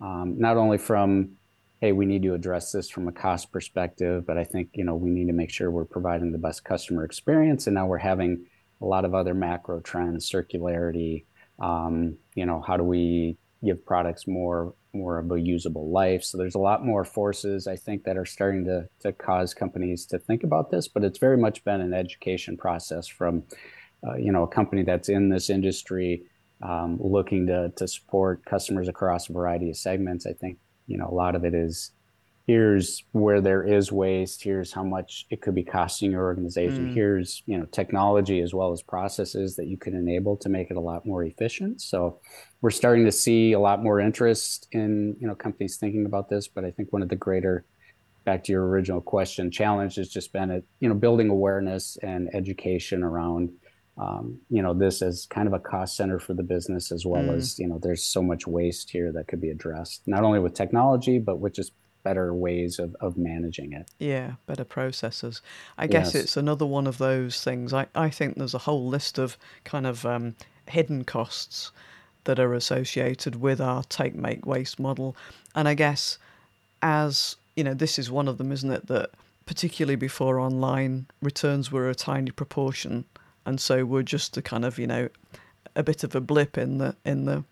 um, 0.00 0.38
not 0.38 0.56
only 0.56 0.78
from 0.78 1.36
hey, 1.84 1.92
we 1.92 2.06
need 2.06 2.22
to 2.22 2.32
address 2.32 2.72
this 2.72 2.88
from 2.88 3.08
a 3.08 3.12
cost 3.12 3.52
perspective, 3.52 4.24
but 4.26 4.38
I 4.38 4.44
think, 4.44 4.70
you 4.72 4.84
know, 4.84 4.94
we 4.94 5.10
need 5.10 5.26
to 5.26 5.34
make 5.34 5.50
sure 5.50 5.70
we're 5.70 5.84
providing 5.84 6.32
the 6.32 6.38
best 6.38 6.64
customer 6.64 7.04
experience. 7.04 7.66
And 7.66 7.74
now 7.74 7.84
we're 7.84 7.98
having 7.98 8.46
a 8.80 8.86
lot 8.86 9.04
of 9.04 9.14
other 9.14 9.34
macro 9.34 9.80
trends, 9.80 10.26
circularity, 10.30 11.26
um, 11.58 12.16
you 12.34 12.46
know, 12.46 12.62
how 12.66 12.78
do 12.78 12.84
we 12.84 13.36
give 13.62 13.84
products 13.84 14.26
more 14.26 14.72
more 14.94 15.18
of 15.18 15.30
a 15.30 15.38
usable 15.38 15.90
life? 15.90 16.24
So 16.24 16.38
there's 16.38 16.54
a 16.54 16.58
lot 16.70 16.86
more 16.86 17.04
forces 17.04 17.66
I 17.66 17.76
think 17.76 18.04
that 18.04 18.16
are 18.16 18.24
starting 18.24 18.64
to 18.64 18.88
to 19.00 19.12
cause 19.12 19.52
companies 19.52 20.06
to 20.06 20.18
think 20.18 20.42
about 20.42 20.70
this, 20.70 20.88
but 20.88 21.04
it's 21.04 21.18
very 21.18 21.36
much 21.36 21.64
been 21.64 21.82
an 21.82 21.92
education 21.92 22.56
process 22.56 23.06
from 23.06 23.42
uh, 24.06 24.14
you 24.14 24.32
know 24.32 24.44
a 24.44 24.48
company 24.48 24.84
that's 24.84 25.10
in 25.10 25.28
this 25.28 25.50
industry 25.50 26.22
um, 26.62 26.96
looking 26.98 27.46
to 27.48 27.74
to 27.76 27.86
support 27.86 28.42
customers 28.46 28.88
across 28.88 29.28
a 29.28 29.34
variety 29.34 29.68
of 29.68 29.76
segments. 29.76 30.24
I 30.24 30.32
think 30.32 30.56
you 30.86 30.96
know 30.96 31.08
a 31.08 31.14
lot 31.14 31.34
of 31.34 31.44
it 31.44 31.54
is 31.54 31.92
here's 32.46 33.04
where 33.12 33.40
there 33.40 33.62
is 33.62 33.90
waste 33.90 34.42
here's 34.42 34.72
how 34.72 34.84
much 34.84 35.26
it 35.30 35.40
could 35.40 35.54
be 35.54 35.64
costing 35.64 36.10
your 36.10 36.22
organization 36.22 36.90
mm. 36.90 36.94
here's 36.94 37.42
you 37.46 37.58
know 37.58 37.64
technology 37.66 38.40
as 38.40 38.52
well 38.52 38.72
as 38.72 38.82
processes 38.82 39.56
that 39.56 39.66
you 39.66 39.78
can 39.78 39.94
enable 39.94 40.36
to 40.36 40.48
make 40.48 40.70
it 40.70 40.76
a 40.76 40.80
lot 40.80 41.06
more 41.06 41.24
efficient 41.24 41.80
so 41.80 42.18
we're 42.60 42.70
starting 42.70 43.04
to 43.04 43.12
see 43.12 43.52
a 43.52 43.60
lot 43.60 43.82
more 43.82 43.98
interest 43.98 44.68
in 44.72 45.16
you 45.18 45.26
know 45.26 45.34
companies 45.34 45.76
thinking 45.76 46.04
about 46.04 46.28
this 46.28 46.46
but 46.46 46.64
i 46.64 46.70
think 46.70 46.92
one 46.92 47.02
of 47.02 47.08
the 47.08 47.16
greater 47.16 47.64
back 48.24 48.44
to 48.44 48.52
your 48.52 48.66
original 48.66 49.00
question 49.00 49.50
challenge 49.50 49.96
has 49.96 50.08
just 50.08 50.32
been 50.32 50.50
at 50.50 50.62
you 50.80 50.88
know 50.88 50.94
building 50.94 51.30
awareness 51.30 51.96
and 52.02 52.28
education 52.34 53.02
around 53.02 53.50
um, 53.96 54.38
you 54.50 54.62
know 54.62 54.74
this 54.74 55.02
as 55.02 55.26
kind 55.26 55.46
of 55.46 55.52
a 55.52 55.58
cost 55.58 55.96
center 55.96 56.18
for 56.18 56.34
the 56.34 56.42
business 56.42 56.90
as 56.90 57.06
well 57.06 57.22
mm. 57.22 57.36
as 57.36 57.58
you 57.58 57.68
know 57.68 57.78
there's 57.78 58.02
so 58.02 58.22
much 58.22 58.46
waste 58.46 58.90
here 58.90 59.12
that 59.12 59.28
could 59.28 59.40
be 59.40 59.50
addressed 59.50 60.02
not 60.06 60.24
only 60.24 60.40
with 60.40 60.54
technology 60.54 61.18
but 61.18 61.38
with 61.38 61.54
just 61.54 61.72
better 62.02 62.34
ways 62.34 62.78
of, 62.78 62.94
of 63.00 63.16
managing 63.16 63.72
it 63.72 63.88
yeah 63.98 64.32
better 64.46 64.64
processes 64.64 65.40
i 65.78 65.86
guess 65.86 66.12
yes. 66.14 66.24
it's 66.24 66.36
another 66.36 66.66
one 66.66 66.86
of 66.86 66.98
those 66.98 67.42
things 67.42 67.72
I, 67.72 67.86
I 67.94 68.10
think 68.10 68.36
there's 68.36 68.52
a 68.52 68.58
whole 68.58 68.86
list 68.86 69.18
of 69.18 69.38
kind 69.64 69.86
of 69.86 70.04
um, 70.04 70.34
hidden 70.68 71.04
costs 71.04 71.70
that 72.24 72.38
are 72.38 72.52
associated 72.52 73.36
with 73.40 73.60
our 73.60 73.84
take 73.84 74.14
make 74.14 74.44
waste 74.44 74.78
model 74.78 75.16
and 75.54 75.68
i 75.68 75.74
guess 75.74 76.18
as 76.82 77.36
you 77.56 77.64
know 77.64 77.74
this 77.74 77.98
is 77.98 78.10
one 78.10 78.28
of 78.28 78.38
them 78.38 78.52
isn't 78.52 78.70
it 78.70 78.86
that 78.88 79.10
particularly 79.46 79.96
before 79.96 80.38
online 80.38 81.06
returns 81.22 81.70
were 81.70 81.88
a 81.88 81.94
tiny 81.94 82.30
proportion 82.30 83.04
and 83.46 83.60
so 83.60 83.84
we're 83.84 84.02
just 84.02 84.36
a 84.36 84.42
kind 84.42 84.64
of 84.64 84.78
you 84.78 84.86
know 84.86 85.08
a 85.76 85.82
bit 85.82 86.04
of 86.04 86.14
a 86.14 86.20
blip 86.20 86.56
in 86.56 86.78
the 86.78 86.96
in 87.04 87.24
the 87.24 87.44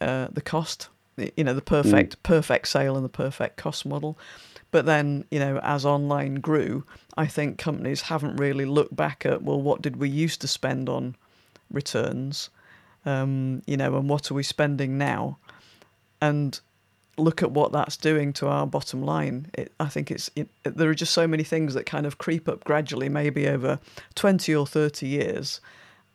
uh, 0.00 0.28
the 0.32 0.40
cost 0.40 0.88
you 1.36 1.44
know 1.44 1.54
the 1.54 1.62
perfect 1.62 2.16
mm. 2.16 2.22
perfect 2.22 2.68
sale 2.68 2.96
and 2.96 3.04
the 3.04 3.10
perfect 3.10 3.56
cost 3.56 3.84
model. 3.84 4.18
But 4.70 4.86
then 4.86 5.24
you 5.30 5.38
know 5.40 5.58
as 5.62 5.84
online 5.84 6.36
grew 6.36 6.84
i 7.16 7.26
think 7.26 7.58
companies 7.58 8.02
haven't 8.02 8.36
really 8.36 8.64
looked 8.64 8.94
back 8.94 9.26
at 9.26 9.42
well 9.42 9.60
what 9.60 9.82
did 9.82 9.96
we 9.96 10.08
used 10.08 10.40
to 10.42 10.48
spend 10.48 10.88
on 10.88 11.16
returns? 11.70 12.50
Um, 13.04 13.62
you 13.66 13.76
know 13.76 13.96
and 13.96 14.08
what 14.08 14.30
are 14.30 14.34
we 14.34 14.42
spending 14.42 14.96
now? 14.96 15.38
And 16.20 16.60
look 17.20 17.42
at 17.42 17.50
what 17.50 17.72
that's 17.72 17.96
doing 17.96 18.32
to 18.34 18.48
our 18.48 18.66
bottom 18.66 19.02
line. 19.02 19.46
It, 19.54 19.72
I 19.78 19.88
think 19.88 20.10
it's 20.10 20.30
it, 20.34 20.48
there 20.64 20.88
are 20.88 20.94
just 20.94 21.12
so 21.12 21.26
many 21.26 21.44
things 21.44 21.74
that 21.74 21.86
kind 21.86 22.06
of 22.06 22.18
creep 22.18 22.48
up 22.48 22.64
gradually, 22.64 23.08
maybe 23.08 23.48
over 23.48 23.78
twenty 24.14 24.54
or 24.54 24.66
thirty 24.66 25.06
years, 25.06 25.60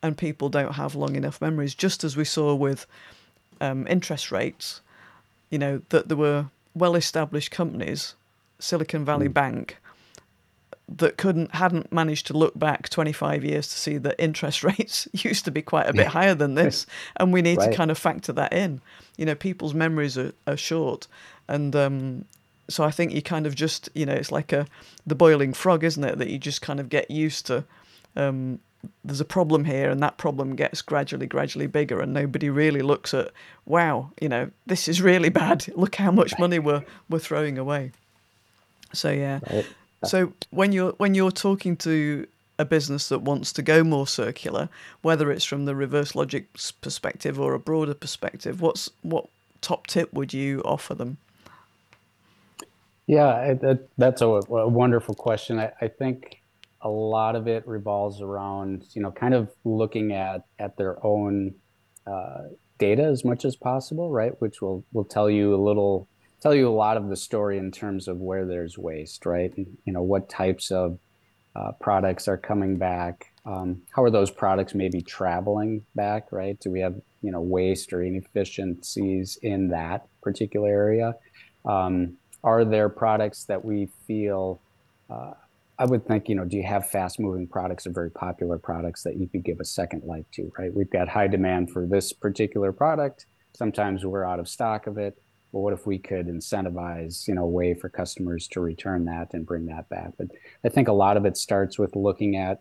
and 0.02 0.16
people 0.16 0.48
don't 0.48 0.74
have 0.74 0.94
long 0.94 1.16
enough 1.16 1.40
memories. 1.40 1.74
Just 1.74 2.04
as 2.04 2.16
we 2.16 2.24
saw 2.24 2.54
with 2.54 2.86
um, 3.60 3.86
interest 3.86 4.30
rates, 4.30 4.80
you 5.50 5.58
know 5.58 5.82
that 5.88 6.08
there 6.08 6.16
were 6.16 6.46
well-established 6.74 7.50
companies, 7.50 8.14
Silicon 8.58 9.04
Valley 9.04 9.28
mm. 9.28 9.34
Bank, 9.34 9.78
that 10.88 11.16
couldn't 11.16 11.54
hadn't 11.54 11.92
managed 11.92 12.26
to 12.28 12.32
look 12.32 12.56
back 12.58 12.88
25 12.88 13.44
years 13.44 13.66
to 13.68 13.78
see 13.78 13.98
that 13.98 14.14
interest 14.18 14.62
rates 14.78 15.08
used 15.12 15.44
to 15.44 15.50
be 15.50 15.62
quite 15.62 15.88
a 15.88 15.92
bit 15.92 16.06
higher 16.06 16.34
than 16.34 16.54
this 16.56 16.86
and 17.16 17.32
we 17.32 17.42
need 17.42 17.58
right. 17.58 17.70
to 17.70 17.76
kind 17.76 17.90
of 17.90 17.98
factor 17.98 18.32
that 18.32 18.52
in. 18.52 18.80
You 19.16 19.26
know 19.26 19.34
people's 19.34 19.74
memories 19.74 20.16
are, 20.16 20.32
are 20.46 20.56
short 20.56 21.06
and 21.48 21.74
um, 21.74 22.24
so 22.68 22.84
i 22.84 22.90
think 22.90 23.12
you 23.12 23.22
kind 23.22 23.46
of 23.46 23.54
just 23.54 23.88
you 23.94 24.04
know 24.04 24.12
it's 24.12 24.32
like 24.32 24.52
a 24.52 24.66
the 25.06 25.14
boiling 25.14 25.52
frog 25.54 25.84
isn't 25.84 26.02
it 26.04 26.18
that 26.18 26.28
you 26.28 26.38
just 26.38 26.62
kind 26.62 26.80
of 26.80 26.88
get 26.88 27.10
used 27.10 27.46
to 27.46 27.64
um, 28.16 28.58
there's 29.04 29.20
a 29.20 29.24
problem 29.24 29.64
here 29.64 29.90
and 29.90 30.02
that 30.02 30.18
problem 30.18 30.54
gets 30.54 30.82
gradually 30.82 31.26
gradually 31.26 31.66
bigger 31.66 32.00
and 32.00 32.12
nobody 32.12 32.50
really 32.50 32.82
looks 32.82 33.14
at 33.14 33.30
wow 33.64 34.10
you 34.20 34.28
know 34.28 34.50
this 34.66 34.88
is 34.88 35.00
really 35.00 35.28
bad. 35.44 35.66
Look 35.74 35.94
how 35.96 36.10
much 36.10 36.38
money 36.38 36.58
we're 36.58 36.84
we're 37.08 37.18
throwing 37.18 37.58
away. 37.58 37.92
So 38.92 39.10
yeah. 39.10 39.40
Right. 39.50 39.66
So 40.04 40.32
when 40.50 40.72
you're 40.72 40.92
when 40.92 41.14
you're 41.14 41.32
talking 41.32 41.76
to 41.78 42.26
a 42.58 42.64
business 42.64 43.08
that 43.08 43.20
wants 43.20 43.52
to 43.54 43.62
go 43.62 43.84
more 43.84 44.06
circular, 44.06 44.68
whether 45.02 45.30
it's 45.30 45.44
from 45.44 45.64
the 45.64 45.74
reverse 45.74 46.14
logic 46.14 46.46
perspective 46.80 47.38
or 47.38 47.54
a 47.54 47.58
broader 47.58 47.94
perspective, 47.94 48.60
what's 48.60 48.90
what 49.02 49.28
top 49.60 49.86
tip 49.86 50.12
would 50.12 50.32
you 50.32 50.62
offer 50.64 50.94
them? 50.94 51.18
Yeah, 53.06 53.54
that, 53.54 53.88
that's 53.96 54.20
a, 54.20 54.26
a, 54.26 54.68
wonderful 54.68 55.14
question. 55.14 55.60
I, 55.60 55.70
I, 55.80 55.86
think 55.86 56.40
a 56.80 56.88
lot 56.88 57.36
of 57.36 57.46
it 57.46 57.66
revolves 57.66 58.20
around 58.20 58.84
you 58.94 59.02
know 59.02 59.12
kind 59.12 59.32
of 59.32 59.52
looking 59.64 60.12
at 60.12 60.44
at 60.58 60.76
their 60.76 61.04
own 61.06 61.54
uh, 62.06 62.42
data 62.78 63.04
as 63.04 63.24
much 63.24 63.44
as 63.44 63.54
possible, 63.54 64.10
right? 64.10 64.32
Which 64.40 64.60
will 64.60 64.84
will 64.92 65.04
tell 65.04 65.30
you 65.30 65.54
a 65.54 65.62
little 65.62 66.08
tell 66.46 66.54
you 66.54 66.68
a 66.68 66.70
lot 66.70 66.96
of 66.96 67.08
the 67.08 67.16
story 67.16 67.58
in 67.58 67.72
terms 67.72 68.06
of 68.06 68.18
where 68.18 68.46
there's 68.46 68.78
waste, 68.78 69.26
right? 69.26 69.52
You 69.56 69.92
know, 69.92 70.02
what 70.02 70.28
types 70.28 70.70
of 70.70 70.96
uh, 71.56 71.72
products 71.80 72.28
are 72.28 72.36
coming 72.36 72.76
back? 72.76 73.32
Um, 73.44 73.82
how 73.90 74.04
are 74.04 74.10
those 74.10 74.30
products 74.30 74.72
maybe 74.72 75.02
traveling 75.02 75.84
back, 75.96 76.30
right? 76.30 76.56
Do 76.60 76.70
we 76.70 76.78
have, 76.78 76.94
you 77.20 77.32
know, 77.32 77.40
waste 77.40 77.92
or 77.92 78.04
inefficiencies 78.04 79.40
in 79.42 79.70
that 79.70 80.06
particular 80.22 80.68
area? 80.68 81.16
Um, 81.64 82.16
are 82.44 82.64
there 82.64 82.88
products 82.90 83.46
that 83.46 83.64
we 83.64 83.88
feel 84.06 84.60
uh, 85.10 85.32
I 85.80 85.84
would 85.84 86.06
think, 86.06 86.28
you 86.28 86.36
know, 86.36 86.44
do 86.44 86.56
you 86.56 86.62
have 86.62 86.88
fast 86.88 87.18
moving 87.18 87.48
products 87.48 87.88
or 87.88 87.90
very 87.90 88.10
popular 88.10 88.56
products 88.56 89.02
that 89.02 89.16
you 89.16 89.26
could 89.26 89.42
give 89.42 89.58
a 89.58 89.64
second 89.64 90.04
life 90.04 90.26
to, 90.34 90.52
right? 90.56 90.72
We've 90.72 90.90
got 90.90 91.08
high 91.08 91.26
demand 91.26 91.72
for 91.72 91.86
this 91.86 92.12
particular 92.12 92.70
product. 92.70 93.26
Sometimes 93.56 94.06
we're 94.06 94.24
out 94.24 94.38
of 94.38 94.48
stock 94.48 94.86
of 94.86 94.96
it. 94.96 95.20
But 95.52 95.60
what 95.60 95.72
if 95.72 95.86
we 95.86 95.98
could 95.98 96.26
incentivize, 96.26 97.26
you 97.26 97.34
know, 97.34 97.44
a 97.44 97.48
way 97.48 97.74
for 97.74 97.88
customers 97.88 98.46
to 98.48 98.60
return 98.60 99.04
that 99.06 99.32
and 99.32 99.46
bring 99.46 99.66
that 99.66 99.88
back? 99.88 100.10
But 100.18 100.28
I 100.64 100.68
think 100.68 100.88
a 100.88 100.92
lot 100.92 101.16
of 101.16 101.24
it 101.24 101.36
starts 101.36 101.78
with 101.78 101.96
looking 101.96 102.36
at 102.36 102.60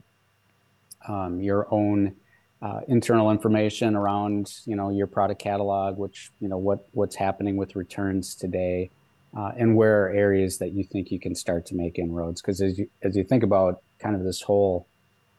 um, 1.07 1.41
your 1.41 1.67
own 1.71 2.15
uh, 2.61 2.81
internal 2.87 3.31
information 3.31 3.95
around, 3.95 4.53
you 4.65 4.75
know, 4.75 4.89
your 4.89 5.07
product 5.07 5.41
catalog, 5.41 5.97
which, 5.97 6.31
you 6.39 6.47
know, 6.47 6.57
what 6.57 6.87
what's 6.93 7.15
happening 7.15 7.57
with 7.57 7.75
returns 7.75 8.33
today 8.33 8.89
uh, 9.37 9.51
and 9.57 9.75
where 9.75 10.05
are 10.05 10.09
areas 10.11 10.57
that 10.59 10.71
you 10.71 10.83
think 10.83 11.11
you 11.11 11.19
can 11.19 11.35
start 11.35 11.65
to 11.67 11.75
make 11.75 11.99
inroads? 11.99 12.41
Because 12.41 12.61
as 12.61 12.79
you 12.79 12.89
as 13.03 13.15
you 13.15 13.23
think 13.23 13.43
about 13.43 13.81
kind 13.99 14.15
of 14.15 14.23
this 14.23 14.41
whole 14.41 14.87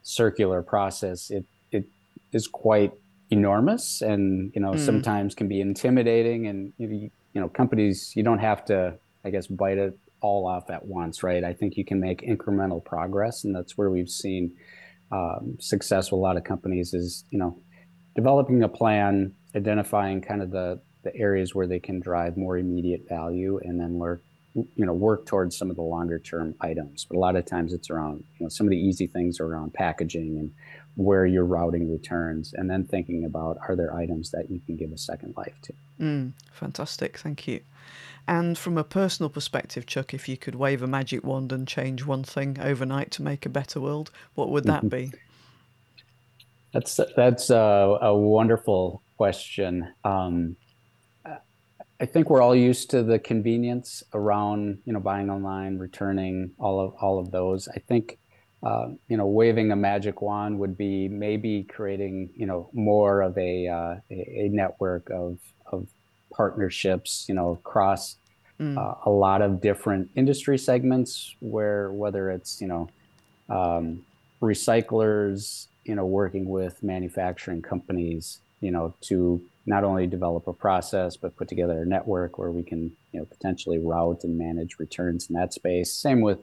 circular 0.02 0.62
process, 0.62 1.30
it 1.30 1.44
it 1.72 1.86
is 2.32 2.46
quite 2.46 2.92
enormous, 3.30 4.02
and 4.02 4.52
you 4.54 4.60
know 4.60 4.72
mm. 4.72 4.78
sometimes 4.78 5.34
can 5.34 5.48
be 5.48 5.60
intimidating. 5.60 6.46
And 6.46 6.72
you, 6.76 6.88
you 6.88 7.10
know 7.40 7.48
companies 7.48 8.12
you 8.16 8.22
don't 8.22 8.38
have 8.38 8.64
to, 8.66 8.98
I 9.24 9.30
guess, 9.30 9.46
bite 9.46 9.78
it 9.78 9.98
all 10.20 10.46
off 10.46 10.70
at 10.70 10.84
once, 10.84 11.22
right? 11.22 11.44
I 11.44 11.52
think 11.52 11.76
you 11.76 11.84
can 11.84 12.00
make 12.00 12.22
incremental 12.22 12.84
progress, 12.84 13.44
and 13.44 13.54
that's 13.54 13.76
where 13.76 13.90
we've 13.90 14.08
seen 14.08 14.54
um, 15.12 15.56
success 15.60 16.10
with 16.10 16.18
a 16.18 16.22
lot 16.22 16.36
of 16.36 16.44
companies. 16.44 16.94
Is 16.94 17.24
you 17.30 17.38
know 17.38 17.58
developing 18.14 18.62
a 18.62 18.68
plan, 18.68 19.34
identifying 19.54 20.20
kind 20.20 20.42
of 20.42 20.50
the 20.50 20.80
the 21.06 21.14
areas 21.16 21.54
where 21.54 21.68
they 21.68 21.78
can 21.78 22.00
drive 22.00 22.36
more 22.36 22.58
immediate 22.58 23.08
value 23.08 23.60
and 23.62 23.80
then 23.80 23.94
work 23.94 24.22
you 24.54 24.86
know 24.86 24.92
work 24.92 25.24
towards 25.26 25.56
some 25.56 25.70
of 25.70 25.76
the 25.76 25.82
longer 25.82 26.18
term 26.18 26.54
items 26.60 27.06
but 27.08 27.16
a 27.16 27.20
lot 27.20 27.36
of 27.36 27.44
times 27.44 27.72
it's 27.72 27.90
around 27.90 28.24
you 28.38 28.44
know 28.44 28.48
some 28.48 28.66
of 28.66 28.70
the 28.70 28.76
easy 28.76 29.06
things 29.06 29.38
are 29.38 29.46
around 29.46 29.72
packaging 29.72 30.36
and 30.38 30.50
where 30.96 31.26
you're 31.26 31.44
routing 31.44 31.92
returns 31.92 32.52
and 32.54 32.68
then 32.70 32.84
thinking 32.84 33.24
about 33.24 33.58
are 33.68 33.76
there 33.76 33.94
items 33.94 34.30
that 34.30 34.50
you 34.50 34.60
can 34.66 34.76
give 34.76 34.92
a 34.92 34.98
second 34.98 35.34
life 35.36 35.54
to? 35.62 35.72
Mm, 36.00 36.32
fantastic 36.52 37.18
thank 37.18 37.46
you. 37.46 37.60
And 38.28 38.58
from 38.58 38.76
a 38.76 38.84
personal 38.84 39.30
perspective 39.30 39.86
chuck 39.86 40.12
if 40.12 40.28
you 40.28 40.36
could 40.36 40.54
wave 40.54 40.82
a 40.82 40.86
magic 40.86 41.22
wand 41.22 41.52
and 41.52 41.68
change 41.68 42.04
one 42.04 42.24
thing 42.24 42.58
overnight 42.60 43.10
to 43.12 43.22
make 43.22 43.46
a 43.46 43.50
better 43.50 43.80
world 43.80 44.10
what 44.34 44.50
would 44.50 44.64
that 44.64 44.88
be? 44.90 45.12
That's 46.72 47.00
that's 47.16 47.50
a, 47.50 47.98
a 48.02 48.14
wonderful 48.16 49.02
question. 49.16 49.92
Um, 50.04 50.56
I 51.98 52.04
think 52.04 52.28
we're 52.28 52.42
all 52.42 52.54
used 52.54 52.90
to 52.90 53.02
the 53.02 53.18
convenience 53.18 54.02
around 54.12 54.78
you 54.84 54.92
know 54.92 55.00
buying 55.00 55.30
online, 55.30 55.78
returning 55.78 56.50
all 56.58 56.80
of 56.80 56.94
all 57.00 57.18
of 57.18 57.30
those. 57.30 57.68
I 57.68 57.78
think 57.78 58.18
uh, 58.66 58.88
you 59.08 59.16
know 59.16 59.26
waving 59.26 59.70
a 59.70 59.76
magic 59.76 60.20
wand 60.22 60.58
would 60.58 60.76
be 60.76 61.08
maybe 61.08 61.62
creating 61.62 62.28
you 62.34 62.46
know 62.46 62.68
more 62.72 63.22
of 63.22 63.38
a 63.38 63.68
uh, 63.68 63.94
a, 64.10 64.48
network 64.48 65.08
of 65.10 65.38
of 65.66 65.86
partnerships 66.32 67.26
you 67.28 67.34
know 67.34 67.50
across 67.52 68.16
mm. 68.58 68.76
uh, 68.76 68.94
a 69.04 69.10
lot 69.10 69.40
of 69.40 69.60
different 69.60 70.10
industry 70.16 70.58
segments 70.58 71.36
where 71.38 71.92
whether 71.92 72.28
it's 72.28 72.60
you 72.60 72.66
know 72.66 72.88
um, 73.48 74.04
recyclers 74.42 75.68
you 75.84 75.94
know 75.94 76.04
working 76.04 76.46
with 76.48 76.82
manufacturing 76.82 77.62
companies 77.62 78.40
you 78.60 78.72
know 78.72 78.92
to 79.00 79.40
not 79.66 79.84
only 79.84 80.08
develop 80.08 80.48
a 80.48 80.52
process 80.52 81.16
but 81.16 81.36
put 81.36 81.46
together 81.46 81.82
a 81.82 81.86
network 81.86 82.36
where 82.36 82.50
we 82.50 82.64
can 82.64 82.90
you 83.12 83.20
know 83.20 83.26
potentially 83.26 83.78
route 83.78 84.24
and 84.24 84.36
manage 84.36 84.80
returns 84.80 85.28
in 85.28 85.36
that 85.36 85.52
space 85.54 85.92
same 85.92 86.20
with 86.20 86.40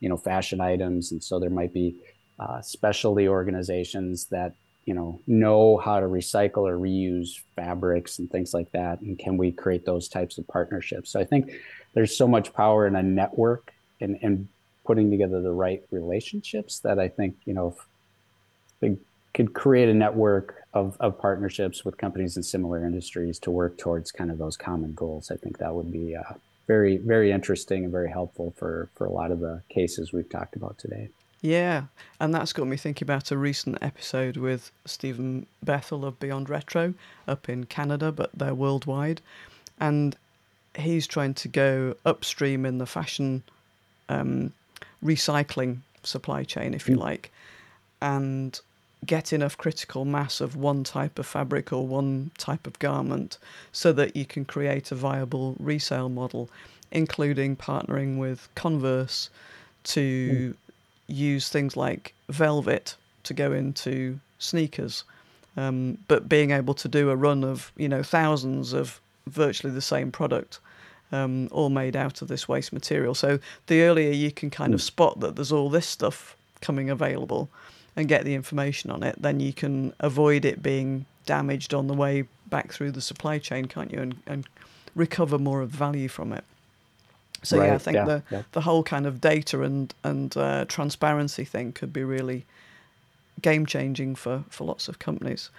you 0.00 0.08
know 0.08 0.16
fashion 0.16 0.60
items. 0.60 1.12
And 1.12 1.22
so 1.22 1.38
there 1.38 1.50
might 1.50 1.72
be 1.72 1.96
uh, 2.38 2.60
specialty 2.62 3.28
organizations 3.28 4.26
that 4.26 4.54
you 4.84 4.94
know 4.94 5.20
know 5.26 5.78
how 5.78 6.00
to 6.00 6.06
recycle 6.06 6.68
or 6.68 6.78
reuse 6.78 7.40
fabrics 7.56 8.18
and 8.18 8.30
things 8.30 8.52
like 8.54 8.70
that. 8.72 9.00
And 9.00 9.18
can 9.18 9.36
we 9.36 9.52
create 9.52 9.86
those 9.86 10.08
types 10.08 10.38
of 10.38 10.46
partnerships? 10.48 11.10
So 11.10 11.20
i 11.20 11.24
think 11.24 11.52
there's 11.94 12.16
so 12.16 12.26
much 12.26 12.52
power 12.52 12.86
in 12.86 12.96
a 12.96 13.02
network 13.02 13.72
and 14.00 14.18
and 14.22 14.48
putting 14.84 15.10
together 15.10 15.40
the 15.40 15.52
right 15.52 15.82
relationships 15.90 16.80
that 16.80 16.98
i 16.98 17.08
think 17.08 17.36
you 17.46 17.54
know 17.54 17.74
could 19.34 19.52
create 19.52 19.88
a 19.88 19.94
network 19.94 20.62
of, 20.72 20.96
of 21.00 21.18
partnerships 21.18 21.84
with 21.84 21.98
companies 21.98 22.36
in 22.36 22.42
similar 22.42 22.86
industries 22.86 23.38
to 23.40 23.50
work 23.50 23.76
towards 23.76 24.12
kind 24.12 24.30
of 24.30 24.38
those 24.38 24.56
common 24.56 24.94
goals. 24.94 25.30
I 25.30 25.36
think 25.36 25.58
that 25.58 25.74
would 25.74 25.92
be 25.92 26.14
uh, 26.14 26.34
very, 26.66 26.96
very 26.96 27.30
interesting 27.30 27.84
and 27.84 27.92
very 27.92 28.10
helpful 28.10 28.54
for, 28.56 28.88
for 28.94 29.06
a 29.06 29.12
lot 29.12 29.30
of 29.30 29.40
the 29.40 29.62
cases 29.68 30.12
we've 30.12 30.28
talked 30.28 30.56
about 30.56 30.78
today. 30.78 31.08
Yeah, 31.40 31.84
and 32.20 32.34
that's 32.34 32.54
got 32.54 32.66
me 32.66 32.78
thinking 32.78 33.04
about 33.04 33.30
a 33.30 33.36
recent 33.36 33.76
episode 33.82 34.38
with 34.38 34.70
Steven 34.86 35.46
Bethell 35.64 36.02
of 36.02 36.18
Beyond 36.18 36.48
Retro 36.48 36.94
up 37.28 37.50
in 37.50 37.64
Canada, 37.64 38.10
but 38.10 38.30
they're 38.32 38.54
worldwide. 38.54 39.20
And 39.78 40.16
he's 40.74 41.06
trying 41.06 41.34
to 41.34 41.48
go 41.48 41.96
upstream 42.06 42.64
in 42.64 42.78
the 42.78 42.86
fashion 42.86 43.42
um, 44.08 44.52
recycling 45.04 45.80
supply 46.02 46.44
chain, 46.44 46.72
if 46.72 46.88
you 46.88 46.96
mm. 46.96 47.00
like. 47.00 47.30
And 48.00 48.58
get 49.06 49.32
enough 49.32 49.56
critical 49.56 50.04
mass 50.04 50.40
of 50.40 50.56
one 50.56 50.84
type 50.84 51.18
of 51.18 51.26
fabric 51.26 51.72
or 51.72 51.86
one 51.86 52.30
type 52.38 52.66
of 52.66 52.78
garment 52.78 53.38
so 53.72 53.92
that 53.92 54.16
you 54.16 54.24
can 54.24 54.44
create 54.44 54.90
a 54.90 54.94
viable 54.94 55.56
resale 55.58 56.08
model, 56.08 56.48
including 56.90 57.56
partnering 57.56 58.18
with 58.18 58.48
Converse 58.54 59.30
to 59.84 60.54
mm. 60.54 60.74
use 61.06 61.48
things 61.48 61.76
like 61.76 62.14
velvet 62.28 62.96
to 63.24 63.34
go 63.34 63.52
into 63.52 64.18
sneakers. 64.38 65.04
Um, 65.56 65.98
but 66.08 66.28
being 66.28 66.50
able 66.50 66.74
to 66.74 66.88
do 66.88 67.10
a 67.10 67.16
run 67.16 67.44
of 67.44 67.70
you 67.76 67.88
know 67.88 68.02
thousands 68.02 68.72
of 68.72 69.00
virtually 69.26 69.72
the 69.72 69.80
same 69.80 70.10
product, 70.10 70.58
um, 71.12 71.48
all 71.52 71.70
made 71.70 71.96
out 71.96 72.22
of 72.22 72.28
this 72.28 72.48
waste 72.48 72.72
material. 72.72 73.14
So 73.14 73.38
the 73.66 73.82
earlier 73.82 74.10
you 74.10 74.30
can 74.30 74.50
kind 74.50 74.72
mm. 74.72 74.74
of 74.74 74.82
spot 74.82 75.20
that 75.20 75.36
there's 75.36 75.52
all 75.52 75.70
this 75.70 75.86
stuff 75.86 76.36
coming 76.60 76.90
available, 76.90 77.48
and 77.96 78.08
get 78.08 78.24
the 78.24 78.34
information 78.34 78.90
on 78.90 79.02
it, 79.02 79.20
then 79.20 79.40
you 79.40 79.52
can 79.52 79.94
avoid 80.00 80.44
it 80.44 80.62
being 80.62 81.06
damaged 81.26 81.72
on 81.72 81.86
the 81.86 81.94
way 81.94 82.24
back 82.48 82.72
through 82.72 82.90
the 82.90 83.00
supply 83.00 83.38
chain, 83.38 83.66
can't 83.66 83.92
you? 83.92 84.00
And, 84.00 84.16
and 84.26 84.46
recover 84.94 85.38
more 85.38 85.60
of 85.60 85.72
the 85.72 85.78
value 85.78 86.08
from 86.08 86.32
it. 86.32 86.44
So 87.42 87.58
right, 87.58 87.66
yeah, 87.66 87.74
I 87.74 87.78
think 87.78 87.94
yeah, 87.96 88.04
the 88.04 88.22
yeah. 88.30 88.42
the 88.52 88.62
whole 88.62 88.82
kind 88.82 89.06
of 89.06 89.20
data 89.20 89.62
and 89.62 89.92
and 90.02 90.34
uh, 90.36 90.64
transparency 90.66 91.44
thing 91.44 91.72
could 91.72 91.92
be 91.92 92.02
really 92.02 92.46
game 93.42 93.66
changing 93.66 94.14
for 94.14 94.44
for 94.48 94.64
lots 94.64 94.88
of 94.88 94.98
companies. 94.98 95.50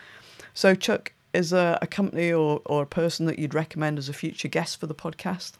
So 0.54 0.74
Chuck, 0.74 1.12
is 1.34 1.52
there 1.52 1.78
a 1.82 1.88
company 1.88 2.34
or 2.34 2.62
or 2.66 2.82
a 2.82 2.88
person 2.88 3.28
that 3.28 3.38
you'd 3.38 3.54
recommend 3.54 4.00
as 4.00 4.10
a 4.10 4.14
future 4.14 4.48
guest 4.48 4.80
for 4.80 4.88
the 4.88 4.96
podcast? 4.96 5.54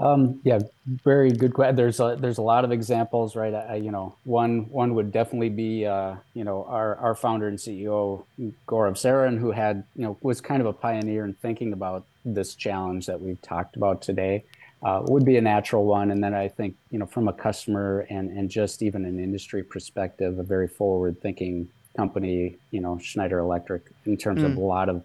Um, 0.00 0.40
yeah, 0.44 0.60
very 1.04 1.32
good 1.32 1.54
question. 1.54 1.74
There's 1.74 1.98
a, 1.98 2.16
there's 2.18 2.38
a 2.38 2.42
lot 2.42 2.64
of 2.64 2.70
examples, 2.70 3.34
right? 3.34 3.52
I, 3.52 3.76
you 3.76 3.90
know, 3.90 4.14
one 4.24 4.68
one 4.70 4.94
would 4.94 5.10
definitely 5.10 5.48
be 5.48 5.86
uh, 5.86 6.14
you 6.34 6.44
know 6.44 6.64
our 6.68 6.96
our 6.96 7.14
founder 7.16 7.48
and 7.48 7.58
CEO 7.58 8.24
Gaurav 8.68 8.94
Saran, 8.94 9.38
who 9.38 9.50
had 9.50 9.84
you 9.96 10.04
know 10.04 10.16
was 10.20 10.40
kind 10.40 10.60
of 10.60 10.66
a 10.66 10.72
pioneer 10.72 11.24
in 11.24 11.34
thinking 11.34 11.72
about 11.72 12.06
this 12.24 12.54
challenge 12.54 13.06
that 13.06 13.20
we've 13.20 13.42
talked 13.42 13.76
about 13.76 14.00
today. 14.00 14.44
Uh, 14.80 15.02
would 15.06 15.24
be 15.24 15.36
a 15.36 15.40
natural 15.40 15.84
one, 15.84 16.12
and 16.12 16.22
then 16.22 16.32
I 16.32 16.46
think 16.46 16.76
you 16.92 17.00
know 17.00 17.06
from 17.06 17.26
a 17.26 17.32
customer 17.32 18.06
and 18.08 18.30
and 18.30 18.48
just 18.48 18.82
even 18.82 19.04
an 19.04 19.18
industry 19.18 19.64
perspective, 19.64 20.38
a 20.38 20.44
very 20.44 20.68
forward 20.68 21.20
thinking 21.20 21.68
company, 21.96 22.56
you 22.70 22.80
know 22.80 22.98
Schneider 22.98 23.40
Electric 23.40 23.82
in 24.06 24.16
terms 24.16 24.42
mm. 24.42 24.46
of 24.46 24.56
a 24.56 24.60
lot 24.60 24.88
of 24.88 25.02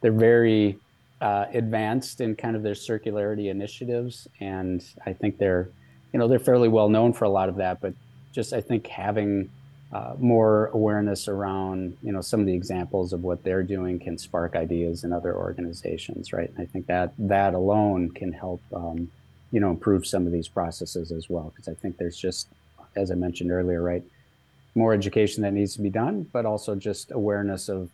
they're 0.00 0.12
very 0.12 0.78
uh, 1.20 1.46
advanced 1.52 2.20
in 2.20 2.36
kind 2.36 2.54
of 2.56 2.62
their 2.62 2.74
circularity 2.74 3.50
initiatives, 3.50 4.28
and 4.40 4.84
I 5.04 5.12
think 5.12 5.38
they're, 5.38 5.68
you 6.12 6.18
know, 6.18 6.28
they're 6.28 6.38
fairly 6.38 6.68
well 6.68 6.88
known 6.88 7.12
for 7.12 7.24
a 7.24 7.28
lot 7.28 7.48
of 7.48 7.56
that. 7.56 7.80
But 7.80 7.94
just 8.32 8.52
I 8.52 8.60
think 8.60 8.86
having 8.86 9.50
uh, 9.92 10.14
more 10.18 10.66
awareness 10.66 11.28
around, 11.28 11.96
you 12.02 12.12
know, 12.12 12.20
some 12.20 12.40
of 12.40 12.46
the 12.46 12.52
examples 12.52 13.12
of 13.12 13.22
what 13.22 13.42
they're 13.42 13.62
doing 13.62 13.98
can 13.98 14.18
spark 14.18 14.54
ideas 14.54 15.04
in 15.04 15.12
other 15.12 15.34
organizations, 15.34 16.32
right? 16.32 16.50
And 16.50 16.60
I 16.60 16.66
think 16.66 16.86
that 16.86 17.12
that 17.18 17.54
alone 17.54 18.10
can 18.10 18.32
help, 18.32 18.60
um, 18.74 19.10
you 19.50 19.60
know, 19.60 19.70
improve 19.70 20.06
some 20.06 20.26
of 20.26 20.32
these 20.32 20.46
processes 20.46 21.10
as 21.10 21.28
well. 21.30 21.52
Because 21.54 21.68
I 21.68 21.74
think 21.74 21.96
there's 21.96 22.18
just, 22.18 22.48
as 22.96 23.10
I 23.10 23.14
mentioned 23.14 23.50
earlier, 23.50 23.82
right, 23.82 24.04
more 24.74 24.92
education 24.92 25.42
that 25.42 25.54
needs 25.54 25.74
to 25.74 25.80
be 25.80 25.90
done, 25.90 26.28
but 26.32 26.44
also 26.44 26.74
just 26.74 27.10
awareness 27.10 27.68
of 27.68 27.88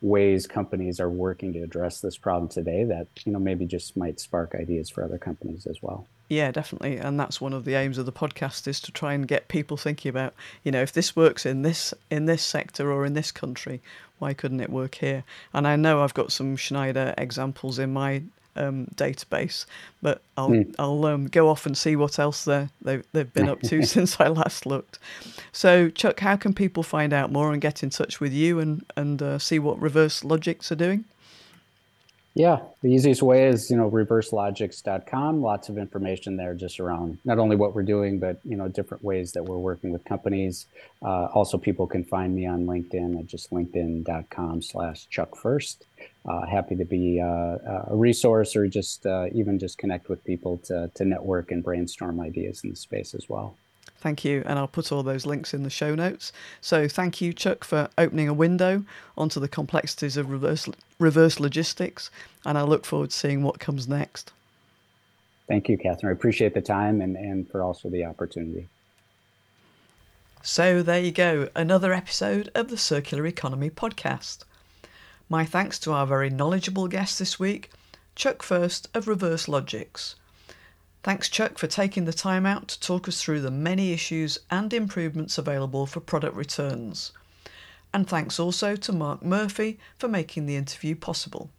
ways 0.00 0.46
companies 0.46 1.00
are 1.00 1.10
working 1.10 1.52
to 1.52 1.62
address 1.62 2.00
this 2.00 2.16
problem 2.16 2.48
today 2.48 2.84
that 2.84 3.08
you 3.24 3.32
know 3.32 3.38
maybe 3.38 3.66
just 3.66 3.96
might 3.96 4.20
spark 4.20 4.54
ideas 4.54 4.88
for 4.88 5.02
other 5.02 5.18
companies 5.18 5.66
as 5.66 5.82
well. 5.82 6.06
Yeah, 6.28 6.50
definitely, 6.50 6.98
and 6.98 7.18
that's 7.18 7.40
one 7.40 7.54
of 7.54 7.64
the 7.64 7.74
aims 7.74 7.96
of 7.96 8.04
the 8.04 8.12
podcast 8.12 8.68
is 8.68 8.80
to 8.82 8.92
try 8.92 9.14
and 9.14 9.26
get 9.26 9.48
people 9.48 9.78
thinking 9.78 10.10
about, 10.10 10.34
you 10.62 10.70
know, 10.70 10.82
if 10.82 10.92
this 10.92 11.16
works 11.16 11.46
in 11.46 11.62
this 11.62 11.94
in 12.10 12.26
this 12.26 12.42
sector 12.42 12.92
or 12.92 13.06
in 13.06 13.14
this 13.14 13.32
country, 13.32 13.80
why 14.18 14.34
couldn't 14.34 14.60
it 14.60 14.70
work 14.70 14.96
here? 14.96 15.24
And 15.54 15.66
I 15.66 15.76
know 15.76 16.02
I've 16.02 16.14
got 16.14 16.30
some 16.30 16.56
Schneider 16.56 17.14
examples 17.16 17.78
in 17.78 17.92
my 17.92 18.22
um, 18.58 18.86
database, 18.94 19.64
but 20.02 20.20
I'll 20.36 20.50
mm. 20.50 20.74
I'll 20.78 21.04
um, 21.06 21.26
go 21.26 21.48
off 21.48 21.64
and 21.64 21.76
see 21.76 21.96
what 21.96 22.18
else 22.18 22.44
they 22.44 22.68
they've, 22.82 23.04
they've 23.12 23.32
been 23.32 23.48
up 23.48 23.60
to 23.62 23.82
since 23.86 24.20
I 24.20 24.28
last 24.28 24.66
looked. 24.66 24.98
So, 25.52 25.88
Chuck, 25.88 26.20
how 26.20 26.36
can 26.36 26.52
people 26.52 26.82
find 26.82 27.12
out 27.12 27.32
more 27.32 27.52
and 27.52 27.60
get 27.60 27.82
in 27.82 27.90
touch 27.90 28.20
with 28.20 28.32
you 28.32 28.58
and 28.58 28.84
and 28.96 29.22
uh, 29.22 29.38
see 29.38 29.58
what 29.58 29.80
ReverseLogix 29.80 30.70
are 30.70 30.76
doing? 30.76 31.04
Yeah, 32.38 32.60
the 32.82 32.88
easiest 32.88 33.20
way 33.20 33.48
is, 33.48 33.68
you 33.68 33.76
know, 33.76 33.90
reverselogix.com. 33.90 35.42
Lots 35.42 35.68
of 35.70 35.76
information 35.76 36.36
there 36.36 36.54
just 36.54 36.78
around 36.78 37.18
not 37.24 37.40
only 37.40 37.56
what 37.56 37.74
we're 37.74 37.82
doing, 37.82 38.20
but, 38.20 38.38
you 38.44 38.56
know, 38.56 38.68
different 38.68 39.02
ways 39.02 39.32
that 39.32 39.42
we're 39.42 39.58
working 39.58 39.90
with 39.90 40.04
companies. 40.04 40.66
Uh, 41.02 41.24
also, 41.34 41.58
people 41.58 41.88
can 41.88 42.04
find 42.04 42.36
me 42.36 42.46
on 42.46 42.64
LinkedIn 42.64 43.18
at 43.18 43.26
just 43.26 43.50
linkedin.com 43.50 44.62
slash 44.62 45.08
Chuck 45.08 45.34
Fuerst. 45.34 45.78
Uh, 46.28 46.44
happy 46.44 46.76
to 46.76 46.84
be 46.84 47.20
uh, 47.20 47.56
a 47.88 47.96
resource 47.96 48.54
or 48.54 48.66
just 48.66 49.06
uh, 49.06 49.26
even 49.32 49.58
just 49.58 49.78
connect 49.78 50.10
with 50.10 50.22
people 50.24 50.58
to, 50.58 50.90
to 50.94 51.04
network 51.04 51.50
and 51.50 51.64
brainstorm 51.64 52.20
ideas 52.20 52.62
in 52.64 52.70
the 52.70 52.76
space 52.76 53.14
as 53.14 53.28
well. 53.30 53.56
Thank 54.00 54.24
you. 54.24 54.42
And 54.44 54.58
I'll 54.58 54.68
put 54.68 54.92
all 54.92 55.02
those 55.02 55.24
links 55.24 55.54
in 55.54 55.62
the 55.62 55.70
show 55.70 55.94
notes. 55.94 56.32
So 56.60 56.86
thank 56.86 57.20
you, 57.20 57.32
Chuck, 57.32 57.64
for 57.64 57.88
opening 57.96 58.28
a 58.28 58.34
window 58.34 58.84
onto 59.16 59.40
the 59.40 59.48
complexities 59.48 60.16
of 60.16 60.30
reverse, 60.30 60.68
reverse 60.98 61.40
logistics. 61.40 62.10
And 62.44 62.58
I 62.58 62.62
look 62.62 62.84
forward 62.84 63.10
to 63.10 63.16
seeing 63.16 63.42
what 63.42 63.58
comes 63.58 63.88
next. 63.88 64.32
Thank 65.48 65.68
you, 65.68 65.78
Catherine. 65.78 66.10
I 66.10 66.12
appreciate 66.12 66.52
the 66.52 66.60
time 66.60 67.00
and, 67.00 67.16
and 67.16 67.48
for 67.50 67.62
also 67.62 67.88
the 67.88 68.04
opportunity. 68.04 68.68
So 70.42 70.82
there 70.82 71.00
you 71.00 71.10
go, 71.10 71.48
another 71.56 71.92
episode 71.92 72.50
of 72.54 72.68
the 72.68 72.76
Circular 72.76 73.26
Economy 73.26 73.70
podcast. 73.70 74.44
My 75.30 75.44
thanks 75.44 75.78
to 75.80 75.92
our 75.92 76.06
very 76.06 76.30
knowledgeable 76.30 76.88
guest 76.88 77.18
this 77.18 77.38
week, 77.38 77.70
Chuck 78.14 78.42
Fuerst 78.42 78.88
of 78.94 79.04
ReverseLogix. 79.04 80.14
Thanks, 81.02 81.28
Chuck, 81.28 81.58
for 81.58 81.66
taking 81.66 82.06
the 82.06 82.14
time 82.14 82.46
out 82.46 82.68
to 82.68 82.80
talk 82.80 83.06
us 83.06 83.22
through 83.22 83.42
the 83.42 83.50
many 83.50 83.92
issues 83.92 84.38
and 84.50 84.72
improvements 84.72 85.36
available 85.36 85.84
for 85.84 86.00
product 86.00 86.34
returns. 86.34 87.12
And 87.92 88.08
thanks 88.08 88.40
also 88.40 88.74
to 88.76 88.92
Mark 88.92 89.22
Murphy 89.22 89.78
for 89.98 90.08
making 90.08 90.46
the 90.46 90.56
interview 90.56 90.96
possible. 90.96 91.50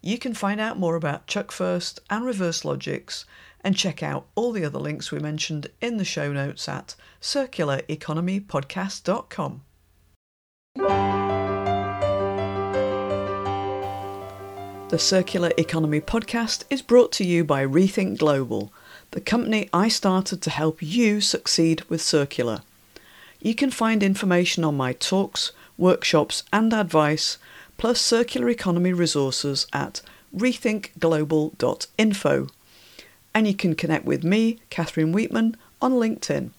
You 0.00 0.18
can 0.18 0.34
find 0.34 0.60
out 0.60 0.78
more 0.78 0.94
about 0.94 1.26
Chuck 1.26 1.50
Fuerst 1.50 1.98
and 2.08 2.24
ReverseLogix 2.24 3.24
and 3.62 3.76
check 3.76 4.00
out 4.00 4.28
all 4.36 4.52
the 4.52 4.64
other 4.64 4.78
links 4.78 5.10
we 5.10 5.18
mentioned 5.18 5.66
in 5.80 5.96
the 5.96 6.04
show 6.04 6.32
notes 6.32 6.68
at 6.68 6.94
circulareconomypodcast.com. 7.20 9.62
The 14.94 15.00
Circular 15.00 15.50
Economy 15.58 16.00
podcast 16.00 16.62
is 16.70 16.80
brought 16.80 17.10
to 17.14 17.24
you 17.24 17.42
by 17.42 17.66
Rethink 17.66 18.16
Global, 18.16 18.72
the 19.10 19.20
company 19.20 19.68
I 19.72 19.88
started 19.88 20.40
to 20.42 20.50
help 20.50 20.80
you 20.80 21.20
succeed 21.20 21.82
with 21.88 22.00
circular. 22.00 22.62
You 23.40 23.56
can 23.56 23.72
find 23.72 24.04
information 24.04 24.62
on 24.62 24.76
my 24.76 24.92
talks, 24.92 25.50
workshops, 25.76 26.44
and 26.52 26.72
advice, 26.72 27.38
plus 27.76 28.00
circular 28.00 28.48
economy 28.48 28.92
resources 28.92 29.66
at 29.72 30.00
rethinkglobal.info. 30.32 32.46
And 33.34 33.48
you 33.48 33.54
can 33.54 33.74
connect 33.74 34.04
with 34.04 34.22
me, 34.22 34.60
Catherine 34.70 35.12
Weetman, 35.12 35.56
on 35.82 35.94
LinkedIn. 35.94 36.50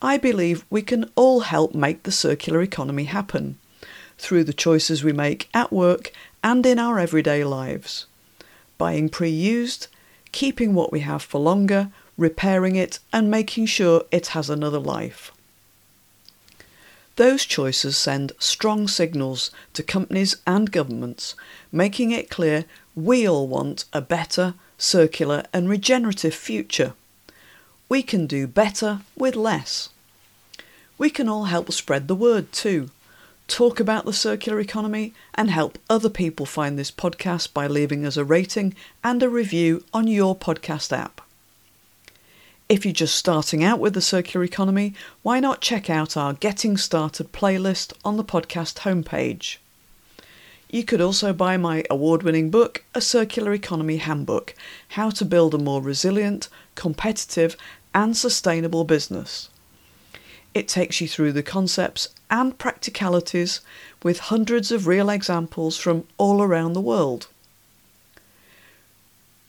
I 0.00 0.16
believe 0.16 0.64
we 0.70 0.80
can 0.80 1.10
all 1.16 1.40
help 1.40 1.74
make 1.74 2.04
the 2.04 2.12
circular 2.12 2.62
economy 2.62 3.04
happen 3.04 3.58
through 4.16 4.44
the 4.44 4.54
choices 4.54 5.04
we 5.04 5.12
make 5.12 5.50
at 5.52 5.72
work 5.72 6.12
and 6.44 6.66
in 6.66 6.78
our 6.78 6.98
everyday 6.98 7.42
lives. 7.42 8.04
Buying 8.76 9.08
pre 9.08 9.30
used, 9.30 9.88
keeping 10.30 10.74
what 10.74 10.92
we 10.92 11.00
have 11.00 11.22
for 11.22 11.40
longer, 11.40 11.90
repairing 12.18 12.76
it, 12.76 12.98
and 13.12 13.30
making 13.30 13.66
sure 13.66 14.04
it 14.12 14.28
has 14.28 14.50
another 14.50 14.78
life. 14.78 15.32
Those 17.16 17.46
choices 17.46 17.96
send 17.96 18.32
strong 18.38 18.88
signals 18.88 19.50
to 19.72 19.82
companies 19.82 20.36
and 20.46 20.70
governments, 20.70 21.34
making 21.72 22.10
it 22.10 22.28
clear 22.28 22.66
we 22.94 23.26
all 23.26 23.48
want 23.48 23.86
a 23.92 24.02
better, 24.02 24.54
circular, 24.76 25.44
and 25.52 25.68
regenerative 25.68 26.34
future. 26.34 26.92
We 27.88 28.02
can 28.02 28.26
do 28.26 28.46
better 28.46 29.00
with 29.16 29.34
less. 29.34 29.88
We 30.98 31.08
can 31.08 31.28
all 31.28 31.44
help 31.44 31.72
spread 31.72 32.06
the 32.06 32.14
word 32.14 32.52
too 32.52 32.90
talk 33.46 33.78
about 33.78 34.04
the 34.04 34.12
circular 34.12 34.60
economy, 34.60 35.12
and 35.34 35.50
help 35.50 35.78
other 35.90 36.08
people 36.08 36.46
find 36.46 36.78
this 36.78 36.90
podcast 36.90 37.52
by 37.52 37.66
leaving 37.66 38.06
us 38.06 38.16
a 38.16 38.24
rating 38.24 38.74
and 39.02 39.22
a 39.22 39.28
review 39.28 39.84
on 39.92 40.06
your 40.06 40.34
podcast 40.34 40.96
app. 40.96 41.20
If 42.68 42.86
you're 42.86 42.94
just 42.94 43.14
starting 43.14 43.62
out 43.62 43.78
with 43.78 43.92
the 43.92 44.00
circular 44.00 44.42
economy, 44.44 44.94
why 45.22 45.38
not 45.38 45.60
check 45.60 45.90
out 45.90 46.16
our 46.16 46.32
Getting 46.32 46.78
Started 46.78 47.30
playlist 47.32 47.92
on 48.04 48.16
the 48.16 48.24
podcast 48.24 48.78
homepage? 48.78 49.58
You 50.70 50.82
could 50.82 51.02
also 51.02 51.32
buy 51.32 51.56
my 51.58 51.84
award 51.90 52.22
winning 52.22 52.50
book, 52.50 52.84
A 52.94 53.00
Circular 53.00 53.52
Economy 53.52 53.98
Handbook 53.98 54.54
How 54.88 55.10
to 55.10 55.24
Build 55.24 55.54
a 55.54 55.58
More 55.58 55.82
Resilient, 55.82 56.48
Competitive, 56.74 57.56
and 57.92 58.16
Sustainable 58.16 58.84
Business. 58.84 59.50
It 60.54 60.66
takes 60.66 61.00
you 61.00 61.08
through 61.08 61.32
the 61.32 61.42
concepts 61.42 62.08
and 62.30 62.58
practicalities 62.58 63.60
with 64.02 64.18
hundreds 64.18 64.72
of 64.72 64.86
real 64.86 65.10
examples 65.10 65.76
from 65.76 66.06
all 66.18 66.42
around 66.42 66.72
the 66.72 66.80
world. 66.80 67.28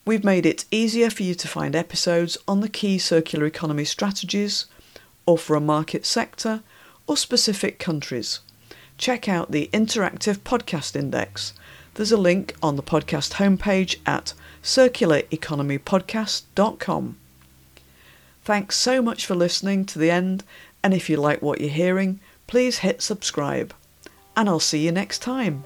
We've 0.06 0.24
made 0.24 0.46
it 0.46 0.66
easier 0.70 1.10
for 1.10 1.24
you 1.24 1.34
to 1.36 1.48
find 1.48 1.76
episodes 1.76 2.38
on 2.48 2.62
the 2.62 2.70
key 2.70 3.00
circular 3.00 3.46
economy 3.46 3.86
strategies, 3.86 4.66
or 5.26 5.38
for 5.38 5.56
a 5.56 5.62
market 5.62 6.06
sector, 6.06 6.62
or 7.08 7.18
specific 7.18 7.80
countries. 7.80 8.40
Check 8.98 9.28
out 9.28 9.52
the 9.52 9.70
Interactive 9.74 10.38
Podcast 10.38 10.96
Index. 10.96 11.54
There's 11.96 12.12
a 12.12 12.18
link 12.18 12.56
on 12.62 12.76
the 12.76 12.84
podcast 12.84 13.34
homepage 13.34 13.98
at 14.06 14.34
circulareconomypodcast.com. 14.62 17.18
Thanks 18.44 18.78
so 18.78 19.02
much 19.02 19.26
for 19.26 19.34
listening 19.34 19.86
to 19.86 19.98
the 19.98 20.12
end 20.12 20.44
and 20.86 20.94
if 20.94 21.10
you 21.10 21.18
like 21.18 21.42
what 21.42 21.60
you're 21.60 21.72
hearing, 21.72 22.20
please 22.48 22.80
hit 22.80 23.02
subscribe. 23.02 23.74
And 24.38 24.50
I'll 24.50 24.60
see 24.60 24.86
you 24.86 24.92
next 24.92 25.20
time. 25.20 25.64